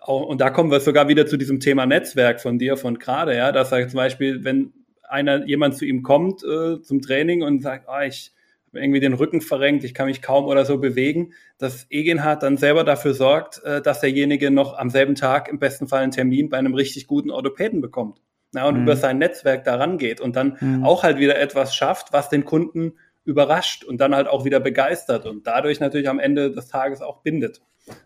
auch, 0.01 0.25
und 0.25 0.41
da 0.41 0.49
kommen 0.49 0.71
wir 0.71 0.79
sogar 0.79 1.07
wieder 1.07 1.27
zu 1.27 1.37
diesem 1.37 1.59
Thema 1.59 1.85
Netzwerk 1.85 2.41
von 2.41 2.57
dir 2.57 2.75
von 2.75 2.97
gerade, 2.97 3.35
ja, 3.35 3.51
dass 3.51 3.71
er 3.71 3.87
zum 3.87 3.97
Beispiel, 3.97 4.43
wenn 4.43 4.73
einer, 5.07 5.45
jemand 5.45 5.77
zu 5.77 5.85
ihm 5.85 6.01
kommt 6.01 6.43
äh, 6.43 6.81
zum 6.81 7.01
Training 7.01 7.43
und 7.43 7.61
sagt, 7.61 7.87
ah, 7.87 8.03
ich 8.03 8.33
habe 8.67 8.79
irgendwie 8.83 8.99
den 8.99 9.13
Rücken 9.13 9.41
verrenkt, 9.41 9.83
ich 9.83 9.93
kann 9.93 10.07
mich 10.07 10.21
kaum 10.21 10.45
oder 10.45 10.65
so 10.65 10.79
bewegen, 10.79 11.33
dass 11.57 11.85
Egenhard 11.91 12.41
dann 12.41 12.57
selber 12.57 12.83
dafür 12.83 13.13
sorgt, 13.13 13.63
äh, 13.63 13.81
dass 13.81 13.99
derjenige 13.99 14.49
noch 14.49 14.77
am 14.77 14.89
selben 14.89 15.15
Tag 15.15 15.49
im 15.49 15.59
besten 15.59 15.87
Fall 15.87 16.01
einen 16.01 16.11
Termin 16.11 16.49
bei 16.49 16.57
einem 16.57 16.73
richtig 16.73 17.05
guten 17.07 17.29
Orthopäden 17.29 17.81
bekommt. 17.81 18.21
Ja, 18.53 18.67
und 18.67 18.75
mhm. 18.75 18.83
über 18.83 18.97
sein 18.97 19.17
Netzwerk 19.17 19.63
daran 19.63 19.97
geht 19.97 20.19
und 20.19 20.35
dann 20.35 20.57
mhm. 20.59 20.83
auch 20.83 21.03
halt 21.03 21.19
wieder 21.19 21.39
etwas 21.39 21.73
schafft, 21.73 22.11
was 22.11 22.27
den 22.27 22.43
Kunden 22.43 22.93
überrascht 23.23 23.85
und 23.85 24.01
dann 24.01 24.15
halt 24.15 24.27
auch 24.27 24.45
wieder 24.45 24.59
begeistert 24.59 25.25
und 25.25 25.47
dadurch 25.47 25.79
natürlich 25.79 26.09
am 26.09 26.19
Ende 26.19 26.51
des 26.51 26.67
Tages 26.67 27.01
auch 27.01 27.21
bindet. 27.21 27.61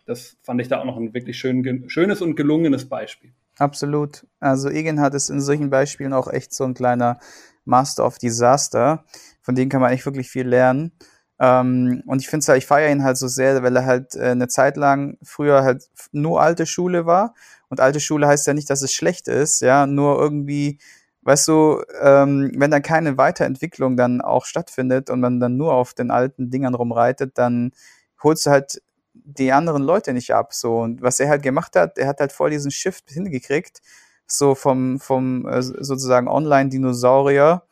Das 0.06 0.38
fand 0.42 0.62
ich 0.62 0.68
da 0.68 0.80
auch 0.80 0.86
noch 0.86 0.98
ein 0.98 1.14
wirklich 1.14 1.38
schön, 1.38 1.90
schönes 1.90 2.22
und 2.22 2.36
gelungenes 2.36 2.88
Beispiel. 2.88 3.34
Absolut. 3.58 4.26
Also 4.40 4.70
Egenhard 4.70 5.14
ist 5.14 5.30
in 5.30 5.42
solchen 5.42 5.70
Beispielen 5.70 6.14
auch 6.14 6.28
echt 6.28 6.54
so 6.54 6.64
ein 6.64 6.74
kleiner 6.74 7.20
Master 7.64 8.06
of 8.06 8.18
Disaster. 8.18 9.06
Von 9.42 9.56
dem 9.56 9.70
kann 9.70 9.82
man 9.82 9.92
echt 9.92 10.06
wirklich 10.06 10.30
viel 10.30 10.48
lernen. 10.48 10.92
Ähm, 11.40 12.04
und 12.06 12.22
ich 12.22 12.30
finde 12.30 12.46
halt, 12.48 12.60
ich 12.60 12.66
feiere 12.66 12.92
ihn 12.92 13.04
halt 13.04 13.18
so 13.18 13.28
sehr, 13.28 13.62
weil 13.62 13.76
er 13.76 13.86
halt 13.86 14.16
äh, 14.16 14.30
eine 14.30 14.48
Zeit 14.48 14.78
lang 14.78 15.18
früher 15.22 15.64
halt 15.64 15.90
nur 16.12 16.42
alte 16.42 16.66
Schule 16.66 17.06
war. 17.06 17.34
Und 17.70 17.80
alte 17.80 18.00
Schule 18.00 18.28
heißt 18.28 18.48
ja 18.48 18.54
nicht, 18.54 18.70
dass 18.70 18.82
es 18.82 18.94
schlecht 18.94 19.28
ist, 19.28 19.62
ja, 19.62 19.88
nur 19.88 20.20
irgendwie, 20.20 20.80
weißt 21.24 21.48
du, 21.48 21.84
ähm, 22.02 22.52
wenn 22.56 22.72
dann 22.72 22.82
keine 22.84 23.18
Weiterentwicklung 23.18 23.98
dann 23.98 24.22
auch 24.22 24.46
stattfindet 24.46 25.10
und 25.10 25.20
man 25.20 25.40
dann 25.40 25.58
nur 25.58 25.74
auf 25.74 25.94
den 25.94 26.12
alten 26.12 26.52
Dingern 26.52 26.76
rumreitet, 26.76 27.38
dann 27.38 27.72
holst 28.24 28.46
du 28.46 28.52
halt 28.52 28.82
die 29.26 29.52
anderen 29.52 29.84
Leute 29.84 30.14
nicht 30.14 30.34
ab. 30.34 30.54
So. 30.54 30.80
Und 30.80 31.02
was 31.02 31.20
er 31.20 31.30
halt 31.30 31.44
gemacht 31.44 31.76
hat, 31.76 31.98
er 31.98 32.08
hat 32.08 32.20
halt 32.20 32.32
vor 32.32 32.50
diesen 32.50 32.72
Shift 32.72 33.10
hingekriegt, 33.10 33.82
so 34.28 34.56
vom, 34.56 35.00
vom 35.00 35.48
äh, 35.48 35.62
sozusagen 35.62 36.28
Online-Dinosaurier 36.28 37.64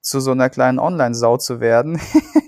zu 0.00 0.20
so 0.20 0.30
einer 0.30 0.48
kleinen 0.48 0.78
Online-Sau 0.78 1.36
zu 1.36 1.60
werden. 1.60 2.00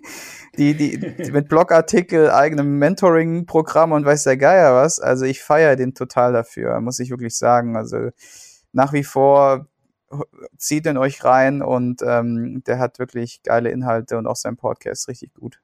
die, 0.59 0.75
die, 0.75 0.98
die 0.98 1.33
mit 1.33 1.48
Blogartikel, 1.48 2.31
eigenem 2.31 2.79
Mentoring-Programm 2.79 3.92
und 3.92 4.05
weiß 4.05 4.25
der 4.25 4.37
Geier 4.37 4.75
was. 4.75 5.01
Also 5.01 5.25
ich 5.25 5.42
feiere 5.42 5.77
den 5.77 5.94
total 5.94 6.33
dafür, 6.33 6.81
muss 6.81 6.98
ich 6.98 7.11
wirklich 7.11 7.37
sagen. 7.37 7.77
Also 7.77 8.11
nach 8.72 8.92
wie 8.92 9.05
vor 9.05 9.66
zieht 10.57 10.87
in 10.87 10.98
euch 10.98 11.25
rein 11.25 11.62
und 11.62 12.03
ähm, 12.03 12.62
der 12.66 12.79
hat 12.79 12.98
wirklich 12.98 13.42
geile 13.42 13.70
Inhalte 13.70 14.18
und 14.18 14.27
auch 14.27 14.37
sein 14.37 14.57
Podcast 14.57 15.09
richtig 15.09 15.35
gut. 15.35 15.61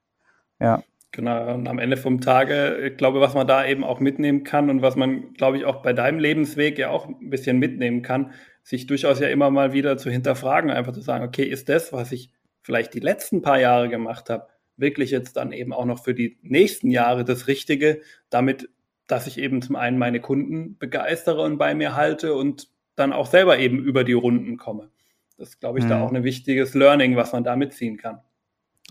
Ja. 0.59 0.83
Genau, 1.11 1.55
und 1.55 1.67
am 1.67 1.79
Ende 1.79 1.97
vom 1.97 2.21
Tage, 2.21 2.77
ich 2.91 2.97
glaube, 2.97 3.19
was 3.19 3.33
man 3.33 3.47
da 3.47 3.65
eben 3.65 3.83
auch 3.83 3.99
mitnehmen 3.99 4.43
kann 4.43 4.69
und 4.69 4.83
was 4.83 4.95
man, 4.95 5.33
glaube 5.33 5.57
ich, 5.57 5.65
auch 5.65 5.81
bei 5.81 5.91
deinem 5.91 6.19
Lebensweg 6.19 6.77
ja 6.77 6.91
auch 6.91 7.07
ein 7.07 7.31
bisschen 7.31 7.57
mitnehmen 7.57 8.03
kann, 8.03 8.31
sich 8.63 8.85
durchaus 8.85 9.19
ja 9.19 9.27
immer 9.27 9.49
mal 9.49 9.73
wieder 9.73 9.97
zu 9.97 10.11
hinterfragen, 10.11 10.69
einfach 10.69 10.93
zu 10.93 11.01
sagen, 11.01 11.25
okay, 11.25 11.43
ist 11.43 11.67
das, 11.67 11.91
was 11.91 12.11
ich 12.11 12.31
vielleicht 12.61 12.93
die 12.93 12.99
letzten 12.99 13.41
paar 13.41 13.59
Jahre 13.59 13.89
gemacht 13.89 14.29
habe, 14.29 14.47
wirklich 14.77 15.09
jetzt 15.09 15.37
dann 15.37 15.51
eben 15.51 15.73
auch 15.73 15.85
noch 15.85 16.03
für 16.03 16.13
die 16.13 16.37
nächsten 16.43 16.91
Jahre 16.91 17.25
das 17.25 17.47
Richtige, 17.47 18.01
damit, 18.29 18.69
dass 19.07 19.25
ich 19.25 19.39
eben 19.39 19.63
zum 19.63 19.75
einen 19.75 19.97
meine 19.97 20.21
Kunden 20.21 20.77
begeistere 20.77 21.41
und 21.41 21.57
bei 21.57 21.73
mir 21.73 21.95
halte 21.95 22.35
und 22.35 22.69
dann 22.95 23.13
auch 23.13 23.25
selber 23.25 23.57
eben 23.57 23.79
über 23.79 24.03
die 24.03 24.13
Runden 24.13 24.57
komme. 24.57 24.89
Das 25.37 25.49
ist, 25.49 25.59
glaube 25.59 25.79
ich, 25.79 25.85
mhm. 25.85 25.89
da 25.89 26.01
auch 26.01 26.11
ein 26.11 26.23
wichtiges 26.23 26.75
Learning, 26.75 27.15
was 27.15 27.31
man 27.31 27.43
da 27.43 27.55
mitziehen 27.55 27.97
kann. 27.97 28.19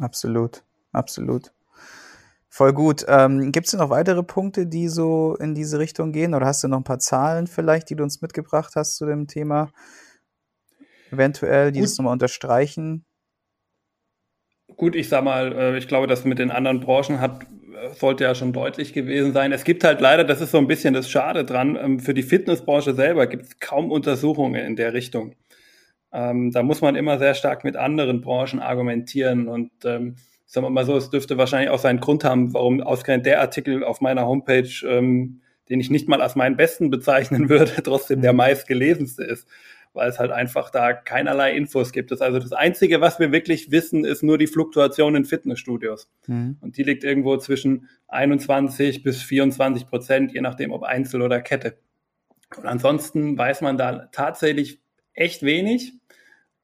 Absolut, 0.00 0.64
absolut. 0.92 1.52
Voll 2.50 2.72
gut. 2.72 3.04
Ähm, 3.08 3.52
Gibt 3.52 3.66
es 3.66 3.74
noch 3.74 3.90
weitere 3.90 4.22
Punkte, 4.22 4.66
die 4.66 4.88
so 4.88 5.36
in 5.36 5.54
diese 5.54 5.78
Richtung 5.78 6.12
gehen? 6.12 6.34
Oder 6.34 6.46
hast 6.46 6.64
du 6.64 6.68
noch 6.68 6.78
ein 6.78 6.84
paar 6.84 6.98
Zahlen 6.98 7.46
vielleicht, 7.46 7.90
die 7.90 7.96
du 7.96 8.02
uns 8.02 8.22
mitgebracht 8.22 8.72
hast 8.74 8.96
zu 8.96 9.06
dem 9.06 9.26
Thema? 9.26 9.70
Eventuell, 11.10 11.72
die 11.72 11.80
gut. 11.80 11.88
das 11.88 11.98
nochmal 11.98 12.14
unterstreichen? 12.14 13.04
Gut, 14.76 14.94
ich 14.94 15.08
sag 15.08 15.24
mal, 15.24 15.52
äh, 15.52 15.78
ich 15.78 15.88
glaube, 15.88 16.06
das 16.06 16.24
mit 16.24 16.38
den 16.38 16.50
anderen 16.50 16.80
Branchen 16.80 17.20
hat, 17.20 17.42
äh, 17.42 17.92
sollte 17.94 18.24
ja 18.24 18.34
schon 18.34 18.52
deutlich 18.52 18.92
gewesen 18.92 19.32
sein. 19.32 19.52
Es 19.52 19.64
gibt 19.64 19.84
halt 19.84 20.00
leider, 20.00 20.24
das 20.24 20.40
ist 20.40 20.50
so 20.50 20.58
ein 20.58 20.66
bisschen 20.66 20.94
das 20.94 21.10
Schade 21.10 21.44
dran, 21.44 21.76
ähm, 21.76 22.00
für 22.00 22.14
die 22.14 22.22
Fitnessbranche 22.22 22.94
selber 22.94 23.26
gibt 23.26 23.44
es 23.44 23.58
kaum 23.60 23.90
Untersuchungen 23.90 24.64
in 24.64 24.76
der 24.76 24.92
Richtung. 24.92 25.34
Ähm, 26.12 26.50
da 26.52 26.62
muss 26.62 26.80
man 26.80 26.96
immer 26.96 27.18
sehr 27.18 27.34
stark 27.34 27.64
mit 27.64 27.76
anderen 27.76 28.20
Branchen 28.20 28.60
argumentieren 28.60 29.48
und 29.48 29.70
ähm, 29.84 30.16
sagen 30.48 30.64
wir 30.66 30.70
mal 30.70 30.86
so, 30.86 30.96
es 30.96 31.10
dürfte 31.10 31.36
wahrscheinlich 31.36 31.70
auch 31.70 31.78
seinen 31.78 32.00
Grund 32.00 32.24
haben, 32.24 32.54
warum 32.54 32.80
ausgerechnet 32.80 33.26
der 33.26 33.40
Artikel 33.40 33.84
auf 33.84 34.00
meiner 34.00 34.26
Homepage, 34.26 34.70
ähm, 34.84 35.42
den 35.68 35.78
ich 35.78 35.90
nicht 35.90 36.08
mal 36.08 36.22
als 36.22 36.34
meinen 36.36 36.56
besten 36.56 36.90
bezeichnen 36.90 37.48
würde, 37.48 37.82
trotzdem 37.84 38.22
der 38.22 38.32
mhm. 38.32 38.38
meistgelesenste 38.38 39.24
ist, 39.24 39.46
weil 39.92 40.08
es 40.08 40.18
halt 40.18 40.30
einfach 40.30 40.70
da 40.70 40.94
keinerlei 40.94 41.54
Infos 41.54 41.92
gibt. 41.92 42.10
Das 42.10 42.22
also 42.22 42.38
das 42.38 42.54
Einzige, 42.54 43.02
was 43.02 43.20
wir 43.20 43.30
wirklich 43.30 43.70
wissen, 43.70 44.06
ist 44.06 44.22
nur 44.22 44.38
die 44.38 44.46
Fluktuation 44.46 45.14
in 45.16 45.26
Fitnessstudios. 45.26 46.08
Mhm. 46.26 46.56
Und 46.62 46.78
die 46.78 46.82
liegt 46.82 47.04
irgendwo 47.04 47.36
zwischen 47.36 47.86
21 48.08 49.02
bis 49.02 49.22
24 49.22 49.86
Prozent, 49.86 50.32
je 50.32 50.40
nachdem, 50.40 50.72
ob 50.72 50.82
Einzel 50.82 51.20
oder 51.20 51.42
Kette. 51.42 51.76
Und 52.56 52.64
ansonsten 52.64 53.36
weiß 53.36 53.60
man 53.60 53.76
da 53.76 54.06
tatsächlich 54.12 54.80
echt 55.12 55.42
wenig, 55.42 55.92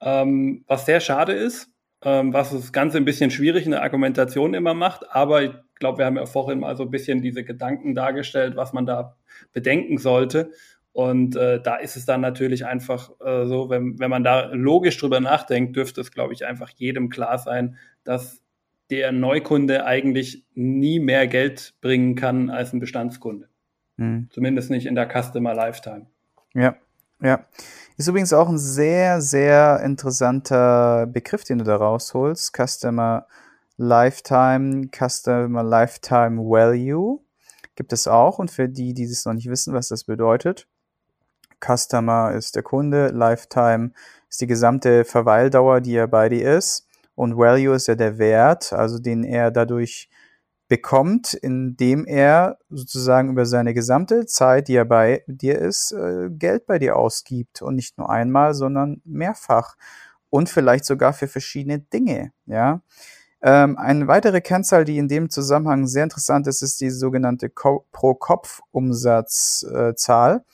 ähm, 0.01 0.65
was 0.67 0.87
sehr 0.87 1.01
schade 1.01 1.35
ist 1.35 1.74
was 2.05 2.51
das 2.51 2.73
Ganze 2.73 2.99
ein 2.99 3.05
bisschen 3.05 3.31
schwierig 3.31 3.65
in 3.65 3.71
der 3.71 3.83
Argumentation 3.83 4.55
immer 4.55 4.75
macht. 4.75 5.11
Aber 5.11 5.43
ich 5.43 5.53
glaube, 5.77 5.99
wir 5.99 6.07
haben 6.07 6.17
ja 6.17 6.27
vorhin 6.27 6.61
mal 6.61 6.77
so 6.77 6.83
ein 6.83 6.91
bisschen 6.91 7.23
diese 7.23 7.45
Gedanken 7.45 7.95
dargestellt, 7.95 8.57
was 8.57 8.73
man 8.73 8.87
da 8.87 9.17
bedenken 9.53 9.99
sollte. 9.99 10.51
Und 10.93 11.35
äh, 11.35 11.61
da 11.61 11.77
ist 11.77 11.97
es 11.97 12.07
dann 12.07 12.21
natürlich 12.21 12.67
einfach 12.67 13.11
äh, 13.21 13.47
so, 13.47 13.69
wenn, 13.69 13.99
wenn 13.99 14.11
man 14.11 14.23
da 14.23 14.51
logisch 14.53 14.97
drüber 14.99 15.19
nachdenkt, 15.19 15.75
dürfte 15.75 16.01
es, 16.01 16.13
glaube 16.13 16.35
ich, 16.35 16.47
einfach 16.47 16.71
jedem 16.71 17.09
klar 17.09 17.39
sein, 17.39 17.77
dass 18.05 18.43
der 18.91 19.11
Neukunde 19.11 19.87
eigentlich 19.87 20.45
nie 20.55 21.01
mehr 21.01 21.27
Geld 21.27 21.75
bringen 21.81 22.15
kann 22.15 22.51
als 22.51 22.73
ein 22.73 22.81
Bestandskunde. 22.81 23.49
Hm. 23.99 24.29
Zumindest 24.31 24.71
nicht 24.71 24.87
in 24.87 24.95
der 24.95 25.09
Customer 25.09 25.55
Lifetime. 25.55 26.07
Ja, 26.55 26.77
ja. 27.21 27.45
Ist 27.97 28.09
übrigens 28.09 28.33
auch 28.33 28.49
ein 28.49 28.59
sehr, 28.59 29.21
sehr 29.21 29.81
interessanter 29.85 31.07
Begriff, 31.07 31.45
den 31.45 31.59
du 31.59 31.65
da 31.65 31.77
rausholst. 31.77 32.53
Customer 32.53 33.27
Lifetime, 33.77 34.89
Customer 34.89 35.63
Lifetime 35.63 36.39
Value 36.39 37.21
gibt 37.77 37.93
es 37.93 38.09
auch. 38.09 38.41
Und 38.41 38.51
für 38.51 38.69
die, 38.69 38.95
die 38.95 39.09
das 39.09 39.25
noch 39.25 39.35
nicht 39.35 39.49
wissen, 39.49 39.75
was 39.75 39.89
das 39.89 40.03
bedeutet, 40.03 40.67
Customer 41.65 42.33
ist 42.33 42.57
der 42.57 42.65
Kunde, 42.65 43.09
Lifetime 43.09 43.93
ist 44.29 44.41
die 44.41 44.49
gesamte 44.49 45.05
Verweildauer, 45.05 45.81
die 45.81 45.95
er 45.95 46.09
bei 46.09 46.29
dir 46.29 46.57
ist. 46.57 46.89
Und 47.15 47.37
Value 47.37 47.77
ist 47.77 47.87
ja 47.87 47.95
der 47.95 48.19
Wert, 48.19 48.73
also 48.73 48.99
den 48.99 49.23
er 49.23 49.53
dadurch 49.53 50.11
bekommt, 50.69 51.35
indem 51.35 52.07
er 52.07 52.59
sozusagen 52.71 53.31
über 53.31 53.45
seine 53.47 53.75
gesamte 53.75 54.27
Zeit, 54.27 54.69
die 54.69 54.77
er 54.77 54.85
bei 54.85 55.25
dir 55.27 55.59
ist, 55.59 55.91
äh, 55.93 56.29
Geld 56.31 56.67
bei 56.67 56.79
dir 56.79 56.97
ausgibt. 56.97 57.63
Und 57.63 57.75
nicht 57.77 57.97
nur 57.99 58.11
einmal, 58.11 58.55
sondern 58.55 59.01
mehrfach. 59.05 59.77
Und 60.31 60.49
vielleicht 60.49 60.85
sogar 60.85 61.13
für 61.13 61.29
verschiedene 61.29 61.79
Dinge, 61.81 62.33
ja. 62.47 62.81
Ähm, 63.43 63.77
eine 63.77 64.07
weitere 64.09 64.41
Kennzahl, 64.41 64.85
die 64.87 64.97
in 64.97 65.07
dem 65.07 65.29
Zusammenhang 65.29 65.87
sehr 65.87 66.05
interessant 66.05 66.47
ist, 66.47 66.63
ist 66.63 66.81
die 66.81 66.89
sogenannte 66.89 67.51
Pro-Kopf-Umsatzzahl. 67.51 70.45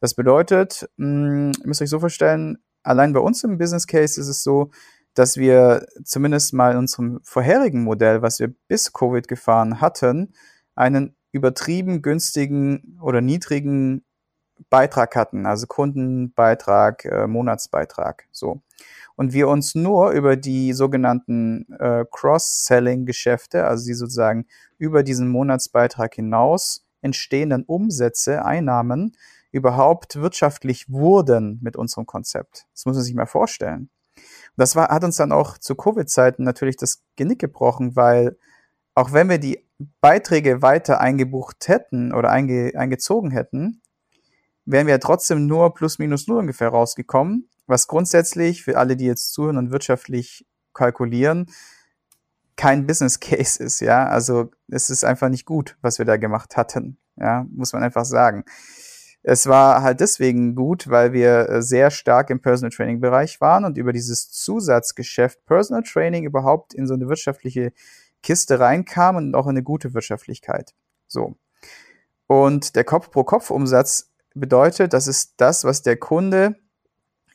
das 0.00 0.14
bedeutet, 0.14 0.88
mh, 0.96 1.06
hm, 1.06 1.52
ihr 1.60 1.66
müsst 1.66 1.82
euch 1.82 1.90
so 1.90 1.98
vorstellen, 1.98 2.58
allein 2.84 3.12
bei 3.12 3.20
uns 3.20 3.42
im 3.42 3.58
Business 3.58 3.88
Case 3.88 4.20
ist 4.20 4.28
es 4.28 4.44
so, 4.44 4.70
dass 5.16 5.38
wir 5.38 5.86
zumindest 6.04 6.52
mal 6.52 6.72
in 6.72 6.78
unserem 6.78 7.20
vorherigen 7.22 7.82
Modell, 7.82 8.20
was 8.20 8.38
wir 8.38 8.52
bis 8.68 8.92
Covid 8.92 9.26
gefahren 9.26 9.80
hatten, 9.80 10.34
einen 10.74 11.16
übertrieben 11.32 12.02
günstigen 12.02 12.98
oder 13.00 13.22
niedrigen 13.22 14.04
Beitrag 14.68 15.16
hatten, 15.16 15.46
also 15.46 15.66
Kundenbeitrag, 15.66 17.06
äh, 17.06 17.26
Monatsbeitrag, 17.26 18.26
so. 18.30 18.60
Und 19.16 19.32
wir 19.32 19.48
uns 19.48 19.74
nur 19.74 20.10
über 20.10 20.36
die 20.36 20.74
sogenannten 20.74 21.66
äh, 21.78 22.04
Cross-Selling-Geschäfte, 22.10 23.64
also 23.64 23.86
die 23.86 23.94
sozusagen 23.94 24.46
über 24.76 25.02
diesen 25.02 25.28
Monatsbeitrag 25.30 26.14
hinaus 26.14 26.86
entstehenden 27.00 27.64
Umsätze, 27.64 28.44
Einnahmen, 28.44 29.16
überhaupt 29.50 30.16
wirtschaftlich 30.16 30.90
wurden 30.90 31.58
mit 31.62 31.76
unserem 31.76 32.04
Konzept. 32.04 32.66
Das 32.74 32.84
muss 32.84 32.96
man 32.96 33.04
sich 33.04 33.14
mal 33.14 33.26
vorstellen. 33.26 33.88
Das 34.56 34.76
war, 34.76 34.88
hat 34.88 35.04
uns 35.04 35.16
dann 35.16 35.32
auch 35.32 35.58
zu 35.58 35.74
Covid-Zeiten 35.74 36.42
natürlich 36.42 36.76
das 36.76 37.02
Genick 37.16 37.38
gebrochen, 37.38 37.94
weil 37.94 38.36
auch 38.94 39.12
wenn 39.12 39.28
wir 39.28 39.38
die 39.38 39.66
Beiträge 40.00 40.62
weiter 40.62 41.00
eingebucht 41.00 41.68
hätten 41.68 42.12
oder 42.12 42.30
einge, 42.30 42.72
eingezogen 42.74 43.30
hätten, 43.30 43.82
wären 44.64 44.86
wir 44.86 44.98
trotzdem 45.00 45.46
nur 45.46 45.74
plus 45.74 45.98
minus 45.98 46.26
null 46.26 46.38
ungefähr 46.38 46.68
rausgekommen, 46.68 47.48
was 47.66 47.86
grundsätzlich 47.86 48.64
für 48.64 48.78
alle, 48.78 48.96
die 48.96 49.04
jetzt 49.04 49.32
zuhören 49.32 49.58
und 49.58 49.70
wirtschaftlich 49.70 50.46
kalkulieren, 50.72 51.50
kein 52.56 52.86
Business 52.86 53.20
Case 53.20 53.62
ist, 53.62 53.80
ja. 53.80 54.06
Also 54.06 54.50
es 54.68 54.88
ist 54.88 55.04
einfach 55.04 55.28
nicht 55.28 55.44
gut, 55.44 55.76
was 55.82 55.98
wir 55.98 56.06
da 56.06 56.16
gemacht 56.16 56.56
hatten, 56.56 56.98
ja, 57.16 57.46
muss 57.50 57.72
man 57.72 57.82
einfach 57.82 58.04
sagen. 58.04 58.44
Es 59.28 59.48
war 59.48 59.82
halt 59.82 59.98
deswegen 59.98 60.54
gut, 60.54 60.88
weil 60.88 61.12
wir 61.12 61.48
äh, 61.48 61.60
sehr 61.60 61.90
stark 61.90 62.30
im 62.30 62.40
Personal 62.40 62.70
Training 62.70 63.00
Bereich 63.00 63.40
waren 63.40 63.64
und 63.64 63.76
über 63.76 63.92
dieses 63.92 64.30
Zusatzgeschäft 64.30 65.44
Personal 65.46 65.82
Training 65.82 66.22
überhaupt 66.22 66.74
in 66.74 66.86
so 66.86 66.94
eine 66.94 67.08
wirtschaftliche 67.08 67.72
Kiste 68.22 68.60
reinkam 68.60 69.16
und 69.16 69.34
auch 69.34 69.46
in 69.46 69.50
eine 69.50 69.64
gute 69.64 69.94
Wirtschaftlichkeit. 69.94 70.74
So. 71.08 71.34
Und 72.28 72.76
der 72.76 72.84
Kopf-pro-Kopf-Umsatz 72.84 74.12
bedeutet, 74.36 74.92
das 74.92 75.08
ist 75.08 75.34
das, 75.38 75.64
was 75.64 75.82
der 75.82 75.96
Kunde 75.96 76.54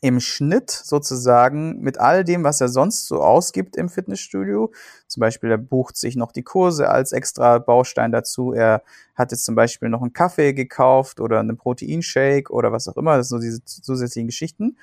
im 0.02 0.20
Schnitt 0.20 0.72
sozusagen 0.72 1.80
mit 1.80 2.00
all 2.00 2.24
dem, 2.24 2.44
was 2.44 2.60
er 2.60 2.70
sonst 2.70 3.08
so 3.08 3.22
ausgibt 3.22 3.78
im 3.78 3.88
Fitnessstudio. 3.88 4.74
Zum 5.08 5.22
Beispiel, 5.22 5.52
er 5.52 5.60
bucht 5.60 5.96
sich 5.96 6.16
noch 6.16 6.32
die 6.32 6.42
Kurse 6.42 6.90
als 6.90 7.12
extra 7.12 7.60
Baustein 7.60 8.12
dazu. 8.12 8.52
Er 8.52 8.82
hat 9.16 9.32
jetzt 9.32 9.46
zum 9.46 9.54
Beispiel 9.54 9.90
noch 9.90 10.02
einen 10.02 10.14
Kaffee 10.14 10.54
gekauft 10.54 11.20
oder 11.20 11.40
einen 11.40 11.56
Proteinshake 11.56 12.52
oder 12.52 12.72
was 12.72 12.88
auch 12.88 12.98
immer. 12.98 13.18
Das 13.18 13.30
sind 13.30 13.38
so 13.38 13.44
diese 13.44 13.64
zusätzlichen 13.64 14.28
Geschichten. 14.28 14.78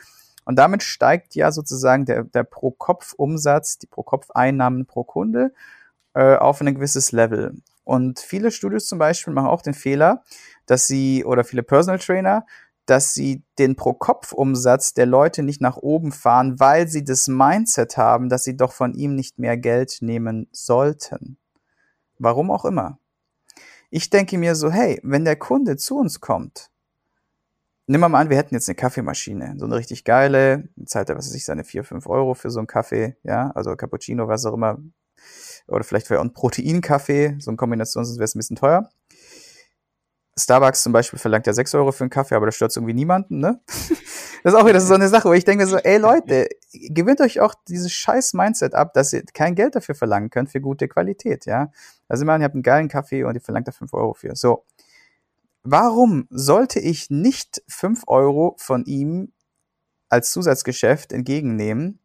Und 0.45 0.57
damit 0.57 0.85
steigt 0.85 1.35
ja 1.35 1.51
sozusagen 1.51 2.05
der, 2.05 2.23
der 2.23 2.45
Pro-Kopf-Umsatz, 2.45 3.79
die 3.79 3.87
Pro-Kopf-Einnahmen 3.87 4.87
pro 4.87 5.03
Kunde 5.03 5.53
äh, 6.15 6.37
auf 6.37 6.61
ein 6.61 6.75
gewisses 6.75 7.11
Level. 7.11 7.57
Und 7.83 8.21
viele 8.21 8.53
Studios 8.53 8.87
zum 8.87 8.99
Beispiel 8.99 9.33
machen 9.33 9.49
auch 9.49 9.63
den 9.63 9.75
Fehler, 9.75 10.23
dass 10.67 10.87
sie, 10.87 11.25
oder 11.25 11.43
viele 11.43 11.63
Personal 11.63 11.99
Trainer, 11.99 12.47
dass 12.89 13.13
sie 13.13 13.45
den 13.59 13.77
Pro-Kopf-Umsatz 13.77 14.95
der 14.95 15.05
Leute 15.05 15.43
nicht 15.43 15.61
nach 15.61 15.77
oben 15.77 16.11
fahren, 16.11 16.59
weil 16.59 16.89
sie 16.89 17.05
das 17.05 17.29
Mindset 17.29 17.99
haben, 17.99 18.31
dass 18.31 18.45
sie 18.45 18.57
doch 18.57 18.73
von 18.73 18.95
ihm 18.95 19.15
nicht 19.15 19.39
mehr 19.39 19.59
Geld 19.59 19.99
nehmen 20.01 20.49
sollten. 20.53 21.37
Warum 22.19 22.51
auch 22.51 22.65
immer. 22.65 22.99
Ich 23.91 24.09
denke 24.09 24.39
mir 24.39 24.55
so, 24.55 24.71
hey, 24.71 25.01
wenn 25.03 25.27
der 25.27 25.37
Kunde 25.37 25.77
zu 25.77 25.99
uns 25.99 26.21
kommt, 26.21 26.71
nimm 27.87 28.01
mal 28.01 28.15
an, 28.15 28.31
wir 28.31 28.39
hätten 28.39 28.55
jetzt 28.55 28.71
eine 28.71 28.77
Kaffeemaschine, 28.77 29.57
so 29.59 29.67
eine 29.67 29.77
richtig 29.77 30.05
geile, 30.05 30.71
zahlt 30.87 31.11
er, 31.11 31.17
was 31.17 31.27
weiß 31.27 31.35
ich, 31.35 31.45
seine 31.45 31.65
vier 31.65 31.85
fünf 31.85 32.07
Euro 32.07 32.33
für 32.33 32.51
so 32.51 32.59
einen 32.59 32.67
Kaffee, 32.67 33.19
ja, 33.23 33.51
also 33.51 33.77
Cappuccino, 33.77 34.29
was 34.29 34.47
auch 34.47 34.55
immer, 34.55 34.79
oder 35.67 35.85
vielleicht 35.85 36.09
wäre 36.09 36.21
auch 36.21 36.25
ein 36.25 36.33
Proteinkaffee, 36.33 37.37
so 37.39 37.51
eine 37.51 37.59
Kombination, 37.59 38.07
sonst 38.07 38.17
wäre 38.17 38.25
es 38.25 38.35
ein 38.35 38.39
bisschen 38.39 38.57
teuer. 38.57 38.89
Starbucks 40.39 40.83
zum 40.83 40.93
Beispiel 40.93 41.19
verlangt 41.19 41.47
ja 41.47 41.53
6 41.53 41.75
Euro 41.75 41.93
für 41.93 42.05
einen 42.05 42.11
Kaffee, 42.11 42.35
aber 42.35 42.47
das 42.47 42.55
stört 42.55 42.75
irgendwie 42.77 42.95
niemanden, 42.95 43.41
ne? 43.41 43.61
das 43.67 44.55
ist 44.55 44.55
auch 44.55 44.67
wieder 44.67 44.81
so 44.81 44.95
eine 44.95 45.09
Sache, 45.09 45.29
wo 45.29 45.33
ich 45.33 45.45
denke 45.45 45.67
so, 45.67 45.77
ey 45.77 45.99
Leute, 45.99 46.49
gewinnt 46.73 47.21
euch 47.21 47.41
auch 47.41 47.55
dieses 47.69 47.93
scheiß 47.93 48.35
Mindset 48.35 48.75
ab, 48.75 48.95
dass 48.95 49.13
ihr 49.13 49.23
kein 49.35 49.55
Geld 49.55 49.75
dafür 49.75 49.95
verlangen 49.95 50.31
könnt 50.31 50.51
für 50.51 50.61
gute 50.61 50.89
Qualität, 50.89 51.47
ja? 51.47 51.71
Also 52.09 52.23
immerhin, 52.23 52.43
ihr 52.43 52.45
habt 52.47 52.55
einen 52.55 52.63
geilen 52.63 52.89
Kaffee 52.89 53.25
und 53.25 53.35
ihr 53.35 53.41
verlangt 53.41 53.69
da 53.69 53.73
5 53.73 53.93
Euro 53.93 54.15
für. 54.15 54.35
So. 54.35 54.65
Warum 55.63 56.27
sollte 56.31 56.81
ich 56.81 57.11
nicht 57.11 57.63
5 57.69 58.05
Euro 58.07 58.55
von 58.59 58.85
ihm 58.85 59.33
als 60.09 60.31
Zusatzgeschäft 60.31 61.13
entgegennehmen? 61.13 61.99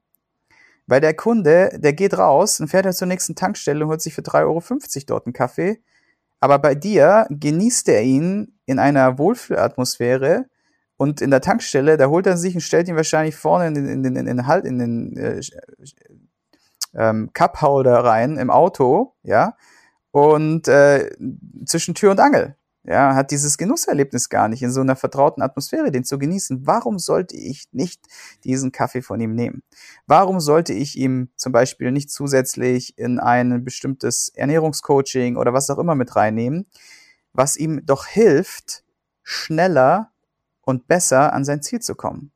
Weil 0.86 1.00
der 1.00 1.14
Kunde, 1.14 1.70
der 1.80 1.94
geht 1.94 2.18
raus 2.18 2.60
und 2.60 2.68
fährt 2.68 2.86
halt 2.86 2.98
zur 2.98 3.08
nächsten 3.08 3.36
Tankstelle 3.36 3.86
und 3.86 3.90
holt 3.90 4.02
sich 4.02 4.14
für 4.14 4.22
3,50 4.22 4.44
Euro 4.44 5.06
dort 5.08 5.28
einen 5.28 5.34
Kaffee 5.34 5.82
aber 6.44 6.60
bei 6.60 6.76
dir 6.76 7.26
genießt 7.30 7.88
er 7.88 8.04
ihn 8.04 8.60
in 8.66 8.78
einer 8.78 9.18
Wohlfühlatmosphäre 9.18 10.46
und 10.98 11.22
in 11.22 11.32
der 11.32 11.40
Tankstelle, 11.40 11.96
da 11.96 12.08
holt 12.08 12.28
er 12.28 12.36
sich 12.36 12.54
und 12.54 12.60
stellt 12.60 12.90
ihn 12.90 12.98
wahrscheinlich 12.98 13.38
vorne 13.38 13.68
in 13.68 13.76
den, 13.76 13.88
in 13.88 14.04
den, 14.04 14.18
in 14.18 14.26
den, 14.26 14.46
halt, 14.46 14.66
in 14.66 14.78
den 14.78 15.16
äh, 15.16 15.40
ähm, 16.96 17.30
Cup-Holder 17.32 18.04
rein 18.04 18.36
im 18.36 18.50
Auto, 18.50 19.14
ja, 19.24 19.56
und 20.12 20.68
äh, 20.68 21.12
zwischen 21.66 21.96
Tür 21.96 22.12
und 22.12 22.20
Angel. 22.20 22.58
Ja, 22.86 23.16
hat 23.16 23.32
dieses 23.32 23.58
Genusserlebnis 23.58 24.28
gar 24.28 24.50
nicht 24.50 24.62
in 24.62 24.72
so 24.72 24.82
einer 24.82 24.98
vertrauten 24.98 25.42
Atmosphäre, 25.42 25.90
den 25.90 26.04
zu 26.04 26.20
genießen. 26.20 26.68
Warum 26.68 27.00
sollte 27.00 27.38
ich 27.38 27.70
nicht 27.72 28.02
diesen 28.44 28.74
Kaffee 28.74 29.02
von 29.02 29.22
ihm 29.22 29.36
nehmen? 29.36 29.64
Warum 30.06 30.42
sollte 30.42 30.74
ich 30.74 30.98
ihm 30.98 31.30
zum 31.38 31.54
Beispiel 31.54 31.94
nicht 31.94 32.12
zusätzlich 32.12 32.98
in 32.98 33.20
ein 33.20 33.64
bestimmtes 33.64 34.30
Ernährungscoaching 34.36 35.38
oder 35.38 35.54
was 35.54 35.70
auch 35.70 35.80
immer 35.80 35.96
mit 35.96 36.18
reinnehmen, 36.18 36.66
was 37.32 37.56
ihm 37.56 37.86
doch 37.86 38.06
hilft, 38.06 38.84
schneller 39.24 40.12
und 40.62 40.86
besser 40.88 41.32
an 41.32 41.46
sein 41.46 41.62
Ziel 41.62 41.80
zu 41.80 41.96
kommen? 41.96 42.34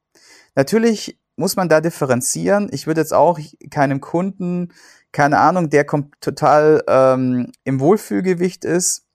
Natürlich 0.55 1.19
muss 1.35 1.57
man 1.57 1.67
da 1.67 1.81
differenzieren. 1.81 2.69
Ich 2.71 2.87
würde 2.87 3.01
jetzt 3.01 3.13
auch 3.13 3.37
keinem 3.69 3.99
Kunden, 3.99 4.73
keine 5.11 5.39
Ahnung, 5.39 5.69
der 5.69 5.85
total 6.21 6.83
ähm, 6.87 7.51
im 7.65 7.81
Wohlfühlgewicht 7.81 8.63
ist, 8.63 9.06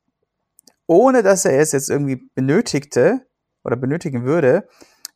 ohne 0.93 1.23
dass 1.23 1.45
er 1.45 1.59
es 1.61 1.73
jetzt 1.73 1.91
irgendwie 1.91 2.29
benötigte 2.35 3.27
oder 3.65 3.77
benötigen 3.77 4.25
würde, 4.25 4.69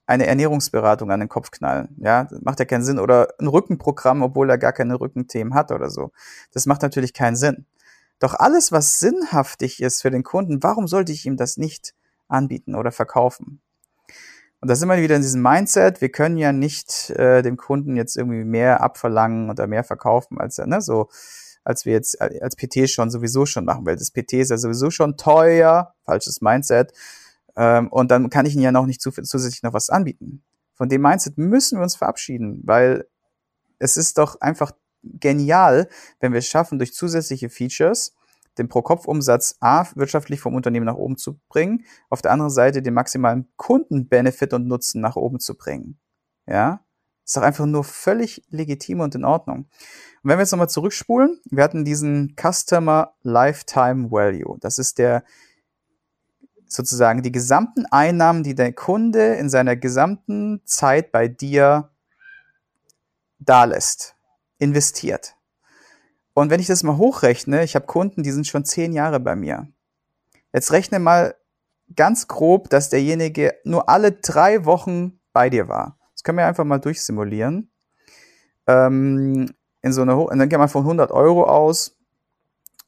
eine 0.07 0.27
Ernährungsberatung 0.27 1.11
an 1.11 1.21
den 1.21 1.29
Kopf 1.29 1.51
knallen. 1.51 1.97
Ja, 1.99 2.25
das 2.25 2.41
macht 2.43 2.61
ja 2.61 2.65
keinen 2.65 2.85
Sinn. 2.85 2.99
Oder 2.99 3.35
ein 3.41 3.49
Rückenprogramm, 3.49 4.23
obwohl 4.23 4.49
er 4.49 4.59
gar 4.59 4.73
keine 4.73 5.01
Rückenthemen 5.01 5.55
hat 5.55 5.73
oder 5.73 5.91
so. 5.91 6.13
Das 6.53 6.67
macht 6.67 6.83
natürlich 6.83 7.13
keinen 7.13 7.37
Sinn. 7.37 7.67
Doch 8.19 8.35
alles, 8.35 8.73
was 8.73 8.99
sinnhaftig 8.99 9.83
ist 9.83 10.03
für 10.03 10.11
den 10.11 10.23
Kunden, 10.23 10.63
warum 10.63 10.89
sollte 10.89 11.13
ich 11.13 11.27
ihm 11.27 11.37
das 11.37 11.57
nicht 11.57 11.95
anbieten 12.29 12.75
oder 12.75 12.93
verkaufen? 12.93 13.61
Und 14.61 14.71
da 14.71 14.75
sind 14.75 14.89
wir 14.89 14.97
wieder 14.97 15.17
in 15.17 15.23
diesem 15.23 15.43
Mindset, 15.43 16.01
wir 16.01 16.09
können 16.09 16.39
ja 16.39 16.53
nicht 16.53 17.11
äh, 17.11 17.43
dem 17.43 17.59
Kunden 17.59 17.95
jetzt 17.95 18.17
irgendwie 18.17 18.45
mehr 18.45 18.81
abverlangen 18.81 19.51
oder 19.51 19.67
mehr 19.67 19.85
verkaufen, 19.85 20.41
als 20.41 20.57
er, 20.59 20.67
ne, 20.67 20.81
so 20.81 21.09
als 21.67 21.85
wir 21.85 21.93
jetzt 21.93 22.21
äh, 22.21 22.39
als 22.41 22.55
PT 22.55 22.89
schon 22.89 23.11
sowieso 23.11 23.45
schon 23.45 23.65
machen, 23.65 23.85
weil 23.85 23.97
das 23.97 24.13
PT 24.13 24.35
ist 24.35 24.51
ja 24.51 24.57
sowieso 24.57 24.91
schon 24.91 25.17
teuer, 25.17 25.95
falsches 26.05 26.41
Mindset. 26.41 26.93
Ähm, 27.57 27.89
und 27.89 28.11
dann 28.11 28.31
kann 28.31 28.47
ich 28.47 28.55
ihnen 28.55 28.63
ja 28.63 28.73
noch 28.73 28.87
nicht 28.87 29.03
zusätzlich 29.03 29.63
noch 29.63 29.73
was 29.73 29.91
anbieten. 29.91 30.45
Von 30.75 30.89
dem 30.89 31.03
Mindset 31.03 31.39
müssen 31.39 31.79
wir 31.79 31.83
uns 31.83 31.97
verabschieden, 31.97 32.61
weil 32.65 33.09
es 33.79 33.97
ist 33.97 34.17
doch 34.19 34.41
einfach 34.41 34.73
genial, 35.03 35.89
wenn 36.21 36.33
wir 36.33 36.39
es 36.39 36.47
schaffen, 36.47 36.79
durch 36.79 36.95
zusätzliche 36.95 37.51
Features 37.51 38.15
den 38.59 38.69
Pro-Kopf-Umsatz 38.69 39.57
A 39.61 39.87
wirtschaftlich 39.97 40.41
vom 40.41 40.55
Unternehmen 40.55 40.87
nach 40.87 40.95
oben 40.95 41.17
zu 41.17 41.39
bringen, 41.49 41.85
auf 42.09 42.23
der 42.23 42.31
anderen 42.31 42.51
Seite 42.51 42.81
den 42.81 42.95
maximalen 42.95 43.49
Kundenbenefit 43.57 44.55
und 44.55 44.67
Nutzen 44.67 45.01
nach 45.01 45.17
oben 45.17 45.41
zu 45.41 45.57
bringen. 45.57 45.99
Ja, 46.47 46.81
ist 47.27 47.37
doch 47.37 47.43
einfach 47.43 47.67
nur 47.67 47.83
völlig 47.83 48.43
legitim 48.51 49.01
und 49.01 49.15
in 49.17 49.25
Ordnung. 49.25 49.59
Und 50.23 50.31
wenn 50.31 50.39
wir 50.39 50.43
jetzt 50.43 50.53
nochmal 50.53 50.69
zurückspulen, 50.69 51.41
wir 51.51 51.65
hatten 51.65 51.85
diesen 51.85 52.37
Customer 52.41 53.15
Lifetime 53.23 54.11
Value. 54.11 54.57
Das 54.61 54.79
ist 54.79 54.99
der 54.99 55.25
sozusagen 56.69 57.23
die 57.23 57.33
gesamten 57.33 57.85
Einnahmen, 57.87 58.43
die 58.43 58.55
der 58.55 58.73
Kunde 58.73 59.35
in 59.35 59.51
seiner 59.51 59.77
gesamten 59.77 60.63
Zeit 60.65 61.13
bei 61.13 61.29
dir 61.29 61.91
da 63.39 63.65
lässt, 63.65 64.15
investiert. 64.59 65.37
Und 66.33 66.51
wenn 66.51 66.61
ich 66.61 66.67
das 66.67 66.83
mal 66.83 66.97
hochrechne, 66.97 67.65
ich 67.65 67.75
habe 67.75 67.87
Kunden, 67.87 68.23
die 68.23 68.33
sind 68.33 68.47
schon 68.47 68.65
zehn 68.65 68.93
Jahre 68.93 69.21
bei 69.21 69.35
mir. 69.35 69.69
Jetzt 70.53 70.71
rechne 70.71 70.99
mal 70.99 71.35
ganz 71.95 72.29
grob, 72.29 72.71
dass 72.71 72.91
derjenige 72.91 73.55
nur 73.65 73.89
alle 73.89 74.13
drei 74.13 74.65
Wochen 74.65 75.21
bei 75.33 75.51
dir 75.51 75.69
war. 75.69 75.96
Können 76.27 76.39
wir 76.39 76.47
einfach 76.47 76.65
mal 76.65 76.79
durchsimulieren. 76.79 77.71
Ähm, 78.67 79.49
in 79.83 79.93
so 79.93 80.03
einer, 80.03 80.19
und 80.19 80.39
dann 80.39 80.49
gehen 80.49 80.59
wir 80.59 80.67
von 80.67 80.83
100 80.83 81.13
Euro 81.13 81.45
aus, 81.45 81.97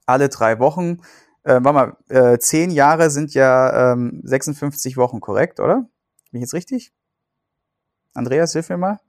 alle 0.07 0.29
drei 0.29 0.59
Wochen 0.59 1.01
äh, 1.49 1.65
warte 1.65 1.73
mal, 1.73 1.97
äh, 2.09 2.39
zehn 2.39 2.71
Jahre 2.71 3.09
sind 3.09 3.33
ja 3.33 3.93
ähm, 3.93 4.21
56 4.23 4.99
Wochen, 4.99 5.21
korrekt, 5.21 5.61
oder? 5.61 5.89
Bin 6.31 6.41
ich 6.41 6.43
jetzt 6.43 6.53
richtig? 6.53 6.93
Andreas, 8.13 8.53
hilf 8.53 8.69
mir 8.69 8.77
mal. 8.77 9.01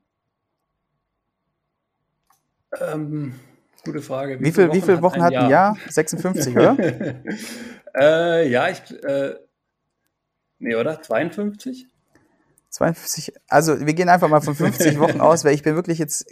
Ähm, 2.80 3.38
gute 3.84 4.02
Frage. 4.02 4.40
Wie, 4.40 4.46
wie 4.46 4.52
viele, 4.54 4.72
wie 4.72 4.82
viele 4.82 5.02
Wochen 5.02 5.22
hat 5.22 5.34
ein 5.34 5.50
Jahr? 5.50 5.76
Jahr? 5.76 5.78
56, 5.90 6.56
oder? 6.56 6.78
äh, 8.00 8.50
ja, 8.50 8.70
ich. 8.70 9.04
Äh, 9.04 9.36
nee, 10.60 10.76
oder? 10.76 11.02
52? 11.02 11.89
52, 12.70 13.34
also 13.48 13.80
wir 13.80 13.94
gehen 13.94 14.10
einfach 14.10 14.30
mal 14.30 14.42
von 14.42 14.56
50 14.56 15.00
Wochen 15.00 15.22
aus, 15.22 15.44
weil 15.44 15.54
ich 15.54 15.64
bin 15.64 15.76
wirklich 15.76 16.00
jetzt 16.00 16.26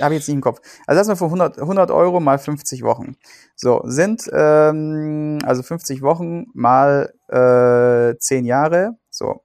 habe 0.00 0.14
ich 0.14 0.20
jetzt 0.20 0.28
nicht 0.28 0.36
im 0.36 0.40
Kopf. 0.40 0.60
Also 0.86 0.98
lassen 0.98 1.10
wir 1.10 1.16
von 1.16 1.28
100, 1.28 1.58
100 1.58 1.90
Euro 1.90 2.20
mal 2.20 2.38
50 2.38 2.82
Wochen. 2.82 3.16
So, 3.54 3.82
sind 3.84 4.28
ähm, 4.32 5.38
also 5.44 5.62
50 5.62 6.02
Wochen 6.02 6.46
mal 6.52 7.12
äh, 7.28 8.16
10 8.18 8.44
Jahre. 8.44 8.96
So, 9.10 9.42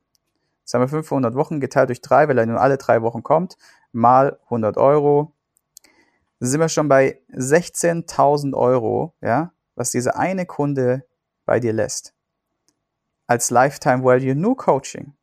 jetzt 0.61 0.73
haben 0.73 0.81
wir 0.81 0.87
500 0.87 1.35
Wochen 1.35 1.59
geteilt 1.59 1.89
durch 1.89 2.01
3, 2.01 2.27
weil 2.27 2.37
er 2.37 2.45
nur 2.45 2.61
alle 2.61 2.77
3 2.77 3.01
Wochen 3.01 3.23
kommt, 3.23 3.57
mal 3.91 4.39
100 4.45 4.77
Euro. 4.77 5.33
Sind 6.39 6.59
wir 6.59 6.69
schon 6.69 6.89
bei 6.89 7.21
16.000 7.31 8.53
Euro, 8.53 9.13
ja, 9.21 9.53
was 9.75 9.91
dieser 9.91 10.17
eine 10.17 10.45
Kunde 10.45 11.05
bei 11.45 11.59
dir 11.59 11.73
lässt. 11.73 12.13
Als 13.27 13.49
Lifetime 13.49 14.03
Value 14.03 14.35
nur 14.35 14.57
Coaching. 14.57 15.13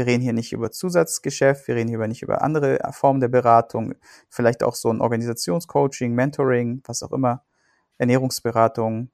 Wir 0.00 0.06
reden 0.06 0.22
hier 0.22 0.32
nicht 0.32 0.54
über 0.54 0.70
Zusatzgeschäft, 0.70 1.68
wir 1.68 1.76
reden 1.76 1.90
hier 1.90 1.98
nicht 2.06 2.22
über 2.22 2.40
andere 2.40 2.78
Formen 2.90 3.20
der 3.20 3.28
Beratung, 3.28 3.96
vielleicht 4.30 4.62
auch 4.62 4.74
so 4.74 4.90
ein 4.90 5.02
Organisationscoaching, 5.02 6.14
Mentoring, 6.14 6.80
was 6.86 7.02
auch 7.02 7.12
immer, 7.12 7.44
Ernährungsberatung, 7.98 9.10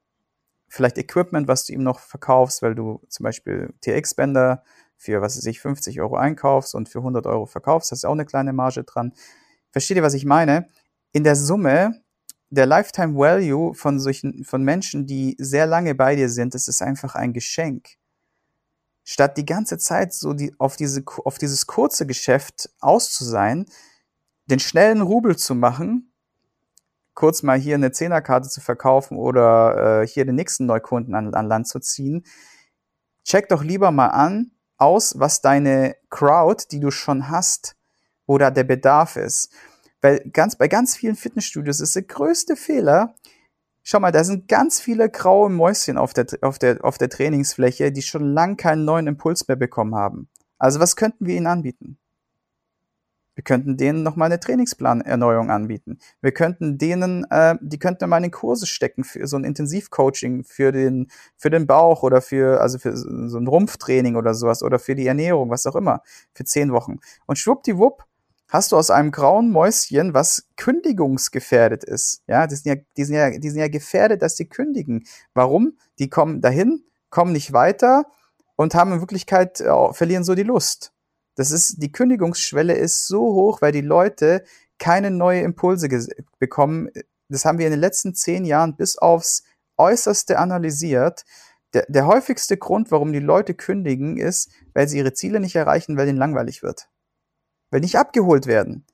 vielleicht 0.69 0.97
Equipment, 0.97 1.49
was 1.49 1.65
du 1.65 1.73
ihm 1.73 1.83
noch 1.83 1.99
verkaufst, 1.99 2.63
weil 2.63 2.77
du 2.77 3.03
zum 3.09 3.25
Beispiel 3.25 3.75
TX-Bänder 3.81 4.63
für, 4.97 5.21
was 5.23 5.37
weiß 5.37 5.47
ich, 5.47 5.59
50 5.59 6.01
Euro 6.01 6.15
einkaufst 6.15 6.77
und 6.77 6.89
für 6.89 7.01
100 7.01 7.27
Euro 7.27 7.47
verkaufst, 7.47 7.91
hast 7.91 8.05
du 8.05 8.09
auch 8.09 8.13
eine 8.13 8.25
kleine 8.25 8.53
Marge 8.53 8.85
dran. 8.85 9.13
Versteht 9.73 9.97
ihr, 9.97 10.05
was 10.05 10.15
ich 10.15 10.25
meine? 10.25 10.69
In 11.11 11.25
der 11.25 11.35
Summe, 11.35 12.01
der 12.51 12.67
Lifetime 12.67 13.17
Value 13.17 13.75
von 13.75 13.99
solchen, 13.99 14.45
von 14.45 14.63
Menschen, 14.63 15.05
die 15.05 15.35
sehr 15.41 15.67
lange 15.67 15.97
bei 15.97 16.15
dir 16.15 16.29
sind, 16.29 16.55
das 16.55 16.69
ist 16.69 16.81
einfach 16.81 17.17
ein 17.17 17.33
Geschenk 17.33 17.99
statt 19.07 19.39
die 19.39 19.47
ganze 19.47 19.79
Zeit 19.79 20.13
so 20.13 20.35
die, 20.35 20.53
auf, 20.59 20.77
diese, 20.77 21.05
auf 21.25 21.39
dieses 21.39 21.67
kurze 21.67 22.07
Geschäft 22.07 22.69
aus 22.81 23.13
zu 23.13 23.25
sein, 23.25 23.67
den 24.47 24.59
schnellen 24.59 25.01
Rubel 25.01 25.37
zu 25.37 25.55
machen, 25.55 26.13
kurz 27.15 27.45
mal 27.45 27.57
hier 27.57 27.77
eine 27.77 27.93
Zehnerkarte 27.93 28.49
zu 28.49 28.61
verkaufen 28.61 29.17
oder 29.17 30.03
äh, 30.03 30.07
hier 30.07 30.27
den 30.27 30.35
nächsten 30.35 30.67
Neukunden 30.67 31.15
an, 31.15 31.33
an 31.35 31.47
Land 31.47 31.69
zu 31.69 31.79
ziehen, 31.79 32.25
check 33.25 33.49
doch 33.49 33.63
lieber 33.63 33.93
mal 33.93 34.09
an, 34.09 34.51
aus, 34.77 35.15
was 35.19 35.41
deine 35.41 35.95
Crowd, 36.11 36.65
die 36.73 36.81
du 36.81 36.91
schon 36.91 37.31
hast, 37.31 37.77
da 38.27 38.51
der 38.51 38.65
Bedarf 38.65 39.15
ist. 39.17 39.53
Weil 40.01 40.19
ganz, 40.33 40.57
bei 40.57 40.67
ganz 40.67 40.97
vielen 40.97 41.15
Fitnessstudios 41.15 41.81
ist 41.81 41.95
der 41.95 42.03
größte 42.03 42.57
Fehler, 42.57 43.15
Schau 43.89 44.01
mal, 44.01 44.11
da 44.11 44.25
sind 44.25 44.49
ganz 44.49 44.81
viele 44.81 45.09
graue 45.09 45.49
Mäuschen 45.49 45.97
auf 45.97 46.13
der, 46.13 46.27
auf 46.41 46.59
der, 46.59 46.85
auf 46.85 46.99
der 46.99 47.09
Trainingsfläche, 47.09 47.93
die 47.93 48.03
schon 48.03 48.33
lang 48.35 48.57
keinen 48.57 48.85
neuen 48.85 49.07
Impuls 49.07 49.47
mehr 49.47 49.57
bekommen 49.57 49.95
haben. 49.95 50.29
Also 50.59 50.81
was 50.81 50.97
könnten 50.97 51.25
wir 51.25 51.37
ihnen 51.37 51.47
anbieten? 51.47 51.97
Wir 53.37 53.45
könnten 53.45 53.77
denen 53.77 54.03
nochmal 54.03 54.27
eine 54.27 54.41
Trainingsplanerneuerung 54.41 55.53
anbieten. 55.53 56.01
Wir 56.21 56.33
könnten 56.33 56.79
denen, 56.79 57.31
äh, 57.31 57.55
die 57.61 57.79
könnten 57.79 58.11
mal 58.11 58.25
in 58.25 58.33
Kurse 58.33 58.67
stecken 58.67 59.05
für 59.05 59.25
so 59.29 59.37
ein 59.37 59.45
Intensivcoaching 59.45 60.43
für 60.43 60.73
den, 60.73 61.07
für 61.37 61.51
den 61.51 61.69
Bauch 61.69 62.03
oder 62.03 62.21
für, 62.21 62.61
also 62.61 62.81
für 62.81 62.97
so 62.97 63.39
ein 63.39 63.47
Rumpftraining 63.47 64.17
oder 64.17 64.35
sowas 64.35 64.65
oder 64.65 64.81
für 64.81 64.97
die 64.97 65.07
Ernährung, 65.07 65.49
was 65.51 65.65
auch 65.65 65.77
immer, 65.77 66.03
für 66.35 66.43
zehn 66.43 66.73
Wochen. 66.73 66.97
Und 67.27 67.39
schwuppdiwupp 67.39 68.03
hast 68.49 68.73
du 68.73 68.77
aus 68.77 68.91
einem 68.91 69.11
grauen 69.11 69.51
Mäuschen, 69.51 70.15
was 70.15 70.49
kündigungsgefährdet 70.57 71.85
ist. 71.85 72.23
Ja, 72.27 72.47
die 72.47 72.55
sind 72.55 72.67
ja, 72.67 72.83
die 72.97 73.05
sind 73.05 73.17
ja, 73.17 73.31
die 73.31 73.51
sind 73.51 73.61
ja 73.61 73.69
gefährdet, 73.69 74.23
dass 74.23 74.37
sie 74.37 74.49
kündigen. 74.49 75.05
Warum? 75.35 75.79
Die 75.99 76.09
kommen 76.09 76.41
dahin, 76.41 76.85
kommen 77.11 77.33
nicht 77.33 77.53
weiter 77.53 78.05
und 78.57 78.75
haben 78.75 78.93
in 78.93 79.01
Wirklichkeit, 79.01 79.61
äh, 79.61 79.93
verlieren 79.93 80.25
so 80.25 80.35
die 80.35 80.43
Lust. 80.43 80.93
Das 81.35 81.51
ist, 81.51 81.83
die 81.83 81.93
Kündigungsschwelle 81.93 82.75
ist 82.75 83.07
so 83.07 83.21
hoch, 83.21 83.61
weil 83.61 83.73
die 83.73 83.83
Leute 83.83 84.45
keine 84.79 85.11
neue 85.11 85.43
Impulse 85.43 85.89
bekommen. 86.39 86.89
Das 87.29 87.45
haben 87.45 87.59
wir 87.59 87.67
in 87.67 87.73
den 87.73 87.81
letzten 87.81 88.15
zehn 88.15 88.45
Jahren 88.45 88.77
bis 88.77 88.97
aufs 88.97 89.43
Äußerste 89.77 90.39
analysiert. 90.39 91.25
Der, 91.75 91.85
der 91.89 92.07
häufigste 92.07 92.57
Grund, 92.57 92.91
warum 92.91 93.13
die 93.13 93.19
Leute 93.19 93.55
kündigen, 93.55 94.17
ist, 94.17 94.51
weil 94.73 94.89
sie 94.89 94.99
ihre 94.99 95.13
Ziele 95.13 95.41
nicht 95.41 95.57
erreichen, 95.57 95.99
weil 95.99 96.09
ihnen 96.09 96.19
langweilig 96.19 96.63
wird 96.63 96.89
weil 97.71 97.81
nicht 97.81 97.97
abgeholt 97.97 98.47
werden. 98.47 98.85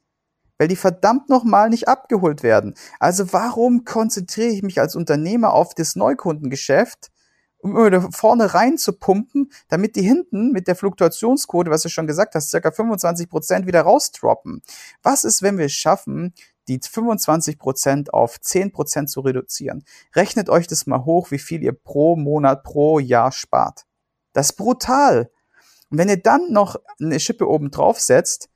Weil 0.59 0.68
die 0.68 0.77
verdammt 0.77 1.29
nochmal 1.29 1.70
nicht 1.70 1.89
abgeholt 1.89 2.43
werden. 2.43 2.75
Also 3.01 3.33
warum 3.33 3.85
konzentriere 3.85 4.51
ich 4.51 4.62
mich 4.62 4.81
als 4.81 4.95
Unternehmer 4.95 5.53
auf 5.53 5.75
das 5.75 5.97
Neukundengeschäft, 5.97 7.11
um 7.59 7.77
immer 7.77 8.11
vorne 8.12 8.55
rein 8.55 8.77
zu 8.77 8.93
pumpen, 8.93 9.51
damit 9.68 9.97
die 9.97 10.03
hinten 10.03 10.51
mit 10.51 10.66
der 10.66 10.77
Fluktuationsquote, 10.77 11.70
was 11.70 11.83
du 11.83 11.89
schon 11.89 12.07
gesagt 12.07 12.35
hast, 12.35 12.51
circa 12.51 12.73
25 12.73 13.29
Prozent 13.29 13.66
wieder 13.66 13.83
rausdroppen? 13.83 14.62
Was 15.03 15.25
ist, 15.25 15.43
wenn 15.43 15.59
wir 15.59 15.66
es 15.66 15.73
schaffen, 15.73 16.35
die 16.68 16.81
25 16.81 17.59
Prozent 17.59 18.12
auf 18.12 18.41
10 18.41 18.73
Prozent 18.73 19.11
zu 19.11 19.20
reduzieren? 19.20 19.85
Rechnet 20.14 20.51
euch 20.51 20.66
das 20.66 20.87
mal 20.87 21.05
hoch, 21.05 21.31
wie 21.31 21.39
viel 21.39 21.62
ihr 21.62 21.73
pro 21.73 22.16
Monat, 22.16 22.64
pro 22.64 22.99
Jahr 22.99 23.31
spart. 23.31 23.85
Das 24.33 24.51
ist 24.51 24.57
brutal. 24.57 25.31
Und 25.91 25.99
wenn 25.99 26.09
ihr 26.09 26.20
dann 26.20 26.53
noch 26.53 26.77
eine 27.01 27.20
Schippe 27.20 27.49
oben 27.49 27.70
drauf 27.70 28.01
setzt, 28.01 28.49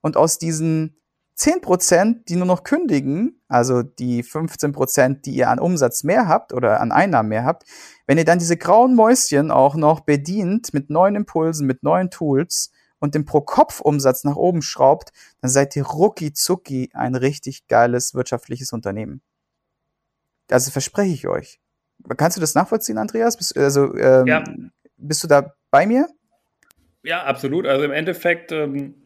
und 0.00 0.16
aus 0.16 0.38
diesen 0.38 1.00
10%, 1.40 2.24
die 2.28 2.36
nur 2.36 2.46
noch 2.46 2.64
kündigen, 2.64 3.40
also 3.48 3.82
die 3.82 4.22
15%, 4.22 5.22
die 5.22 5.30
ihr 5.30 5.48
an 5.48 5.58
Umsatz 5.58 6.04
mehr 6.04 6.28
habt 6.28 6.52
oder 6.52 6.80
an 6.80 6.92
Einnahmen 6.92 7.30
mehr 7.30 7.44
habt, 7.44 7.64
wenn 8.06 8.18
ihr 8.18 8.26
dann 8.26 8.38
diese 8.38 8.58
grauen 8.58 8.94
Mäuschen 8.94 9.50
auch 9.50 9.74
noch 9.74 10.00
bedient 10.00 10.74
mit 10.74 10.90
neuen 10.90 11.16
Impulsen, 11.16 11.66
mit 11.66 11.82
neuen 11.82 12.10
Tools 12.10 12.70
und 12.98 13.14
den 13.14 13.24
Pro-Kopf-Umsatz 13.24 14.24
nach 14.24 14.36
oben 14.36 14.60
schraubt, 14.60 15.12
dann 15.40 15.50
seid 15.50 15.74
ihr 15.76 15.86
rucki 15.86 16.34
zucki 16.34 16.90
ein 16.92 17.14
richtig 17.14 17.66
geiles 17.68 18.14
wirtschaftliches 18.14 18.74
Unternehmen. 18.74 19.22
Also 20.50 20.70
verspreche 20.70 21.14
ich 21.14 21.26
euch. 21.26 21.58
Kannst 22.18 22.36
du 22.36 22.40
das 22.42 22.54
nachvollziehen, 22.54 22.98
Andreas? 22.98 23.38
Bist, 23.38 23.56
also, 23.56 23.94
ähm, 23.96 24.26
ja. 24.26 24.44
bist 24.98 25.22
du 25.24 25.26
da 25.26 25.54
bei 25.70 25.86
mir? 25.86 26.06
Ja, 27.02 27.24
absolut. 27.24 27.66
Also 27.66 27.86
im 27.86 27.92
Endeffekt 27.92 28.52
ähm 28.52 28.99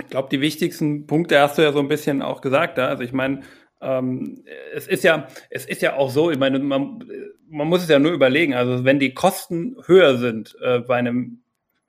ich 0.00 0.08
glaube, 0.08 0.28
die 0.30 0.40
wichtigsten 0.40 1.06
Punkte 1.06 1.40
hast 1.40 1.58
du 1.58 1.62
ja 1.62 1.72
so 1.72 1.78
ein 1.78 1.88
bisschen 1.88 2.22
auch 2.22 2.40
gesagt. 2.40 2.78
Ja? 2.78 2.88
Also 2.88 3.02
ich 3.02 3.12
meine, 3.12 3.42
ähm, 3.80 4.44
es 4.74 4.86
ist 4.86 5.04
ja, 5.04 5.28
es 5.50 5.66
ist 5.66 5.82
ja 5.82 5.96
auch 5.96 6.10
so, 6.10 6.30
ich 6.30 6.38
meine, 6.38 6.58
man, 6.58 7.04
man 7.48 7.68
muss 7.68 7.82
es 7.82 7.88
ja 7.88 7.98
nur 7.98 8.12
überlegen. 8.12 8.54
Also 8.54 8.84
wenn 8.84 8.98
die 8.98 9.14
Kosten 9.14 9.76
höher 9.86 10.18
sind 10.18 10.56
äh, 10.62 10.80
bei 10.80 10.96
einem 10.96 11.40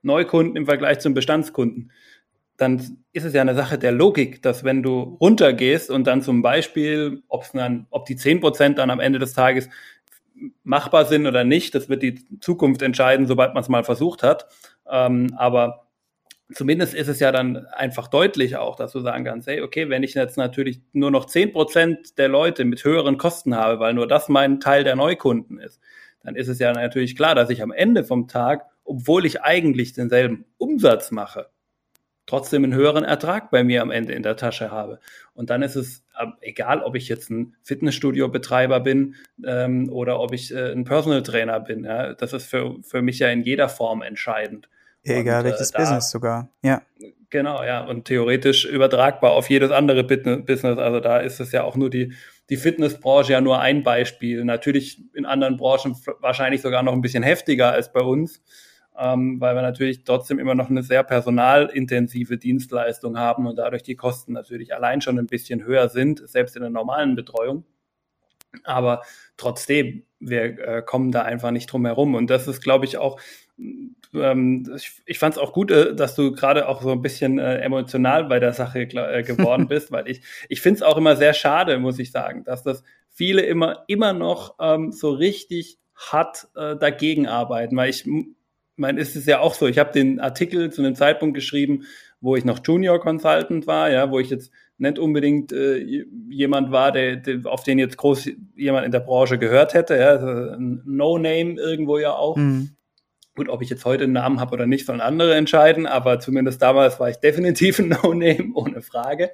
Neukunden 0.01 0.55
im 0.55 0.65
Vergleich 0.65 0.99
zum 0.99 1.13
Bestandskunden, 1.13 1.91
dann 2.57 2.97
ist 3.13 3.23
es 3.23 3.33
ja 3.33 3.41
eine 3.41 3.55
Sache 3.55 3.77
der 3.77 3.91
Logik, 3.91 4.41
dass 4.41 4.63
wenn 4.63 4.81
du 4.81 5.17
runtergehst 5.21 5.91
und 5.91 6.07
dann 6.07 6.21
zum 6.21 6.41
Beispiel, 6.41 7.21
ob's 7.27 7.51
dann, 7.51 7.85
ob 7.91 8.05
die 8.05 8.15
zehn 8.15 8.39
Prozent 8.39 8.79
dann 8.79 8.89
am 8.89 8.99
Ende 8.99 9.19
des 9.19 9.33
Tages 9.33 9.69
machbar 10.63 11.05
sind 11.05 11.27
oder 11.27 11.43
nicht, 11.43 11.75
das 11.75 11.89
wird 11.89 12.03
die 12.03 12.39
Zukunft 12.39 12.81
entscheiden, 12.81 13.27
sobald 13.27 13.53
man 13.53 13.61
es 13.61 13.69
mal 13.69 13.83
versucht 13.83 14.23
hat. 14.23 14.47
Ähm, 14.89 15.33
aber 15.37 15.86
zumindest 16.53 16.93
ist 16.93 17.07
es 17.07 17.19
ja 17.19 17.31
dann 17.31 17.65
einfach 17.67 18.07
deutlich 18.07 18.55
auch, 18.55 18.75
dass 18.75 18.91
du 18.91 18.99
sagen 18.99 19.25
kannst, 19.25 19.47
hey, 19.47 19.61
okay, 19.61 19.89
wenn 19.89 20.03
ich 20.03 20.13
jetzt 20.13 20.37
natürlich 20.37 20.81
nur 20.93 21.11
noch 21.11 21.25
zehn 21.25 21.51
Prozent 21.51 22.17
der 22.17 22.29
Leute 22.29 22.65
mit 22.65 22.83
höheren 22.83 23.17
Kosten 23.17 23.55
habe, 23.55 23.79
weil 23.79 23.93
nur 23.93 24.07
das 24.07 24.29
mein 24.29 24.59
Teil 24.59 24.83
der 24.83 24.95
Neukunden 24.95 25.59
ist, 25.59 25.81
dann 26.23 26.35
ist 26.35 26.47
es 26.47 26.59
ja 26.59 26.73
natürlich 26.73 27.15
klar, 27.15 27.35
dass 27.35 27.49
ich 27.49 27.61
am 27.61 27.71
Ende 27.71 28.03
vom 28.03 28.27
Tag, 28.27 28.65
obwohl 28.83 29.25
ich 29.25 29.41
eigentlich 29.41 29.93
denselben 29.93 30.45
Umsatz 30.57 31.11
mache, 31.11 31.49
trotzdem 32.25 32.63
einen 32.63 32.73
höheren 32.73 33.05
Ertrag 33.05 33.49
bei 33.51 33.63
mir 33.63 33.81
am 33.81 33.91
Ende 33.91 34.13
in 34.13 34.23
der 34.23 34.35
Tasche 34.35 34.69
habe. 34.69 34.99
Und 35.33 35.49
dann 35.49 35.61
ist 35.61 35.75
es 35.75 36.03
ähm, 36.19 36.33
egal, 36.41 36.81
ob 36.81 36.95
ich 36.95 37.07
jetzt 37.07 37.29
ein 37.29 37.55
Fitnessstudio-Betreiber 37.63 38.81
bin 38.81 39.15
ähm, 39.45 39.89
oder 39.89 40.19
ob 40.19 40.33
ich 40.33 40.53
äh, 40.53 40.71
ein 40.71 40.83
Personal 40.83 41.23
Trainer 41.23 41.59
bin. 41.61 41.85
Ja? 41.85 42.13
Das 42.13 42.33
ist 42.33 42.47
für, 42.47 42.75
für 42.83 43.01
mich 43.01 43.19
ja 43.19 43.29
in 43.29 43.43
jeder 43.43 43.69
Form 43.69 44.01
entscheidend. 44.01 44.69
Egal, 45.15 45.45
und, 45.45 45.51
äh, 45.51 45.57
Business 45.57 46.09
sogar, 46.11 46.49
ja. 46.63 46.81
Genau, 47.29 47.63
ja, 47.63 47.83
und 47.83 48.05
theoretisch 48.05 48.63
übertragbar 48.65 49.31
auf 49.31 49.49
jedes 49.49 49.71
andere 49.71 50.03
Business. 50.03 50.77
Also 50.77 50.99
da 51.01 51.19
ist 51.19 51.41
es 51.41 51.51
ja 51.51 51.63
auch 51.63 51.75
nur 51.75 51.89
die, 51.89 52.13
die 52.49 52.55
Fitnessbranche 52.55 53.33
ja 53.33 53.41
nur 53.41 53.59
ein 53.59 53.83
Beispiel. 53.83 54.45
Natürlich 54.45 55.01
in 55.13 55.25
anderen 55.25 55.57
Branchen 55.57 55.95
wahrscheinlich 56.21 56.61
sogar 56.61 56.83
noch 56.83 56.93
ein 56.93 57.01
bisschen 57.01 57.23
heftiger 57.23 57.71
als 57.73 57.91
bei 57.91 57.99
uns 57.99 58.41
ähm, 58.97 59.39
weil 59.39 59.55
wir 59.55 59.61
natürlich 59.61 60.03
trotzdem 60.03 60.39
immer 60.39 60.55
noch 60.55 60.69
eine 60.69 60.81
sehr 60.81 61.03
personalintensive 61.03 62.37
Dienstleistung 62.37 63.17
haben 63.17 63.45
und 63.45 63.57
dadurch 63.57 63.83
die 63.83 63.95
Kosten 63.95 64.33
natürlich 64.33 64.73
allein 64.73 65.01
schon 65.01 65.19
ein 65.19 65.27
bisschen 65.27 65.63
höher 65.63 65.89
sind, 65.89 66.27
selbst 66.27 66.55
in 66.55 66.63
der 66.63 66.71
normalen 66.71 67.15
Betreuung. 67.15 67.63
Aber 68.63 69.03
trotzdem, 69.35 70.03
wir 70.19 70.59
äh, 70.59 70.81
kommen 70.83 71.11
da 71.11 71.21
einfach 71.21 71.51
nicht 71.51 71.67
drum 71.67 71.85
herum. 71.85 72.15
Und 72.15 72.29
das 72.29 72.47
ist, 72.47 72.61
glaube 72.61 72.85
ich, 72.85 72.97
auch, 72.97 73.19
ähm, 73.57 74.71
ich, 74.75 75.01
ich 75.05 75.19
fand 75.19 75.35
es 75.35 75.39
auch 75.39 75.53
gut, 75.53 75.71
äh, 75.71 75.95
dass 75.95 76.15
du 76.15 76.31
gerade 76.31 76.67
auch 76.67 76.81
so 76.81 76.91
ein 76.91 77.01
bisschen 77.01 77.39
äh, 77.39 77.57
emotional 77.59 78.25
bei 78.25 78.39
der 78.39 78.53
Sache 78.53 78.81
äh, 78.81 79.23
geworden 79.23 79.67
bist, 79.69 79.91
weil 79.91 80.07
ich, 80.07 80.21
ich 80.49 80.61
finde 80.61 80.77
es 80.77 80.83
auch 80.83 80.97
immer 80.97 81.15
sehr 81.15 81.33
schade, 81.33 81.79
muss 81.79 81.99
ich 81.99 82.11
sagen, 82.11 82.43
dass 82.43 82.63
das 82.63 82.83
viele 83.09 83.41
immer, 83.41 83.83
immer 83.87 84.13
noch 84.13 84.55
ähm, 84.59 84.91
so 84.91 85.11
richtig 85.11 85.79
hart 85.95 86.47
äh, 86.55 86.75
dagegen 86.75 87.27
arbeiten, 87.27 87.75
weil 87.75 87.89
ich 87.89 88.07
meine, 88.75 89.01
ist 89.01 89.15
es 89.15 89.25
ja 89.25 89.39
auch 89.39 89.55
so. 89.55 89.67
Ich 89.67 89.79
habe 89.79 89.91
den 89.91 90.19
Artikel 90.19 90.71
zu 90.71 90.83
einem 90.83 90.95
Zeitpunkt 90.95 91.33
geschrieben, 91.35 91.85
wo 92.21 92.35
ich 92.35 92.45
noch 92.45 92.59
Junior 92.63 92.99
Consultant 92.99 93.67
war, 93.67 93.89
ja, 93.89 94.11
wo 94.11 94.19
ich 94.19 94.29
jetzt 94.29 94.51
nicht 94.77 94.99
unbedingt 94.99 95.51
äh, 95.51 96.05
jemand 96.29 96.71
war, 96.71 96.91
der, 96.91 97.15
der, 97.15 97.39
auf 97.45 97.63
den 97.63 97.79
jetzt 97.79 97.97
groß 97.97 98.29
jemand 98.55 98.85
in 98.85 98.91
der 98.91 98.99
Branche 98.99 99.39
gehört 99.39 99.73
hätte, 99.73 99.97
ja, 99.97 100.09
also 100.09 100.27
ein 100.27 100.83
No-Name 100.85 101.55
irgendwo 101.59 101.97
ja 101.97 102.13
auch. 102.13 102.37
Mhm. 102.37 102.76
Gut, 103.37 103.49
ob 103.49 103.61
ich 103.61 103.69
jetzt 103.69 103.85
heute 103.85 104.05
einen 104.05 104.13
Namen 104.13 104.39
habe 104.39 104.53
oder 104.53 104.65
nicht, 104.65 104.87
sollen 104.87 104.99
andere 104.99 105.35
entscheiden, 105.35 105.85
aber 105.85 106.19
zumindest 106.19 106.59
damals 106.59 106.99
war 106.99 107.11
ich 107.11 107.17
definitiv 107.17 107.77
ein 107.77 107.89
No-Name, 108.03 108.49
ohne 108.55 108.81
Frage. 108.81 109.29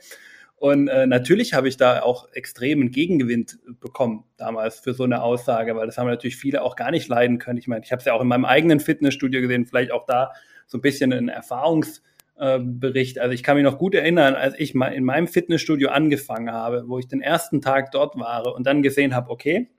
Und 0.58 0.90
äh, 0.90 1.08
natürlich 1.08 1.54
habe 1.54 1.70
ich 1.70 1.78
da 1.78 2.02
auch 2.02 2.28
extremen 2.34 2.92
Gegengewind 2.92 3.60
bekommen 3.80 4.26
damals 4.36 4.82
für 4.82 4.94
so 4.94 5.06
eine 5.06 5.24
Aussage, 5.24 5.78
weil 5.78 5.86
das 5.86 5.98
haben 5.98 6.08
natürlich 6.08 6.36
viele 6.36 6.64
auch 6.64 6.76
gar 6.76 6.92
nicht 6.92 7.08
leiden 7.08 7.40
können. 7.40 7.58
Ich 7.58 7.70
meine, 7.70 7.86
ich 7.86 7.94
habe 7.94 8.02
es 8.02 8.06
ja 8.06 8.12
auch 8.12 8.20
in 8.20 8.28
meinem 8.28 8.44
eigenen 8.44 8.82
Fitnessstudio 8.82 9.40
gesehen, 9.40 9.66
vielleicht 9.66 9.94
auch 9.94 10.06
da 10.06 10.34
so 10.68 10.80
ein 10.80 10.82
bisschen 10.82 11.14
ein 11.14 11.30
Erfahrungsbericht. 11.30 13.20
also 13.20 13.34
ich 13.34 13.42
kann 13.42 13.56
mich 13.56 13.64
noch 13.64 13.78
gut 13.78 13.96
erinnern, 13.96 14.36
als 14.36 14.60
ich 14.60 14.74
mal 14.74 14.90
in 14.90 15.06
meinem 15.06 15.30
Fitnessstudio 15.30 15.92
angefangen 15.92 16.52
habe, 16.52 16.84
wo 16.88 17.00
ich 17.00 17.08
den 17.08 17.22
ersten 17.22 17.62
Tag 17.62 17.92
dort 17.92 18.20
war 18.20 18.54
und 18.54 18.68
dann 18.68 18.82
gesehen 18.84 19.16
habe, 19.16 19.30
okay, 19.30 19.70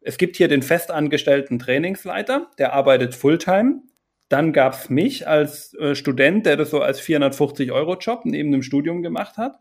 es 0.00 0.16
gibt 0.18 0.36
hier 0.36 0.48
den 0.48 0.62
festangestellten 0.62 1.58
Trainingsleiter, 1.58 2.50
der 2.58 2.72
arbeitet 2.72 3.14
Fulltime. 3.14 3.82
Dann 4.28 4.52
gab 4.52 4.74
es 4.74 4.90
mich 4.90 5.26
als 5.26 5.74
äh, 5.74 5.94
Student, 5.94 6.46
der 6.46 6.56
das 6.56 6.70
so 6.70 6.80
als 6.80 7.00
450-Euro-Job 7.02 8.24
neben 8.24 8.52
dem 8.52 8.62
Studium 8.62 9.02
gemacht 9.02 9.36
hat. 9.36 9.58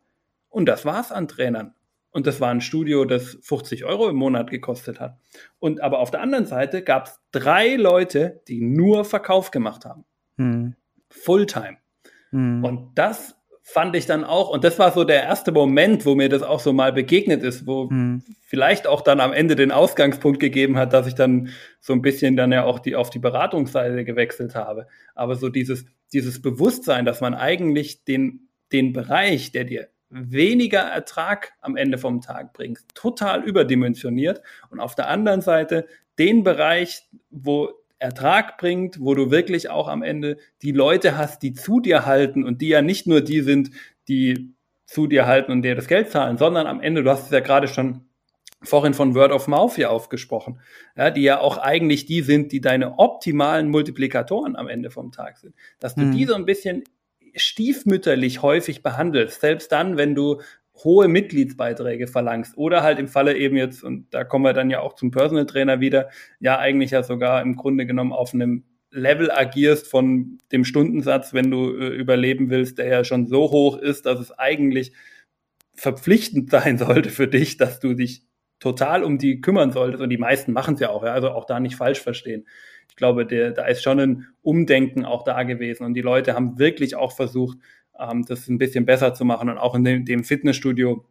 Und 0.47 0.67
das 0.67 0.85
war's 0.85 1.11
an 1.11 1.27
Trainern. 1.27 1.73
Und 2.11 2.25
das 2.25 2.41
war 2.41 2.49
ein 2.49 2.61
Studio, 2.61 3.05
das 3.05 3.37
50 3.41 3.85
Euro 3.85 4.09
im 4.09 4.15
Monat 4.15 4.49
gekostet 4.49 4.99
hat. 4.99 5.17
Und 5.59 5.81
aber 5.81 5.99
auf 5.99 6.11
der 6.11 6.21
anderen 6.21 6.45
Seite 6.45 6.83
gab 6.83 7.07
es 7.07 7.19
drei 7.31 7.75
Leute, 7.75 8.41
die 8.47 8.61
nur 8.61 9.05
Verkauf 9.05 9.51
gemacht 9.51 9.85
haben. 9.85 10.05
Hm. 10.37 10.75
Fulltime. 11.09 11.77
Hm. 12.31 12.63
Und 12.63 12.91
das 12.95 13.35
fand 13.71 13.95
ich 13.95 14.07
dann 14.07 14.23
auch, 14.23 14.49
und 14.49 14.63
das 14.63 14.79
war 14.79 14.91
so 14.91 15.03
der 15.03 15.23
erste 15.23 15.51
Moment, 15.51 16.05
wo 16.05 16.15
mir 16.15 16.27
das 16.27 16.41
auch 16.41 16.59
so 16.59 16.73
mal 16.73 16.91
begegnet 16.91 17.43
ist, 17.43 17.67
wo 17.67 17.87
hm. 17.89 18.23
vielleicht 18.41 18.87
auch 18.87 19.01
dann 19.01 19.19
am 19.19 19.31
Ende 19.31 19.55
den 19.55 19.71
Ausgangspunkt 19.71 20.39
gegeben 20.39 20.77
hat, 20.77 20.91
dass 20.91 21.05
ich 21.05 21.13
dann 21.13 21.49
so 21.79 21.93
ein 21.93 22.01
bisschen 22.01 22.35
dann 22.35 22.51
ja 22.51 22.63
auch 22.63 22.79
die, 22.79 22.95
auf 22.95 23.11
die 23.11 23.19
Beratungsseite 23.19 24.03
gewechselt 24.05 24.55
habe. 24.55 24.87
Aber 25.13 25.35
so 25.35 25.49
dieses, 25.49 25.85
dieses 26.11 26.41
Bewusstsein, 26.41 27.05
dass 27.05 27.21
man 27.21 27.35
eigentlich 27.35 28.03
den, 28.05 28.49
den 28.71 28.91
Bereich, 28.91 29.51
der 29.51 29.65
dir 29.65 29.89
weniger 30.09 30.81
Ertrag 30.81 31.53
am 31.61 31.75
Ende 31.75 31.99
vom 31.99 32.21
Tag 32.21 32.53
bringst, 32.53 32.87
total 32.95 33.43
überdimensioniert 33.43 34.41
und 34.71 34.79
auf 34.79 34.95
der 34.95 35.09
anderen 35.09 35.41
Seite 35.41 35.85
den 36.17 36.43
Bereich, 36.43 37.03
wo 37.29 37.69
Ertrag 37.99 38.57
bringt, 38.57 38.99
wo 38.99 39.13
du 39.13 39.29
wirklich 39.29 39.69
auch 39.69 39.87
am 39.87 40.01
Ende 40.01 40.37
die 40.61 40.71
Leute 40.71 41.17
hast, 41.17 41.43
die 41.43 41.53
zu 41.53 41.79
dir 41.81 42.05
halten 42.05 42.43
und 42.43 42.61
die 42.61 42.69
ja 42.69 42.81
nicht 42.81 43.07
nur 43.07 43.21
die 43.21 43.41
sind, 43.41 43.71
die 44.07 44.55
zu 44.85 45.05
dir 45.05 45.27
halten 45.27 45.51
und 45.51 45.61
dir 45.61 45.75
das 45.75 45.87
Geld 45.87 46.09
zahlen, 46.09 46.37
sondern 46.37 46.65
am 46.65 46.81
Ende, 46.81 47.03
du 47.03 47.09
hast 47.11 47.25
es 47.25 47.31
ja 47.31 47.41
gerade 47.41 47.67
schon 47.67 48.05
vorhin 48.61 48.93
von 48.93 49.15
Word 49.15 49.31
of 49.31 49.47
Mouth 49.47 49.75
hier 49.75 49.91
aufgesprochen, 49.91 50.59
ja, 50.97 51.11
die 51.11 51.21
ja 51.21 51.39
auch 51.39 51.57
eigentlich 51.57 52.05
die 52.05 52.21
sind, 52.21 52.51
die 52.51 52.61
deine 52.61 52.97
optimalen 52.99 53.69
Multiplikatoren 53.69 54.55
am 54.55 54.67
Ende 54.67 54.89
vom 54.89 55.11
Tag 55.11 55.37
sind. 55.37 55.53
Dass 55.79 55.95
du 55.95 56.01
mhm. 56.01 56.11
die 56.11 56.25
so 56.25 56.35
ein 56.35 56.45
bisschen 56.45 56.83
stiefmütterlich 57.35 58.41
häufig 58.41 58.81
behandelst, 58.81 59.41
selbst 59.41 59.71
dann, 59.71 59.97
wenn 59.97 60.15
du 60.15 60.41
hohe 60.83 61.07
Mitgliedsbeiträge 61.07 62.07
verlangst. 62.07 62.57
Oder 62.57 62.83
halt 62.83 62.99
im 62.99 63.07
Falle 63.07 63.37
eben 63.37 63.57
jetzt, 63.57 63.83
und 63.83 64.13
da 64.13 64.23
kommen 64.23 64.45
wir 64.45 64.53
dann 64.53 64.69
ja 64.69 64.81
auch 64.81 64.93
zum 64.93 65.11
Personal 65.11 65.45
Trainer 65.45 65.79
wieder, 65.79 66.09
ja 66.39 66.57
eigentlich 66.57 66.91
ja 66.91 67.03
sogar 67.03 67.41
im 67.41 67.55
Grunde 67.55 67.85
genommen 67.85 68.13
auf 68.13 68.33
einem 68.33 68.63
Level 68.91 69.31
agierst 69.31 69.87
von 69.87 70.39
dem 70.51 70.65
Stundensatz, 70.65 71.33
wenn 71.33 71.51
du 71.51 71.75
äh, 71.75 71.87
überleben 71.89 72.49
willst, 72.49 72.77
der 72.79 72.87
ja 72.87 73.03
schon 73.03 73.27
so 73.27 73.51
hoch 73.51 73.77
ist, 73.77 74.05
dass 74.05 74.19
es 74.19 74.31
eigentlich 74.31 74.93
verpflichtend 75.75 76.49
sein 76.51 76.77
sollte 76.77 77.09
für 77.09 77.27
dich, 77.27 77.57
dass 77.57 77.79
du 77.79 77.93
dich 77.93 78.23
total 78.59 79.03
um 79.03 79.17
die 79.17 79.41
kümmern 79.41 79.71
solltest. 79.71 80.03
Und 80.03 80.09
die 80.09 80.17
meisten 80.17 80.53
machen 80.53 80.73
es 80.73 80.79
ja 80.79 80.89
auch, 80.89 81.03
ja, 81.03 81.13
also 81.13 81.31
auch 81.31 81.45
da 81.45 81.59
nicht 81.59 81.75
falsch 81.75 82.01
verstehen. 82.01 82.47
Ich 82.89 82.95
glaube, 82.95 83.25
der, 83.25 83.51
da 83.51 83.65
ist 83.65 83.83
schon 83.83 83.99
ein 83.99 84.27
Umdenken 84.41 85.05
auch 85.05 85.23
da 85.23 85.43
gewesen. 85.43 85.85
Und 85.85 85.93
die 85.93 86.01
Leute 86.01 86.33
haben 86.33 86.59
wirklich 86.59 86.95
auch 86.95 87.15
versucht, 87.15 87.57
ähm, 87.99 88.25
das 88.25 88.47
ein 88.47 88.57
bisschen 88.57 88.85
besser 88.85 89.13
zu 89.13 89.25
machen 89.25 89.49
und 89.49 89.57
auch 89.57 89.75
in 89.75 89.83
dem, 89.83 90.05
dem 90.05 90.23
Fitnessstudio, 90.23 91.05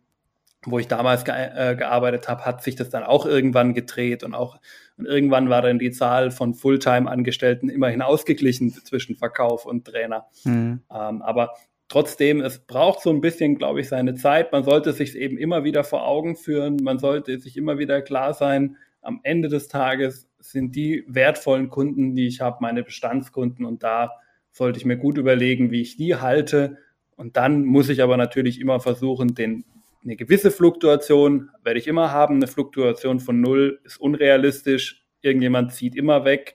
wo 0.64 0.78
ich 0.78 0.89
damals 0.89 1.24
ge 1.24 1.34
äh, 1.34 1.76
gearbeitet 1.76 2.28
habe, 2.28 2.45
hat 2.45 2.62
sich 2.62 2.76
das 2.76 2.91
dann 2.91 3.05
auch 3.05 3.26
irgendwann 3.26 3.74
gedreht 3.74 4.24
und 4.24 4.34
auch 4.34 4.59
und 4.97 5.07
irgendwann 5.07 5.49
war 5.49 5.62
dann 5.62 5.78
die 5.78 5.93
Zahl 5.93 6.32
von 6.32 6.55
Fulltime-Angestellten 6.55 7.68
immerhin 7.68 8.03
ausgeglichen 8.03 8.70
zwischen 8.72 9.14
Verkauf 9.14 9.64
und 9.64 9.84
Trainer. 9.84 10.26
Mhm. 10.45 10.82
Ähm, 10.93 11.22
aber 11.22 11.55
trotzdem, 11.86 12.41
es 12.41 12.59
braucht 12.59 13.01
so 13.01 13.11
ein 13.11 13.20
bisschen, 13.20 13.59
glaube 13.59 13.80
ich, 13.80 13.89
seine 13.89 14.14
Zeit. 14.16 14.51
Man 14.51 14.64
sollte 14.64 14.93
sich 14.93 15.16
eben 15.16 15.39
immer 15.39 15.62
wieder 15.62 15.84
vor 15.84 16.05
Augen 16.05 16.34
führen. 16.34 16.78
Man 16.82 16.99
sollte 16.99 17.39
sich 17.39 17.57
immer 17.57 17.78
wieder 17.78 18.03
klar 18.03 18.34
sein, 18.34 18.76
am 19.01 19.20
Ende 19.22 19.49
des 19.49 19.68
Tages 19.68 20.28
sind 20.41 20.74
die 20.74 21.05
wertvollen 21.07 21.70
Kunden, 21.70 22.14
die 22.14 22.26
ich 22.26 22.41
habe, 22.41 22.59
meine 22.61 22.82
Bestandskunden 22.82 23.64
und 23.64 23.82
da 23.82 24.11
sollte 24.59 24.78
ich 24.78 24.84
mir 24.84 24.96
gut 24.96 25.16
überlegen, 25.16 25.70
wie 25.70 25.80
ich 25.80 25.96
die 25.96 26.16
halte. 26.16 26.76
Und 27.16 27.36
dann 27.36 27.64
muss 27.64 27.88
ich 27.88 28.02
aber 28.02 28.16
natürlich 28.16 28.61
immer 28.61 28.80
versuchen, 28.80 29.34
den, 29.34 29.64
eine 30.04 30.16
gewisse 30.16 30.50
Fluktuation 30.50 31.50
werde 31.64 31.78
ich 31.78 31.86
immer 31.86 32.11
haben. 32.11 32.36
Eine 32.36 32.48
Fluktuation 32.48 33.20
von 33.20 33.40
null 33.40 33.80
ist 33.84 33.98
unrealistisch. 33.98 35.04
Irgendjemand 35.22 35.72
zieht 35.72 35.96
immer 35.96 36.24
weg. 36.24 36.54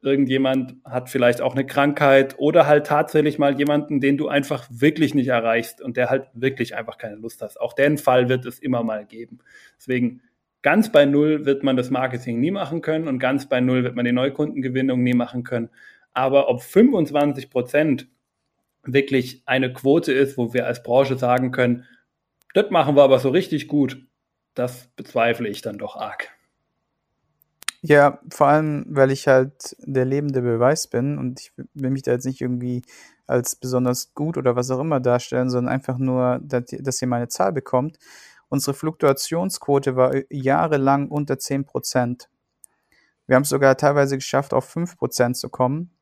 Irgendjemand 0.00 0.76
hat 0.84 1.10
vielleicht 1.10 1.42
auch 1.42 1.52
eine 1.52 1.66
Krankheit 1.66 2.36
oder 2.38 2.66
halt 2.66 2.86
tatsächlich 2.86 3.38
mal 3.38 3.58
jemanden, 3.58 4.00
den 4.00 4.16
du 4.16 4.28
einfach 4.28 4.66
wirklich 4.70 5.14
nicht 5.14 5.28
erreichst 5.28 5.82
und 5.82 5.98
der 5.98 6.08
halt 6.08 6.28
wirklich 6.32 6.74
einfach 6.74 6.96
keine 6.96 7.16
Lust 7.16 7.42
hat. 7.42 7.60
Auch 7.60 7.74
den 7.74 7.98
Fall 7.98 8.28
wird 8.30 8.46
es 8.46 8.58
immer 8.58 8.82
mal 8.82 9.04
geben. 9.04 9.40
Deswegen 9.76 10.22
Ganz 10.62 10.92
bei 10.92 11.06
Null 11.06 11.46
wird 11.46 11.62
man 11.62 11.78
das 11.78 11.88
Marketing 11.88 12.38
nie 12.38 12.50
machen 12.50 12.82
können 12.82 13.08
und 13.08 13.18
ganz 13.18 13.48
bei 13.48 13.62
Null 13.62 13.82
wird 13.82 13.96
man 13.96 14.04
die 14.04 14.12
Neukundengewinnung 14.12 15.02
nie 15.02 15.14
machen 15.14 15.42
können. 15.42 15.70
Aber 16.12 16.48
ob 16.48 16.62
25 16.62 17.50
Prozent 17.50 18.08
wirklich 18.82 19.42
eine 19.46 19.72
Quote 19.72 20.12
ist, 20.12 20.36
wo 20.36 20.52
wir 20.54 20.66
als 20.66 20.82
Branche 20.82 21.18
sagen 21.18 21.50
können, 21.52 21.84
das 22.54 22.70
machen 22.70 22.96
wir 22.96 23.02
aber 23.02 23.18
so 23.18 23.28
richtig 23.28 23.68
gut, 23.68 24.04
das 24.54 24.88
bezweifle 24.96 25.48
ich 25.48 25.62
dann 25.62 25.78
doch 25.78 25.96
arg. 25.96 26.28
Ja, 27.82 28.20
vor 28.30 28.48
allem, 28.48 28.84
weil 28.88 29.10
ich 29.10 29.26
halt 29.26 29.74
der 29.78 30.04
lebende 30.04 30.42
Beweis 30.42 30.86
bin 30.86 31.16
und 31.16 31.40
ich 31.40 31.52
will 31.72 31.90
mich 31.90 32.02
da 32.02 32.12
jetzt 32.12 32.26
nicht 32.26 32.40
irgendwie 32.40 32.82
als 33.26 33.56
besonders 33.56 34.12
gut 34.12 34.36
oder 34.36 34.54
was 34.54 34.70
auch 34.70 34.80
immer 34.80 35.00
darstellen, 35.00 35.48
sondern 35.48 35.72
einfach 35.72 35.96
nur, 35.96 36.40
dass, 36.42 37.00
ihr 37.00 37.08
meine 37.08 37.28
Zahl 37.28 37.52
bekommt. 37.52 37.98
Unsere 38.48 38.74
Fluktuationsquote 38.74 39.96
war 39.96 40.12
jahrelang 40.28 41.08
unter 41.08 41.38
10 41.38 41.64
Prozent. 41.64 42.28
Wir 43.26 43.36
haben 43.36 43.44
es 43.44 43.48
sogar 43.48 43.76
teilweise 43.76 44.16
geschafft, 44.16 44.52
auf 44.52 44.64
5 44.64 44.98
Prozent 44.98 45.36
zu 45.36 45.48
kommen. 45.48 45.96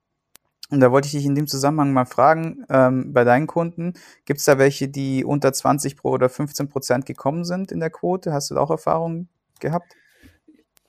Und 0.71 0.81
da 0.81 0.93
wollte 0.93 1.07
ich 1.07 1.12
dich 1.12 1.25
in 1.25 1.35
dem 1.35 1.47
Zusammenhang 1.47 1.93
mal 1.93 2.05
fragen, 2.05 2.64
ähm, 2.69 3.12
bei 3.12 3.25
deinen 3.25 3.47
Kunden, 3.47 3.95
gibt 4.27 4.41
es 4.41 4.45
da 4.45 4.59
welche, 4.59 4.89
die 4.89 5.25
unter 5.25 5.53
20 5.53 5.97
Pro 5.97 6.11
oder 6.11 6.29
15 6.29 6.69
Prozent 6.69 7.07
gekommen 7.07 7.45
sind 7.45 7.73
in 7.73 7.81
der 7.81 7.91
Quote? 7.91 8.33
Hast 8.33 8.51
du 8.51 8.55
da 8.55 8.61
auch 8.61 8.71
Erfahrungen 8.71 9.29
gehabt? 9.61 9.97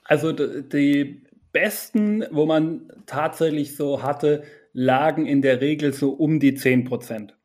Also 0.04 0.32
die 0.32 1.22
besten, 1.52 2.24
wo 2.30 2.44
man 2.44 2.92
tatsächlich 3.06 3.76
so 3.76 4.02
hatte, 4.02 4.42
lagen 4.72 5.26
in 5.26 5.42
der 5.42 5.60
Regel 5.60 5.92
so 5.92 6.10
um 6.10 6.40
die 6.40 6.54
10 6.54 6.84
Prozent. 6.84 7.36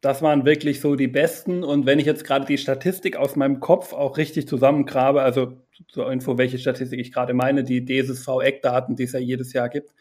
Das 0.00 0.22
waren 0.22 0.44
wirklich 0.44 0.80
so 0.80 0.96
die 0.96 1.08
besten. 1.08 1.62
Und 1.62 1.86
wenn 1.86 1.98
ich 1.98 2.06
jetzt 2.06 2.24
gerade 2.24 2.46
die 2.46 2.58
Statistik 2.58 3.16
aus 3.16 3.36
meinem 3.36 3.60
Kopf 3.60 3.92
auch 3.92 4.16
richtig 4.16 4.48
zusammengrabe, 4.48 5.22
also 5.22 5.58
zur 5.88 6.10
Info, 6.10 6.38
welche 6.38 6.58
Statistik 6.58 6.98
ich 6.98 7.12
gerade 7.12 7.34
meine, 7.34 7.64
die 7.64 7.84
DSSV-Eckdaten, 7.84 8.96
die 8.96 9.04
es 9.04 9.12
ja 9.12 9.20
jedes 9.20 9.52
Jahr 9.52 9.68
gibt, 9.68 9.94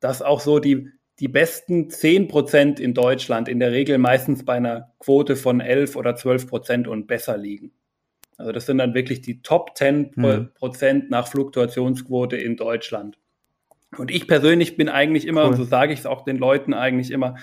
dass 0.00 0.22
auch 0.22 0.40
so 0.40 0.58
die, 0.58 0.90
die 1.18 1.28
besten 1.28 1.90
10 1.90 2.28
Prozent 2.28 2.80
in 2.80 2.94
Deutschland 2.94 3.48
in 3.48 3.58
der 3.58 3.72
Regel 3.72 3.98
meistens 3.98 4.44
bei 4.44 4.54
einer 4.54 4.92
Quote 4.98 5.36
von 5.36 5.60
11 5.60 5.96
oder 5.96 6.16
12 6.16 6.46
Prozent 6.46 6.88
und 6.88 7.06
besser 7.06 7.36
liegen. 7.36 7.72
Also 8.36 8.52
das 8.52 8.66
sind 8.66 8.78
dann 8.78 8.94
wirklich 8.94 9.22
die 9.22 9.40
Top 9.42 9.76
10 9.76 10.12
mhm. 10.14 10.50
Prozent 10.54 11.10
nach 11.10 11.28
Fluktuationsquote 11.28 12.36
in 12.36 12.56
Deutschland. 12.56 13.18
Und 13.96 14.10
ich 14.10 14.28
persönlich 14.28 14.76
bin 14.76 14.88
eigentlich 14.88 15.26
immer, 15.26 15.44
cool. 15.44 15.50
und 15.50 15.56
so 15.56 15.64
sage 15.64 15.92
ich 15.92 16.00
es 16.00 16.06
auch 16.06 16.22
den 16.22 16.36
Leuten 16.36 16.74
eigentlich 16.74 17.10
immer, 17.10 17.36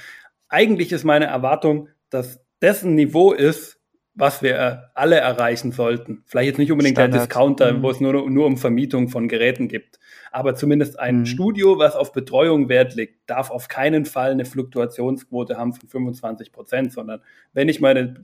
eigentlich 0.50 0.92
ist 0.92 1.04
meine 1.04 1.26
Erwartung, 1.26 1.90
dass 2.10 2.46
dessen 2.62 2.94
Niveau 2.94 3.34
ist, 3.34 3.80
was 4.16 4.44
wir 4.44 4.92
alle 4.94 5.16
erreichen 5.16 5.72
sollten. 5.72 6.24
Vielleicht 6.26 6.48
jetzt 6.48 6.58
nicht 6.60 6.72
unbedingt 6.72 6.98
Standard. 6.98 7.14
der 7.14 7.28
Discounter, 7.28 7.74
mhm. 7.74 7.84
wo 7.84 7.90
es 7.90 8.00
nur, 8.00 8.30
nur 8.30 8.46
um 8.46 8.58
Vermietung 8.58 9.10
von 9.10 9.28
Geräten 9.28 9.68
gibt. 9.68 10.00
Aber 10.32 10.56
zumindest 10.56 11.00
ein 11.00 11.20
mhm. 11.20 11.26
Studio, 11.26 11.80
was 11.80 11.96
auf 11.96 12.12
Betreuung 12.12 12.70
Wert 12.70 12.96
legt, 12.96 13.28
darf 13.30 13.50
auf 13.50 13.68
keinen 13.68 14.06
Fall 14.06 14.32
eine 14.32 14.46
Fluktuationsquote 14.46 15.58
haben 15.58 15.74
von 15.74 15.90
25 15.90 16.52
Prozent, 16.52 16.94
sondern 16.94 17.22
wenn 17.54 17.70
ich 17.70 17.82
meine 17.82 18.16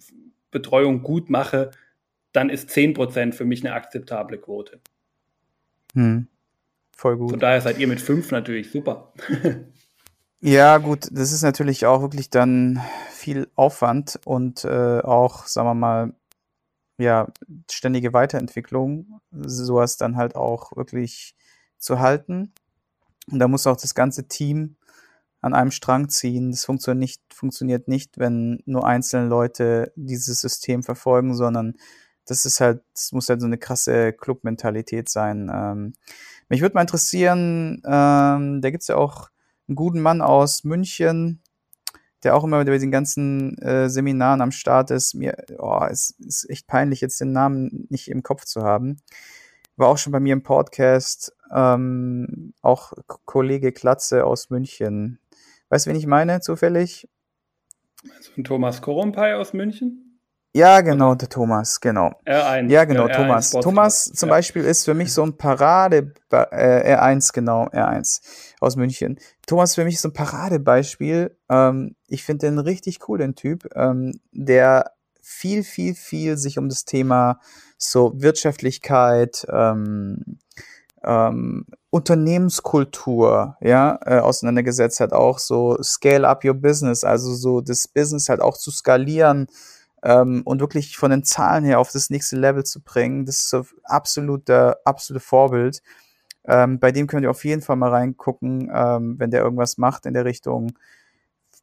Betreuung 0.52 1.02
gut 1.02 1.30
mache, 1.30 1.72
dann 2.32 2.50
ist 2.50 2.70
10 2.70 2.94
Prozent 2.94 3.36
für 3.36 3.46
mich 3.46 3.66
eine 3.66 3.74
akzeptable 3.74 4.38
Quote. 4.38 4.80
Mhm. 5.96 6.28
Voll 6.96 7.18
gut. 7.18 7.32
Von 7.32 7.40
daher 7.40 7.62
seid 7.62 7.80
ihr 7.80 7.88
mit 7.88 8.02
5 8.02 8.32
natürlich 8.32 8.72
super. 8.72 9.14
Ja, 10.42 10.78
gut, 10.78 11.10
das 11.12 11.34
ist 11.34 11.42
natürlich 11.42 11.86
auch 11.86 12.02
wirklich 12.02 12.30
dann 12.30 12.82
viel 13.12 13.50
Aufwand 13.56 14.20
und 14.26 14.64
äh, 14.64 15.00
auch, 15.02 15.46
sagen 15.48 15.68
wir 15.68 15.74
mal, 15.74 16.14
ja, 16.98 17.28
ständige 17.72 18.14
Weiterentwicklung, 18.14 19.22
sowas 19.32 19.98
dann 19.98 20.18
halt 20.18 20.36
auch 20.36 20.76
wirklich 20.78 21.36
zu 21.80 22.00
halten. 22.00 22.54
Und 23.32 23.40
da 23.40 23.48
muss 23.50 23.68
auch 23.68 23.78
das 23.78 23.96
ganze 23.96 24.28
Team 24.28 24.78
an 25.42 25.54
einem 25.56 25.72
Strang 25.72 26.10
ziehen. 26.10 26.52
Das 26.52 26.66
funktioniert 26.66 27.00
nicht, 27.00 27.22
funktioniert 27.34 27.88
nicht, 27.90 28.20
wenn 28.20 28.62
nur 28.66 28.88
einzelne 28.88 29.28
Leute 29.30 29.94
dieses 29.96 30.42
System 30.42 30.84
verfolgen, 30.84 31.36
sondern 31.36 31.76
das 32.26 32.46
ist 32.46 32.62
halt, 32.62 32.84
das 32.94 33.12
muss 33.14 33.30
halt 33.30 33.42
so 33.42 33.48
eine 33.48 33.58
krasse 33.60 34.14
Clubmentalität 34.14 35.10
sein. 35.10 35.52
Ähm, 35.54 35.94
mich 36.50 36.62
würde 36.62 36.76
mal 36.76 36.82
interessieren, 36.82 37.82
ähm, 37.86 38.62
da 38.62 38.70
gibt's 38.72 38.88
ja 38.90 38.98
auch 38.98 39.30
einen 39.70 39.76
guten 39.76 40.02
Mann 40.02 40.22
aus 40.22 40.64
München, 40.64 41.42
der 42.24 42.36
auch 42.36 42.44
immer 42.44 42.66
bei 42.66 42.78
den 42.78 42.92
ganzen 42.92 43.58
äh, 43.60 43.90
Seminaren 43.90 44.42
am 44.42 44.52
Start 44.52 44.92
ist. 44.92 45.14
Mir, 45.14 45.38
oh, 45.58 45.86
es 45.90 46.12
ist 46.20 46.50
echt 46.50 46.68
peinlich, 46.68 47.02
jetzt 47.02 47.22
den 47.22 47.32
Namen 47.32 47.88
nicht 47.90 48.10
im 48.10 48.24
Kopf 48.24 48.46
zu 48.46 48.64
haben. 48.64 48.98
War 49.78 49.88
auch 49.88 49.98
schon 49.98 50.12
bei 50.12 50.20
mir 50.20 50.34
im 50.34 50.44
Podcast, 50.44 51.34
ähm, 51.56 52.54
auch 52.62 52.92
Kollege 53.26 53.72
Klatze 53.72 54.26
aus 54.26 54.50
München. 54.50 55.20
Weißt 55.70 55.86
du, 55.86 55.92
wen 55.92 55.98
ich 55.98 56.08
meine, 56.08 56.42
zufällig? 56.42 57.08
Also 58.18 58.32
Thomas 58.44 58.82
Korumpay 58.82 59.34
aus 59.36 59.54
München? 59.54 60.09
Ja, 60.54 60.82
genau, 60.82 61.14
der 61.14 61.30
Thomas, 61.30 61.80
genau. 61.80 62.12
R1. 62.26 62.72
Ja, 62.72 62.86
genau, 62.86 63.06
R1 63.06 63.16
Thomas. 63.16 63.52
Thomas 63.52 64.06
zum 64.06 64.30
ja. 64.30 64.36
Beispiel 64.36 64.64
ist 64.64 64.86
für 64.86 64.96
mich 64.96 65.14
so 65.14 65.22
ein 65.22 65.38
Parade, 65.38 66.14
äh, 66.32 66.96
R1, 66.96 67.34
genau, 67.34 67.68
R1 67.68 68.22
aus 68.60 68.76
München. 68.76 69.20
Thomas 69.46 69.72
ist 69.72 69.76
für 69.76 69.86
mich 69.86 70.02
so 70.02 70.10
ein 70.10 70.14
Paradebeispiel. 70.14 71.38
Ähm, 71.50 71.96
ich 72.08 72.24
finde 72.24 72.48
den 72.48 72.58
richtig 72.58 73.08
cool, 73.08 73.20
den 73.20 73.36
Typ, 73.36 73.70
ähm, 73.76 74.20
der 74.32 74.92
viel, 75.22 75.64
viel, 75.64 75.94
viel 75.94 76.38
sich 76.38 76.58
um 76.58 76.68
das 76.68 76.86
Thema 76.86 77.40
so 77.78 78.14
Wirtschaftlichkeit, 78.16 79.46
ähm, 79.52 80.40
ähm, 81.04 81.68
Unternehmenskultur, 81.92 83.56
ja, 83.62 84.00
äh, 84.04 84.20
auseinandergesetzt 84.20 85.00
hat, 85.00 85.14
auch 85.14 85.38
so 85.38 85.82
Scale 85.84 86.28
up 86.28 86.44
your 86.44 86.56
business, 86.56 87.04
also 87.04 87.36
so 87.36 87.62
das 87.62 87.88
Business 87.88 88.30
halt 88.30 88.42
auch 88.42 88.58
zu 88.58 88.72
skalieren, 88.72 89.48
ähm, 90.04 90.42
und 90.46 90.60
wirklich 90.60 90.98
von 90.98 91.12
den 91.12 91.24
Zahlen 91.24 91.64
her 91.64 91.80
auf 91.80 91.92
das 91.92 92.10
nächste 92.10 92.38
Level 92.38 92.64
zu 92.64 92.82
bringen. 92.82 93.26
Das 93.26 93.40
ist 93.40 93.50
so 93.50 93.66
absolut 93.84 94.48
der 94.48 94.80
absolute 94.86 95.24
Vorbild. 95.24 95.82
Ähm, 96.46 96.80
bei 96.80 96.92
dem 96.92 97.08
könnt 97.08 97.24
ihr 97.24 97.32
auf 97.32 97.46
jeden 97.46 97.62
Fall 97.62 97.76
mal 97.76 97.92
reingucken, 97.92 98.72
ähm, 98.74 99.16
wenn 99.20 99.32
der 99.32 99.42
irgendwas 99.42 99.78
macht 99.78 100.06
in 100.06 100.14
der 100.14 100.26
Richtung. 100.26 100.74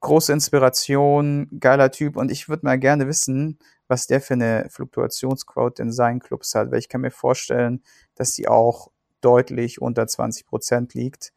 Große 0.01 0.33
Inspiration, 0.33 1.49
geiler 1.59 1.91
Typ 1.91 2.17
und 2.17 2.31
ich 2.31 2.49
würde 2.49 2.67
mal 2.67 2.79
gerne 2.79 3.09
wissen, 3.09 3.59
was 3.89 4.07
der 4.07 4.21
für 4.21 4.35
eine 4.35 4.67
Fluktuationsquote 4.71 5.83
in 5.83 5.93
seinen 5.93 6.21
Clubs 6.21 6.55
hat, 6.55 6.71
weil 6.71 6.79
ich 6.79 6.89
kann 6.89 7.01
mir 7.01 7.11
vorstellen, 7.11 7.83
dass 8.15 8.33
die 8.33 8.49
auch 8.49 8.91
deutlich 9.21 9.81
unter 9.81 10.07
20 10.07 10.47
Prozent 10.47 10.95
liegt, 10.95 11.33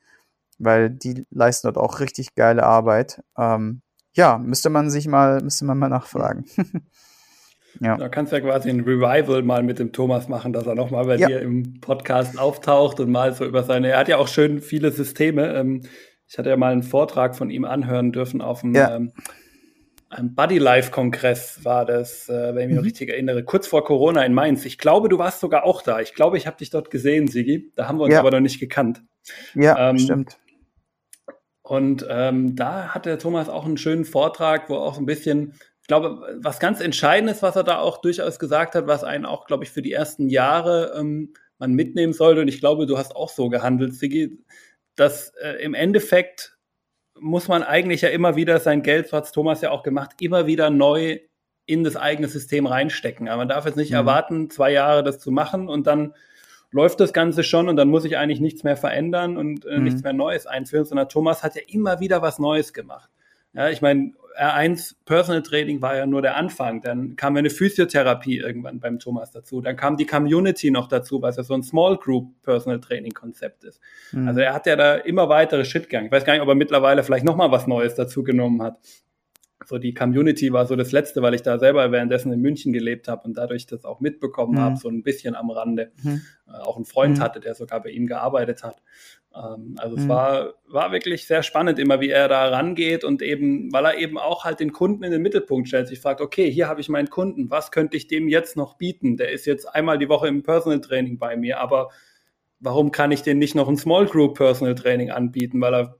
weil 0.57 0.89
die 0.89 1.25
leisten 1.31 1.67
dort 1.67 1.77
auch 1.77 1.99
richtig 1.99 2.35
geile 2.35 2.63
Arbeit. 2.63 3.23
Ähm, 3.37 3.81
ja, 4.13 4.37
müsste 4.37 4.69
man 4.69 4.89
sich 4.89 5.07
mal, 5.07 5.41
müsste 5.41 5.65
man 5.65 5.77
mal 5.77 5.89
nachfragen. 5.89 6.45
ja. 7.79 7.97
Da 7.97 8.09
kannst 8.09 8.31
du 8.31 8.37
ja 8.37 8.41
quasi 8.41 8.69
ein 8.69 8.81
Revival 8.81 9.43
mal 9.43 9.63
mit 9.63 9.79
dem 9.79 9.91
Thomas 9.91 10.27
machen, 10.27 10.53
dass 10.53 10.67
er 10.67 10.75
nochmal 10.75 11.05
bei 11.05 11.15
ja. 11.15 11.27
dir 11.27 11.41
im 11.41 11.79
Podcast 11.79 12.37
auftaucht 12.39 12.99
und 12.99 13.11
mal 13.11 13.33
so 13.33 13.45
über 13.45 13.63
seine, 13.63 13.89
er 13.89 13.99
hat 13.99 14.07
ja 14.07 14.17
auch 14.17 14.27
schön 14.27 14.61
viele 14.61 14.91
Systeme. 14.91 15.53
Ähm, 15.55 15.81
ich 16.27 16.37
hatte 16.37 16.49
ja 16.49 16.57
mal 16.57 16.71
einen 16.71 16.83
Vortrag 16.83 17.35
von 17.35 17.49
ihm 17.49 17.65
anhören 17.65 18.11
dürfen 18.11 18.41
auf 18.41 18.61
dem 18.61 18.75
ja. 18.75 18.95
ähm, 18.95 19.11
ein 20.09 20.33
Buddy 20.33 20.57
Life 20.57 20.91
Kongress 20.91 21.63
war 21.63 21.85
das, 21.85 22.29
äh, 22.29 22.55
wenn 22.55 22.63
ich 22.63 22.67
mich 22.69 22.77
mhm. 22.77 22.83
richtig 22.83 23.09
erinnere, 23.09 23.43
kurz 23.43 23.67
vor 23.67 23.83
Corona 23.83 24.25
in 24.25 24.33
Mainz. 24.33 24.65
Ich 24.65 24.77
glaube, 24.79 25.07
du 25.07 25.19
warst 25.19 25.39
sogar 25.39 25.65
auch 25.65 25.81
da. 25.83 25.99
Ich 25.99 26.15
glaube, 26.15 26.37
ich 26.37 26.47
habe 26.47 26.57
dich 26.57 26.71
dort 26.71 26.89
gesehen, 26.89 27.27
Sigi. 27.27 27.71
Da 27.75 27.87
haben 27.87 27.99
wir 27.99 28.05
uns 28.05 28.13
ja. 28.13 28.19
aber 28.19 28.31
noch 28.31 28.39
nicht 28.39 28.59
gekannt. 28.59 29.03
Ja, 29.53 29.89
ähm, 29.89 29.99
stimmt. 29.99 30.39
Und 31.69 32.03
ähm, 32.09 32.55
da 32.55 32.95
hat 32.95 33.05
der 33.05 33.19
Thomas 33.19 33.47
auch 33.47 33.63
einen 33.63 33.77
schönen 33.77 34.03
Vortrag, 34.03 34.71
wo 34.71 34.77
auch 34.77 34.95
so 34.95 35.01
ein 35.01 35.05
bisschen, 35.05 35.53
ich 35.81 35.87
glaube, 35.87 36.39
was 36.41 36.59
ganz 36.59 36.81
Entscheidendes, 36.81 37.43
was 37.43 37.55
er 37.55 37.63
da 37.63 37.77
auch 37.77 38.01
durchaus 38.01 38.39
gesagt 38.39 38.73
hat, 38.73 38.87
was 38.87 39.03
einen 39.03 39.27
auch, 39.27 39.45
glaube 39.45 39.65
ich, 39.65 39.69
für 39.69 39.83
die 39.83 39.93
ersten 39.93 40.29
Jahre 40.29 40.95
ähm, 40.97 41.31
man 41.59 41.73
mitnehmen 41.73 42.13
sollte. 42.13 42.41
Und 42.41 42.47
ich 42.47 42.59
glaube, 42.59 42.87
du 42.87 42.97
hast 42.97 43.15
auch 43.15 43.29
so 43.29 43.49
gehandelt, 43.49 43.93
Sigi, 43.93 44.43
dass 44.95 45.29
äh, 45.43 45.61
im 45.61 45.75
Endeffekt 45.75 46.57
muss 47.19 47.47
man 47.47 47.61
eigentlich 47.61 48.01
ja 48.01 48.09
immer 48.09 48.35
wieder 48.35 48.59
sein 48.59 48.81
Geld, 48.81 49.07
so 49.07 49.17
hat 49.17 49.31
Thomas 49.31 49.61
ja 49.61 49.69
auch 49.69 49.83
gemacht, 49.83 50.13
immer 50.21 50.47
wieder 50.47 50.71
neu 50.71 51.19
in 51.67 51.83
das 51.83 51.95
eigene 51.95 52.29
System 52.29 52.65
reinstecken. 52.65 53.27
Aber 53.27 53.37
man 53.37 53.49
darf 53.49 53.67
jetzt 53.67 53.77
nicht 53.77 53.91
mhm. 53.91 53.97
erwarten, 53.97 54.49
zwei 54.49 54.71
Jahre 54.71 55.03
das 55.03 55.19
zu 55.19 55.29
machen 55.29 55.69
und 55.69 55.85
dann 55.85 56.15
läuft 56.71 56.99
das 56.99 57.13
Ganze 57.13 57.43
schon 57.43 57.67
und 57.67 57.75
dann 57.75 57.89
muss 57.89 58.05
ich 58.05 58.17
eigentlich 58.17 58.39
nichts 58.39 58.63
mehr 58.63 58.77
verändern 58.77 59.37
und 59.37 59.65
äh, 59.65 59.77
mhm. 59.77 59.83
nichts 59.83 60.03
mehr 60.03 60.13
Neues 60.13 60.45
einführen, 60.45 60.85
sondern 60.85 61.09
Thomas 61.09 61.43
hat 61.43 61.55
ja 61.55 61.61
immer 61.67 61.99
wieder 61.99 62.21
was 62.21 62.39
Neues 62.39 62.73
gemacht. 62.73 63.09
Ja, 63.53 63.69
ich 63.69 63.81
meine, 63.81 64.13
R1 64.39 64.95
Personal 65.05 65.41
Training 65.41 65.81
war 65.81 65.97
ja 65.97 66.05
nur 66.05 66.21
der 66.21 66.37
Anfang. 66.37 66.81
Dann 66.81 67.15
kam 67.15 67.35
eine 67.35 67.49
Physiotherapie 67.49 68.37
irgendwann 68.37 68.79
beim 68.79 68.99
Thomas 68.99 69.31
dazu. 69.31 69.59
Dann 69.59 69.75
kam 69.75 69.97
die 69.97 70.05
Community 70.05 70.69
noch 70.69 70.87
dazu, 70.87 71.21
was 71.21 71.37
ja 71.37 71.43
so 71.43 71.55
ein 71.55 71.63
Small 71.63 71.97
Group 71.97 72.31
Personal 72.43 72.79
Training 72.79 73.11
Konzept 73.11 73.63
ist. 73.63 73.81
Mhm. 74.11 74.27
Also 74.27 74.39
er 74.41 74.53
hat 74.53 74.67
ja 74.67 74.75
da 74.75 74.95
immer 74.95 75.29
weitere 75.29 75.65
Shit 75.65 75.89
gegangen. 75.89 76.05
Ich 76.05 76.11
weiß 76.11 76.25
gar 76.25 76.33
nicht, 76.33 76.43
ob 76.43 76.47
er 76.47 76.55
mittlerweile 76.55 77.03
vielleicht 77.03 77.25
nochmal 77.25 77.51
was 77.51 77.65
Neues 77.67 77.95
dazu 77.95 78.23
genommen 78.23 78.61
hat 78.61 78.77
so 79.65 79.77
die 79.77 79.93
Community 79.93 80.53
war 80.53 80.65
so 80.65 80.75
das 80.75 80.91
Letzte, 80.91 81.21
weil 81.21 81.33
ich 81.33 81.41
da 81.41 81.59
selber 81.59 81.91
währenddessen 81.91 82.31
in 82.31 82.39
München 82.39 82.71
gelebt 82.71 83.07
habe 83.07 83.23
und 83.25 83.37
dadurch 83.37 83.65
das 83.65 83.83
auch 83.83 83.99
mitbekommen 83.99 84.53
mhm. 84.53 84.59
habe, 84.59 84.77
so 84.77 84.89
ein 84.89 85.03
bisschen 85.03 85.35
am 85.35 85.49
Rande. 85.49 85.91
Mhm. 86.01 86.21
Äh, 86.47 86.57
auch 86.59 86.77
einen 86.77 86.85
Freund 86.85 87.17
mhm. 87.17 87.21
hatte, 87.21 87.39
der 87.39 87.55
sogar 87.55 87.81
bei 87.83 87.89
ihm 87.89 88.07
gearbeitet 88.07 88.63
hat. 88.63 88.81
Ähm, 89.35 89.75
also 89.77 89.97
es 89.97 90.03
mhm. 90.03 90.09
war, 90.09 90.53
war 90.67 90.91
wirklich 90.91 91.27
sehr 91.27 91.43
spannend 91.43 91.77
immer, 91.77 91.99
wie 91.99 92.09
er 92.09 92.27
da 92.27 92.47
rangeht 92.47 93.03
und 93.03 93.21
eben, 93.21 93.71
weil 93.73 93.85
er 93.85 93.97
eben 93.97 94.17
auch 94.17 94.45
halt 94.45 94.59
den 94.59 94.71
Kunden 94.71 95.03
in 95.03 95.11
den 95.11 95.21
Mittelpunkt 95.21 95.67
stellt, 95.67 95.87
sich 95.87 95.99
fragt, 95.99 96.21
okay, 96.21 96.49
hier 96.49 96.67
habe 96.67 96.81
ich 96.81 96.89
meinen 96.89 97.09
Kunden, 97.09 97.49
was 97.49 97.71
könnte 97.71 97.97
ich 97.97 98.07
dem 98.07 98.27
jetzt 98.29 98.55
noch 98.55 98.75
bieten? 98.75 99.17
Der 99.17 99.31
ist 99.31 99.45
jetzt 99.45 99.65
einmal 99.65 99.97
die 99.97 100.09
Woche 100.09 100.27
im 100.27 100.43
Personal 100.43 100.81
Training 100.81 101.19
bei 101.19 101.35
mir, 101.35 101.59
aber 101.59 101.89
warum 102.59 102.91
kann 102.91 103.11
ich 103.11 103.21
den 103.21 103.39
nicht 103.39 103.55
noch 103.55 103.67
ein 103.67 103.77
Small 103.77 104.05
Group 104.05 104.37
Personal 104.37 104.75
Training 104.75 105.11
anbieten, 105.11 105.61
weil 105.61 105.73
er 105.73 105.98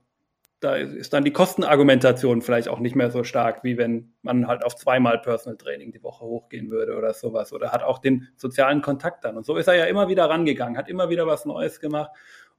da 0.60 0.76
ist 0.76 1.12
dann 1.12 1.24
die 1.24 1.32
Kostenargumentation 1.32 2.42
vielleicht 2.42 2.68
auch 2.68 2.78
nicht 2.78 2.94
mehr 2.94 3.10
so 3.10 3.24
stark, 3.24 3.64
wie 3.64 3.78
wenn 3.78 4.12
man 4.22 4.46
halt 4.46 4.64
auf 4.64 4.76
zweimal 4.76 5.18
Personal 5.18 5.56
Training 5.56 5.90
die 5.90 6.02
Woche 6.02 6.24
hochgehen 6.24 6.70
würde 6.70 6.96
oder 6.96 7.14
sowas. 7.14 7.52
Oder 7.52 7.72
hat 7.72 7.82
auch 7.82 7.98
den 7.98 8.28
sozialen 8.36 8.82
Kontakt 8.82 9.24
dann. 9.24 9.36
Und 9.38 9.46
so 9.46 9.56
ist 9.56 9.68
er 9.68 9.74
ja 9.74 9.86
immer 9.86 10.08
wieder 10.08 10.28
rangegangen, 10.28 10.76
hat 10.76 10.88
immer 10.88 11.08
wieder 11.08 11.26
was 11.26 11.46
Neues 11.46 11.80
gemacht. 11.80 12.10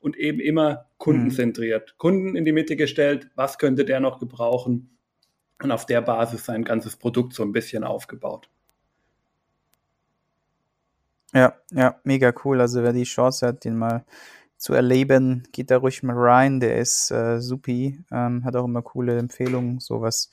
und 0.02 0.18
eben 0.18 0.40
immer 0.40 0.88
kundenzentriert. 0.98 1.94
Mhm. 1.94 1.98
Kunden 1.98 2.36
in 2.36 2.44
die 2.44 2.52
Mitte 2.52 2.76
gestellt, 2.76 3.30
was 3.36 3.58
könnte 3.58 3.86
der 3.86 4.00
noch 4.00 4.20
gebrauchen 4.20 4.98
und 5.62 5.72
auf 5.72 5.86
der 5.86 6.02
Basis 6.02 6.46
sein 6.46 6.64
ganzes 6.64 6.98
Produkt 6.98 7.34
so 7.34 7.44
ein 7.44 7.52
bisschen 7.52 7.84
aufgebaut. 7.84 8.50
Ja, 11.34 11.56
ja, 11.72 11.96
mega 12.04 12.34
cool. 12.44 12.60
Also 12.60 12.84
wer 12.84 12.92
die 12.92 13.04
Chance 13.04 13.48
hat, 13.48 13.64
den 13.64 13.78
mal 13.78 14.04
zu 14.62 14.74
erleben, 14.74 15.42
geht 15.52 15.72
da 15.72 15.78
ruhig 15.78 16.04
mal 16.04 16.16
rein. 16.16 16.60
Der 16.60 16.78
ist 16.78 17.10
äh, 17.10 17.42
supi, 17.42 18.00
ähm, 18.12 18.46
hat 18.46 18.56
auch 18.56 18.66
immer 18.66 18.84
coole 18.84 19.18
Empfehlungen, 19.18 19.80
so 19.80 20.02
was 20.02 20.30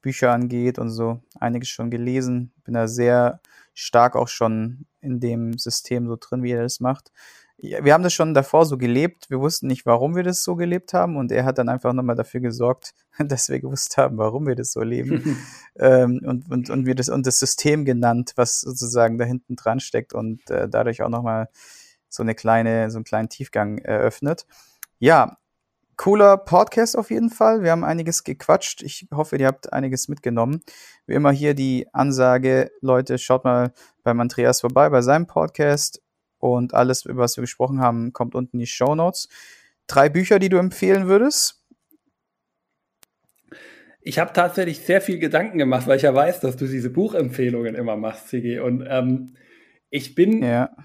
Bücher 0.00 0.30
angeht 0.30 0.78
und 0.78 0.90
so. 0.90 1.20
Einiges 1.40 1.70
schon 1.70 1.90
gelesen. 1.90 2.52
Bin 2.62 2.74
da 2.74 2.86
sehr 2.86 3.40
stark 3.74 4.14
auch 4.14 4.28
schon 4.28 4.86
in 5.00 5.18
dem 5.18 5.58
System 5.58 6.06
so 6.06 6.16
drin, 6.20 6.44
wie 6.44 6.52
er 6.52 6.62
das 6.62 6.78
macht. 6.78 7.10
Ja, 7.56 7.84
wir 7.84 7.94
haben 7.94 8.04
das 8.04 8.14
schon 8.14 8.32
davor 8.32 8.64
so 8.64 8.78
gelebt. 8.78 9.28
Wir 9.28 9.40
wussten 9.40 9.66
nicht, 9.66 9.86
warum 9.86 10.14
wir 10.14 10.22
das 10.22 10.44
so 10.44 10.54
gelebt 10.54 10.94
haben. 10.94 11.16
Und 11.16 11.32
er 11.32 11.44
hat 11.44 11.58
dann 11.58 11.68
einfach 11.68 11.92
nochmal 11.92 12.14
dafür 12.14 12.38
gesorgt, 12.38 12.94
dass 13.18 13.48
wir 13.48 13.58
gewusst 13.58 13.96
haben, 13.96 14.18
warum 14.18 14.46
wir 14.46 14.54
das 14.54 14.70
so 14.70 14.82
leben. 14.82 15.36
ähm, 15.80 16.20
und, 16.24 16.48
und, 16.48 16.70
und 16.70 16.86
wir 16.86 16.94
das, 16.94 17.08
und 17.08 17.26
das 17.26 17.40
System 17.40 17.84
genannt, 17.84 18.34
was 18.36 18.60
sozusagen 18.60 19.18
da 19.18 19.24
hinten 19.24 19.56
dran 19.56 19.80
steckt 19.80 20.14
und 20.14 20.48
äh, 20.48 20.68
dadurch 20.68 21.02
auch 21.02 21.08
nochmal 21.08 21.48
so 22.14 22.22
eine 22.22 22.34
kleine, 22.34 22.90
so 22.90 22.98
einen 22.98 23.04
kleinen 23.04 23.28
Tiefgang 23.28 23.78
eröffnet. 23.78 24.46
Ja, 24.98 25.38
cooler 25.96 26.36
Podcast 26.36 26.96
auf 26.96 27.10
jeden 27.10 27.30
Fall. 27.30 27.62
Wir 27.62 27.70
haben 27.70 27.84
einiges 27.84 28.24
gequatscht. 28.24 28.82
Ich 28.82 29.06
hoffe, 29.12 29.36
ihr 29.36 29.46
habt 29.46 29.72
einiges 29.72 30.08
mitgenommen. 30.08 30.60
Wie 31.06 31.14
immer 31.14 31.30
hier 31.30 31.54
die 31.54 31.86
Ansage, 31.92 32.70
Leute, 32.80 33.18
schaut 33.18 33.44
mal 33.44 33.72
beim 34.02 34.20
Andreas 34.20 34.60
vorbei, 34.60 34.88
bei 34.88 35.02
seinem 35.02 35.26
Podcast. 35.26 36.02
Und 36.38 36.74
alles, 36.74 37.04
über 37.04 37.22
was 37.22 37.36
wir 37.36 37.42
gesprochen 37.42 37.80
haben, 37.80 38.12
kommt 38.12 38.34
unten 38.34 38.56
in 38.56 38.60
die 38.60 38.66
Show 38.66 38.94
Notes. 38.94 39.28
Drei 39.86 40.08
Bücher, 40.08 40.38
die 40.38 40.48
du 40.48 40.58
empfehlen 40.58 41.08
würdest? 41.08 41.62
Ich 44.02 44.18
habe 44.18 44.34
tatsächlich 44.34 44.80
sehr 44.80 45.00
viel 45.00 45.18
Gedanken 45.18 45.56
gemacht, 45.56 45.86
weil 45.86 45.96
ich 45.96 46.02
ja 46.02 46.14
weiß, 46.14 46.40
dass 46.40 46.56
du 46.56 46.66
diese 46.66 46.90
Buchempfehlungen 46.90 47.74
immer 47.74 47.96
machst, 47.96 48.28
CG. 48.28 48.60
Und 48.60 48.86
ähm, 48.86 49.34
ich 49.88 50.14
bin 50.14 50.42
ja. 50.42 50.76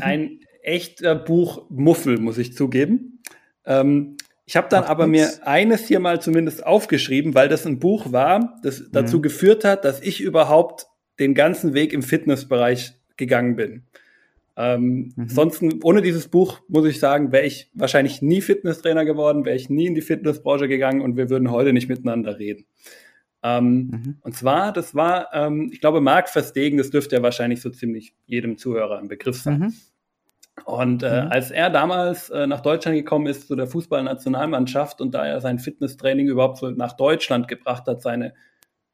ein 0.00 0.40
echter 0.66 1.14
Buchmuffel, 1.14 2.18
muss 2.18 2.38
ich 2.38 2.54
zugeben. 2.54 3.22
Ähm, 3.64 4.16
ich 4.44 4.56
habe 4.56 4.68
dann 4.70 4.84
Ach, 4.84 4.90
aber 4.90 5.06
nix. 5.06 5.38
mir 5.38 5.46
eines 5.46 5.86
hier 5.86 5.98
mal 5.98 6.20
zumindest 6.20 6.64
aufgeschrieben, 6.64 7.34
weil 7.34 7.48
das 7.48 7.66
ein 7.66 7.78
Buch 7.78 8.12
war, 8.12 8.58
das 8.62 8.80
mhm. 8.80 8.88
dazu 8.92 9.20
geführt 9.20 9.64
hat, 9.64 9.84
dass 9.84 10.00
ich 10.00 10.20
überhaupt 10.20 10.86
den 11.18 11.34
ganzen 11.34 11.74
Weg 11.74 11.92
im 11.92 12.02
Fitnessbereich 12.02 12.94
gegangen 13.16 13.56
bin. 13.56 13.82
Ähm, 14.56 15.12
mhm. 15.16 15.28
Sonst, 15.28 15.62
ohne 15.82 16.00
dieses 16.00 16.28
Buch, 16.28 16.60
muss 16.68 16.86
ich 16.86 16.98
sagen, 16.98 17.32
wäre 17.32 17.44
ich 17.44 17.70
wahrscheinlich 17.74 18.22
nie 18.22 18.40
Fitnesstrainer 18.40 19.04
geworden, 19.04 19.44
wäre 19.44 19.56
ich 19.56 19.68
nie 19.68 19.86
in 19.86 19.94
die 19.94 20.00
Fitnessbranche 20.00 20.68
gegangen 20.68 21.00
und 21.00 21.16
wir 21.16 21.28
würden 21.28 21.50
heute 21.50 21.72
nicht 21.72 21.88
miteinander 21.88 22.38
reden. 22.38 22.64
Ähm, 23.42 23.66
mhm. 23.66 24.16
Und 24.22 24.34
zwar, 24.34 24.72
das 24.72 24.94
war, 24.94 25.28
ähm, 25.34 25.70
ich 25.72 25.80
glaube, 25.80 26.00
Marc 26.00 26.28
Verstegen, 26.28 26.78
das 26.78 26.90
dürfte 26.90 27.16
ja 27.16 27.22
wahrscheinlich 27.22 27.60
so 27.60 27.70
ziemlich 27.70 28.14
jedem 28.26 28.56
Zuhörer 28.56 28.98
ein 28.98 29.08
Begriff 29.08 29.36
sein. 29.36 29.74
Und 30.64 31.02
äh, 31.02 31.22
mhm. 31.22 31.30
als 31.30 31.50
er 31.50 31.70
damals 31.70 32.30
äh, 32.30 32.46
nach 32.46 32.60
Deutschland 32.60 32.96
gekommen 32.96 33.26
ist 33.26 33.48
zu 33.48 33.56
der 33.56 33.66
Fußballnationalmannschaft 33.66 35.00
und 35.00 35.14
da 35.14 35.26
er 35.26 35.40
sein 35.40 35.58
Fitnesstraining 35.58 36.28
überhaupt 36.28 36.58
so 36.58 36.70
nach 36.70 36.94
Deutschland 36.94 37.46
gebracht 37.46 37.86
hat, 37.86 38.02
seine 38.02 38.34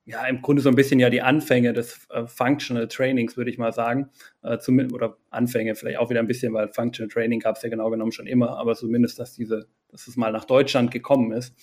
ja, 0.04 0.26
im 0.26 0.42
Grunde 0.42 0.62
so 0.62 0.68
ein 0.68 0.74
bisschen 0.74 0.98
ja 0.98 1.10
die 1.10 1.22
Anfänge 1.22 1.72
des 1.72 2.08
äh, 2.10 2.26
Functional 2.26 2.88
Trainings, 2.88 3.36
würde 3.36 3.50
ich 3.50 3.58
mal 3.58 3.72
sagen. 3.72 4.10
Äh, 4.42 4.58
zum, 4.58 4.80
oder 4.92 5.16
Anfänge 5.30 5.74
vielleicht 5.76 5.98
auch 5.98 6.10
wieder 6.10 6.20
ein 6.20 6.26
bisschen, 6.26 6.52
weil 6.54 6.68
Functional 6.72 7.08
Training 7.08 7.38
gab 7.38 7.56
es 7.56 7.62
ja 7.62 7.68
genau 7.68 7.88
genommen 7.90 8.12
schon 8.12 8.26
immer, 8.26 8.58
aber 8.58 8.74
zumindest, 8.74 9.18
dass 9.20 9.34
diese, 9.34 9.68
dass 9.88 10.08
es 10.08 10.16
mal 10.16 10.32
nach 10.32 10.44
Deutschland 10.44 10.90
gekommen 10.90 11.32
ist. 11.32 11.54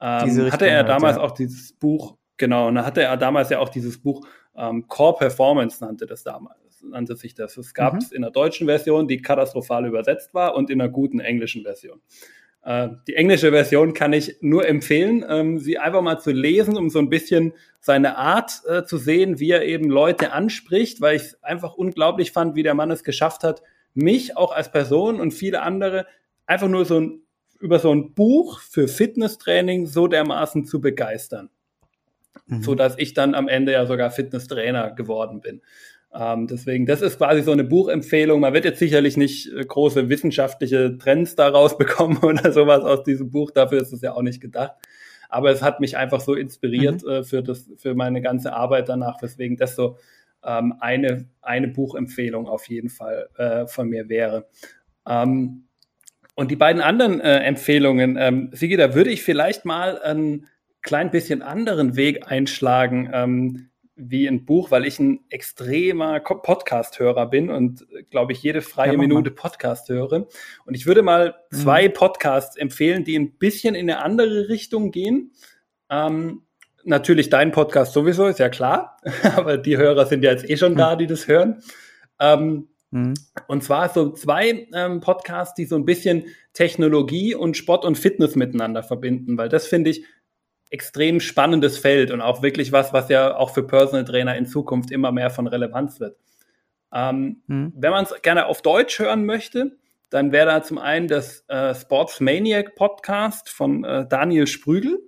Ähm, 0.00 0.52
hatte 0.52 0.68
er 0.68 0.84
damals 0.84 1.16
halt, 1.16 1.22
ja. 1.22 1.22
auch 1.22 1.30
dieses 1.32 1.72
Buch, 1.72 2.16
genau, 2.36 2.68
und 2.68 2.76
da 2.76 2.84
hatte 2.84 3.02
er 3.02 3.16
damals 3.16 3.48
ja 3.50 3.58
auch 3.58 3.70
dieses 3.70 4.00
Buch 4.00 4.26
ähm, 4.54 4.86
Core 4.86 5.16
Performance 5.18 5.82
nannte 5.82 6.06
das 6.06 6.22
damals, 6.22 6.67
nannte 6.82 7.16
sich 7.16 7.34
das. 7.34 7.56
Es 7.56 7.74
gab 7.74 7.96
es 7.96 8.10
mhm. 8.10 8.16
in 8.16 8.22
der 8.22 8.30
deutschen 8.30 8.66
Version, 8.66 9.08
die 9.08 9.22
katastrophal 9.22 9.86
übersetzt 9.86 10.34
war, 10.34 10.54
und 10.54 10.70
in 10.70 10.80
einer 10.80 10.90
guten 10.90 11.20
englischen 11.20 11.62
Version. 11.62 12.00
Äh, 12.62 12.88
die 13.06 13.14
englische 13.14 13.50
Version 13.50 13.94
kann 13.94 14.12
ich 14.12 14.36
nur 14.40 14.68
empfehlen, 14.68 15.24
ähm, 15.28 15.58
sie 15.58 15.78
einfach 15.78 16.02
mal 16.02 16.18
zu 16.18 16.32
lesen, 16.32 16.76
um 16.76 16.90
so 16.90 16.98
ein 16.98 17.08
bisschen 17.08 17.54
seine 17.80 18.18
Art 18.18 18.62
äh, 18.68 18.84
zu 18.84 18.98
sehen, 18.98 19.38
wie 19.38 19.50
er 19.50 19.64
eben 19.64 19.88
Leute 19.88 20.32
anspricht, 20.32 21.00
weil 21.00 21.16
ich 21.16 21.22
es 21.22 21.42
einfach 21.42 21.74
unglaublich 21.74 22.32
fand, 22.32 22.56
wie 22.56 22.62
der 22.62 22.74
Mann 22.74 22.90
es 22.90 23.04
geschafft 23.04 23.44
hat, 23.44 23.62
mich 23.94 24.36
auch 24.36 24.52
als 24.52 24.70
Person 24.70 25.20
und 25.20 25.32
viele 25.32 25.62
andere 25.62 26.06
einfach 26.46 26.68
nur 26.68 26.84
so 26.84 27.00
ein, 27.00 27.22
über 27.60 27.78
so 27.78 27.92
ein 27.92 28.14
Buch 28.14 28.60
für 28.60 28.86
Fitnesstraining 28.88 29.86
so 29.86 30.06
dermaßen 30.06 30.64
zu 30.64 30.80
begeistern. 30.80 31.50
Mhm. 32.46 32.62
So 32.62 32.74
dass 32.74 32.98
ich 32.98 33.14
dann 33.14 33.34
am 33.34 33.48
Ende 33.48 33.72
ja 33.72 33.86
sogar 33.86 34.10
Fitnesstrainer 34.10 34.92
geworden 34.92 35.40
bin. 35.40 35.62
Ähm, 36.14 36.46
deswegen, 36.46 36.86
das 36.86 37.02
ist 37.02 37.18
quasi 37.18 37.42
so 37.42 37.52
eine 37.52 37.64
Buchempfehlung. 37.64 38.40
Man 38.40 38.54
wird 38.54 38.64
jetzt 38.64 38.78
sicherlich 38.78 39.16
nicht 39.16 39.52
äh, 39.52 39.64
große 39.64 40.08
wissenschaftliche 40.08 40.96
Trends 40.96 41.36
daraus 41.36 41.76
bekommen 41.76 42.18
oder 42.22 42.52
sowas 42.52 42.82
aus 42.82 43.02
diesem 43.04 43.30
Buch. 43.30 43.50
Dafür 43.50 43.80
ist 43.80 43.92
es 43.92 44.00
ja 44.00 44.12
auch 44.12 44.22
nicht 44.22 44.40
gedacht. 44.40 44.72
Aber 45.28 45.50
es 45.50 45.62
hat 45.62 45.80
mich 45.80 45.96
einfach 45.96 46.20
so 46.20 46.34
inspiriert 46.34 47.02
mhm. 47.02 47.10
äh, 47.10 47.24
für, 47.24 47.42
das, 47.42 47.70
für 47.76 47.94
meine 47.94 48.22
ganze 48.22 48.54
Arbeit 48.54 48.88
danach, 48.88 49.20
weswegen 49.20 49.56
das 49.56 49.76
so 49.76 49.98
ähm, 50.42 50.74
eine, 50.80 51.26
eine 51.42 51.68
Buchempfehlung 51.68 52.48
auf 52.48 52.68
jeden 52.68 52.88
Fall 52.88 53.28
äh, 53.36 53.66
von 53.66 53.88
mir 53.88 54.08
wäre. 54.08 54.46
Ähm, 55.06 55.64
und 56.34 56.50
die 56.50 56.56
beiden 56.56 56.80
anderen 56.80 57.20
äh, 57.20 57.38
Empfehlungen, 57.40 58.16
ähm, 58.18 58.50
Sigi, 58.52 58.76
da 58.76 58.94
würde 58.94 59.10
ich 59.10 59.22
vielleicht 59.22 59.64
mal 59.64 60.00
einen 60.00 60.46
klein 60.82 61.10
bisschen 61.10 61.42
anderen 61.42 61.96
Weg 61.96 62.30
einschlagen. 62.30 63.10
Ähm, 63.12 63.67
wie 63.98 64.28
ein 64.28 64.44
Buch, 64.44 64.70
weil 64.70 64.86
ich 64.86 64.98
ein 64.98 65.20
extremer 65.28 66.20
Podcast-Hörer 66.20 67.26
bin 67.26 67.50
und, 67.50 67.86
glaube 68.10 68.32
ich, 68.32 68.42
jede 68.42 68.62
freie 68.62 68.92
ja, 68.92 68.98
Minute 68.98 69.30
Podcast 69.30 69.88
höre. 69.88 70.28
Und 70.64 70.74
ich 70.74 70.86
würde 70.86 71.02
mal 71.02 71.34
mhm. 71.50 71.56
zwei 71.56 71.88
Podcasts 71.88 72.56
empfehlen, 72.56 73.04
die 73.04 73.18
ein 73.18 73.36
bisschen 73.38 73.74
in 73.74 73.90
eine 73.90 74.02
andere 74.02 74.48
Richtung 74.48 74.92
gehen. 74.92 75.32
Ähm, 75.90 76.42
natürlich 76.84 77.28
dein 77.28 77.50
Podcast 77.50 77.92
sowieso, 77.92 78.26
ist 78.26 78.38
ja 78.38 78.48
klar. 78.48 78.98
Aber 79.36 79.58
die 79.58 79.76
Hörer 79.76 80.06
sind 80.06 80.22
ja 80.22 80.30
jetzt 80.30 80.48
eh 80.48 80.56
schon 80.56 80.76
da, 80.76 80.94
mhm. 80.94 80.98
die 81.00 81.06
das 81.06 81.26
hören. 81.26 81.62
Ähm, 82.20 82.68
mhm. 82.90 83.14
Und 83.48 83.64
zwar 83.64 83.88
so 83.88 84.12
zwei 84.12 84.68
ähm, 84.72 85.00
Podcasts, 85.00 85.54
die 85.54 85.64
so 85.64 85.74
ein 85.74 85.84
bisschen 85.84 86.26
Technologie 86.52 87.34
und 87.34 87.56
Sport 87.56 87.84
und 87.84 87.98
Fitness 87.98 88.36
miteinander 88.36 88.82
verbinden, 88.84 89.36
weil 89.36 89.48
das 89.48 89.66
finde 89.66 89.90
ich 89.90 90.04
extrem 90.70 91.20
spannendes 91.20 91.78
Feld 91.78 92.10
und 92.10 92.20
auch 92.20 92.42
wirklich 92.42 92.72
was, 92.72 92.92
was 92.92 93.08
ja 93.08 93.36
auch 93.36 93.50
für 93.50 93.62
Personal 93.62 94.04
Trainer 94.04 94.36
in 94.36 94.46
Zukunft 94.46 94.90
immer 94.90 95.12
mehr 95.12 95.30
von 95.30 95.46
Relevanz 95.46 96.00
wird. 96.00 96.16
Ähm, 96.92 97.42
hm. 97.48 97.72
Wenn 97.74 97.90
man 97.90 98.04
es 98.04 98.14
gerne 98.22 98.46
auf 98.46 98.62
Deutsch 98.62 98.98
hören 98.98 99.24
möchte, 99.24 99.76
dann 100.10 100.32
wäre 100.32 100.46
da 100.46 100.62
zum 100.62 100.78
einen 100.78 101.08
das 101.08 101.44
äh, 101.48 101.74
Sports 101.74 102.20
Maniac 102.20 102.74
Podcast 102.74 103.48
von 103.48 103.84
äh, 103.84 104.06
Daniel 104.08 104.46
Sprügel. 104.46 104.98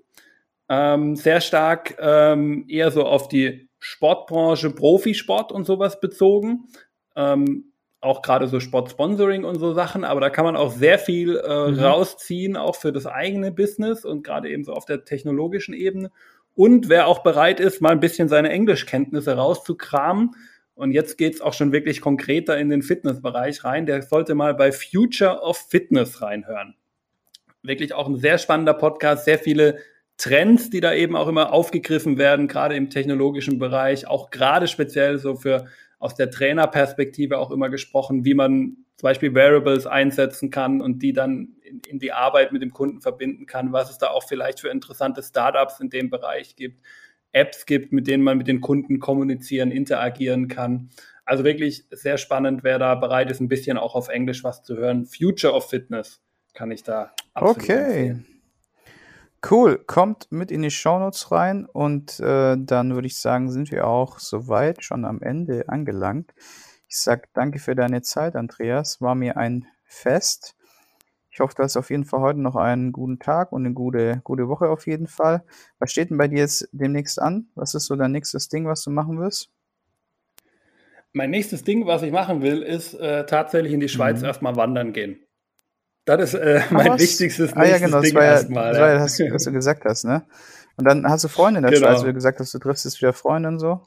Ähm, 0.69 1.17
sehr 1.17 1.41
stark 1.41 1.97
ähm, 1.99 2.67
eher 2.69 2.91
so 2.91 3.05
auf 3.05 3.29
die 3.29 3.69
Sportbranche, 3.79 4.71
Profisport 4.71 5.53
und 5.53 5.65
sowas 5.65 6.01
bezogen. 6.01 6.69
Ähm, 7.17 7.70
auch 8.01 8.23
gerade 8.23 8.49
so 8.49 8.61
Sportsponsoring 8.61 9.45
und 9.45 9.59
so 9.59 9.75
Sachen, 9.75 10.05
aber 10.05 10.21
da 10.21 10.31
kann 10.31 10.45
man 10.45 10.57
auch 10.57 10.73
sehr 10.73 10.99
viel 10.99 11.37
äh, 11.37 11.71
mhm. 11.71 11.79
rausziehen, 11.79 12.57
auch 12.57 12.77
für 12.77 12.93
das 12.93 13.07
eigene 13.07 13.53
Business 13.53 14.05
und 14.05 14.23
gerade 14.25 14.49
eben 14.49 14.65
so 14.65 14.73
auf 14.73 14.87
der 14.87 15.05
technologischen 15.05 15.75
Ebene. 15.75 16.11
Und 16.55 16.89
wer 16.89 17.07
auch 17.07 17.23
bereit 17.23 17.61
ist, 17.61 17.81
mal 17.81 17.91
ein 17.91 18.01
bisschen 18.01 18.29
seine 18.29 18.51
Englischkenntnisse 18.51 19.37
rauszukramen, 19.37 20.35
und 20.81 20.93
jetzt 20.93 21.19
geht's 21.19 21.43
auch 21.43 21.53
schon 21.53 21.73
wirklich 21.73 22.01
konkreter 22.01 22.57
in 22.57 22.71
den 22.71 22.81
Fitnessbereich 22.81 23.65
rein, 23.65 23.85
der 23.85 24.01
sollte 24.01 24.35
mal 24.35 24.55
bei 24.55 24.73
Future 24.73 25.43
of 25.43 25.59
Fitness 25.59 26.23
reinhören. 26.23 26.75
Wirklich 27.63 27.93
auch 27.93 28.09
ein 28.09 28.17
sehr 28.17 28.39
spannender 28.39 28.73
Podcast, 28.73 29.27
sehr 29.27 29.39
viele 29.39 29.77
Trends, 30.17 30.71
die 30.71 30.81
da 30.81 30.95
eben 30.95 31.17
auch 31.17 31.29
immer 31.29 31.53
aufgegriffen 31.53 32.17
werden, 32.17 32.49
gerade 32.49 32.77
im 32.77 32.89
technologischen 32.89 33.59
Bereich, 33.59 34.07
auch 34.09 34.31
gerade 34.31 34.69
speziell 34.69 35.19
so 35.19 35.37
für 35.37 35.67
aus 36.01 36.15
der 36.17 36.31
Trainerperspektive 36.31 37.39
auch 37.39 37.53
immer 37.53 37.69
gesprochen, 37.69 38.25
wie 38.25 38.35
man 38.35 38.79
zum 38.97 39.07
Beispiel 39.07 39.35
Variables 39.35 39.87
einsetzen 39.87 40.51
kann 40.51 40.81
und 40.81 41.03
die 41.03 41.13
dann 41.13 41.57
in, 41.63 41.81
in, 41.87 41.99
die 41.99 42.13
Arbeit 42.13 42.53
mit 42.53 42.63
dem 42.63 42.73
Kunden 42.73 43.01
verbinden 43.01 43.47
kann, 43.47 43.73
was 43.73 43.91
es 43.91 43.99
da 43.99 44.09
auch 44.09 44.25
vielleicht 44.27 44.61
für 44.61 44.71
interessante 44.71 45.23
Startups 45.23 45.79
in 45.79 45.91
dem 45.91 46.11
Bereich 46.11 46.57
gibt, 46.57 46.85
Apps 47.33 47.67
gibt, 47.67 47.93
mit 47.93 48.07
denen 48.09 48.25
man 48.25 48.39
mit 48.39 48.49
den 48.49 48.61
Kunden 48.61 48.99
kommunizieren, 48.99 49.71
interagieren 49.71 50.49
kann. 50.49 50.91
Also 51.25 51.45
wirklich 51.45 51.85
sehr 51.91 52.19
spannend, 52.19 52.65
wer 52.65 52.79
da 52.79 52.95
bereit 52.95 53.31
ist, 53.31 53.41
ein 53.41 53.49
bisschen 53.49 53.79
auch 53.79 53.95
auf 53.95 54.09
Englisch 54.09 54.43
was 54.43 54.63
zu 54.63 54.77
hören. 54.77 55.07
Future 55.07 55.53
of 55.53 55.69
Fitness 55.69 56.21
kann 56.55 56.71
ich 56.71 56.83
da 56.83 57.13
absolut 57.35 57.59
Okay. 57.59 58.09
Empfehlen. 58.09 58.40
Cool, 59.49 59.79
kommt 59.79 60.31
mit 60.31 60.51
in 60.51 60.61
die 60.61 60.71
Shownotes 60.71 61.33
rein 61.33 61.65
und 61.65 62.21
äh, 62.21 62.57
dann 62.59 62.95
würde 62.95 63.07
ich 63.07 63.17
sagen, 63.17 63.51
sind 63.51 63.71
wir 63.71 63.87
auch 63.87 64.19
soweit 64.19 64.85
schon 64.85 65.07
am 65.07 65.23
Ende 65.23 65.67
angelangt. 65.69 66.35
Ich 66.89 66.99
sage 66.99 67.23
danke 67.33 67.59
für 67.59 67.75
deine 67.75 68.03
Zeit, 68.03 68.37
Andreas. 68.37 69.01
War 69.01 69.15
mir 69.15 69.39
ein 69.39 69.67
Fest. 69.85 70.57
Ich 71.31 71.41
hoffe, 71.41 71.55
du 71.57 71.63
hast 71.63 71.77
auf 71.77 71.89
jeden 71.89 72.05
Fall 72.05 72.21
heute 72.21 72.41
noch 72.41 72.57
einen 72.57 72.93
guten 72.93 73.19
Tag 73.19 73.53
und 73.53 73.65
eine 73.65 73.73
gute, 73.73 74.21
gute 74.25 74.49
Woche 74.49 74.69
auf 74.69 74.87
jeden 74.87 75.07
Fall. 75.07 75.43
Was 75.79 75.93
steht 75.93 76.11
denn 76.11 76.19
bei 76.19 76.29
dir 76.29 76.41
jetzt 76.41 76.69
demnächst 76.73 77.19
an? 77.19 77.49
Was 77.55 77.75
ist 77.75 77.87
so 77.87 77.97
dein 77.97 78.13
nächstes 78.13 78.49
Ding, 78.49 78.67
was 78.67 78.83
du 78.83 78.91
machen 78.91 79.19
wirst? 79.19 79.51
Mein 81.13 81.31
nächstes 81.31 81.65
Ding, 81.65 81.87
was 81.87 82.03
ich 82.03 82.13
machen 82.13 82.43
will, 82.43 82.63
ist 82.63 82.95
äh, 82.95 83.25
tatsächlich 83.25 83.73
in 83.73 83.81
die 83.81 83.89
Schweiz 83.89 84.21
mhm. 84.21 84.27
erstmal 84.27 84.57
wandern 84.57 84.93
gehen. 84.93 85.19
Das 86.17 86.35
ist 86.35 86.41
äh, 86.41 86.61
mein 86.71 86.91
was? 86.91 87.01
wichtigstes 87.01 87.53
ah, 87.55 87.65
ja, 87.65 87.79
genau, 87.79 88.01
Ding 88.01 88.13
das 88.13 88.15
war 88.15 88.25
ja, 88.25 88.33
erstmal. 88.33 88.71
Das 88.73 88.81
war 88.81 88.89
ja, 88.89 88.99
das, 88.99 89.21
was 89.21 89.45
du 89.45 89.53
gesagt 89.53 89.85
hast, 89.85 90.05
ne? 90.05 90.25
Und 90.77 90.85
dann 90.85 91.07
hast 91.07 91.25
du 91.25 91.29
Freunde 91.29 91.61
der 91.61 91.71
genau. 91.71 92.03
Wie 92.03 92.07
du 92.07 92.15
gesagt 92.15 92.41
hast, 92.41 92.55
du 92.55 92.59
triffst 92.59 92.85
jetzt 92.85 93.01
wieder 93.01 93.13
Freunde 93.13 93.49
und 93.49 93.59
so. 93.59 93.83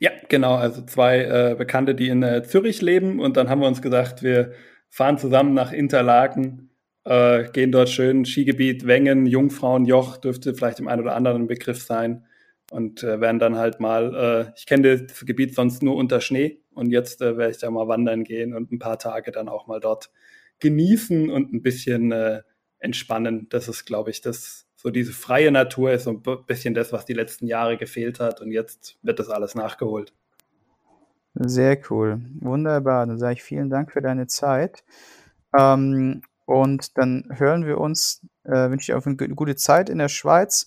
Ja, 0.00 0.10
genau. 0.28 0.56
Also 0.56 0.82
zwei 0.82 1.20
äh, 1.20 1.54
Bekannte, 1.56 1.94
die 1.94 2.08
in 2.08 2.24
äh, 2.24 2.42
Zürich 2.42 2.82
leben. 2.82 3.20
Und 3.20 3.36
dann 3.36 3.48
haben 3.48 3.60
wir 3.60 3.68
uns 3.68 3.82
gesagt, 3.82 4.24
wir 4.24 4.50
fahren 4.90 5.16
zusammen 5.16 5.54
nach 5.54 5.72
Interlaken, 5.72 6.70
äh, 7.04 7.44
gehen 7.52 7.70
dort 7.70 7.88
schön 7.88 8.24
Skigebiet 8.24 8.84
Wengen, 8.84 9.26
Jungfrauenjoch, 9.26 10.16
dürfte 10.16 10.54
vielleicht 10.54 10.80
dem 10.80 10.88
einen 10.88 11.02
oder 11.02 11.14
anderen 11.14 11.42
ein 11.42 11.46
Begriff 11.46 11.84
sein. 11.84 12.26
Und 12.72 13.04
äh, 13.04 13.20
werden 13.20 13.38
dann 13.38 13.56
halt 13.56 13.78
mal, 13.78 14.48
äh, 14.48 14.52
ich 14.56 14.66
kenne 14.66 14.96
das 14.96 15.24
Gebiet 15.24 15.54
sonst 15.54 15.84
nur 15.84 15.94
unter 15.94 16.20
Schnee. 16.20 16.62
Und 16.74 16.90
jetzt 16.90 17.22
äh, 17.22 17.36
werde 17.36 17.52
ich 17.52 17.58
da 17.58 17.70
mal 17.70 17.86
wandern 17.86 18.24
gehen 18.24 18.54
und 18.54 18.72
ein 18.72 18.80
paar 18.80 18.98
Tage 18.98 19.30
dann 19.30 19.48
auch 19.48 19.68
mal 19.68 19.78
dort 19.78 20.10
genießen 20.62 21.30
und 21.30 21.52
ein 21.52 21.62
bisschen 21.62 22.12
äh, 22.12 22.42
entspannen. 22.78 23.48
Das 23.50 23.68
ist, 23.68 23.84
glaube 23.84 24.10
ich, 24.10 24.22
das 24.22 24.66
so 24.82 24.90
diese 24.90 25.12
freie 25.12 25.52
Natur 25.52 25.92
ist 25.92 26.04
so 26.04 26.10
ein 26.10 26.44
bisschen 26.46 26.74
das, 26.74 26.92
was 26.92 27.04
die 27.04 27.12
letzten 27.12 27.46
Jahre 27.46 27.76
gefehlt 27.76 28.18
hat 28.18 28.40
und 28.40 28.50
jetzt 28.50 28.98
wird 29.02 29.20
das 29.20 29.28
alles 29.28 29.54
nachgeholt. 29.54 30.12
Sehr 31.34 31.78
cool. 31.88 32.20
Wunderbar. 32.40 33.06
Dann 33.06 33.18
sage 33.18 33.34
ich 33.34 33.42
vielen 33.42 33.70
Dank 33.70 33.92
für 33.92 34.02
deine 34.02 34.26
Zeit. 34.26 34.82
Ähm, 35.56 36.22
und 36.44 36.98
dann 36.98 37.28
hören 37.30 37.64
wir 37.64 37.78
uns, 37.78 38.26
äh, 38.44 38.70
wünsche 38.70 38.92
ich 38.92 38.96
auf 38.96 39.06
eine 39.06 39.16
gute 39.16 39.54
Zeit 39.54 39.88
in 39.88 39.98
der 39.98 40.08
Schweiz. 40.08 40.66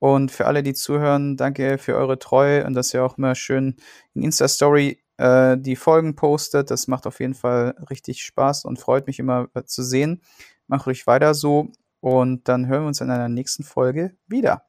Und 0.00 0.32
für 0.32 0.46
alle, 0.46 0.64
die 0.64 0.74
zuhören, 0.74 1.36
danke 1.36 1.78
für 1.78 1.94
eure 1.94 2.18
Treue 2.18 2.66
und 2.66 2.74
dass 2.74 2.92
ihr 2.92 3.04
auch 3.04 3.16
immer 3.16 3.36
schön 3.36 3.76
in 4.14 4.24
Insta-Story 4.24 5.01
äh, 5.16 5.56
die 5.58 5.76
Folgen 5.76 6.14
postet. 6.14 6.70
Das 6.70 6.88
macht 6.88 7.06
auf 7.06 7.20
jeden 7.20 7.34
Fall 7.34 7.74
richtig 7.90 8.22
Spaß 8.22 8.64
und 8.64 8.78
freut 8.78 9.06
mich 9.06 9.18
immer 9.18 9.48
äh, 9.54 9.64
zu 9.64 9.82
sehen. 9.82 10.22
Macht 10.66 10.86
euch 10.86 11.06
weiter 11.06 11.34
so 11.34 11.70
und 12.00 12.48
dann 12.48 12.66
hören 12.66 12.82
wir 12.82 12.88
uns 12.88 13.00
in 13.00 13.10
einer 13.10 13.28
nächsten 13.28 13.62
Folge 13.62 14.16
wieder. 14.26 14.64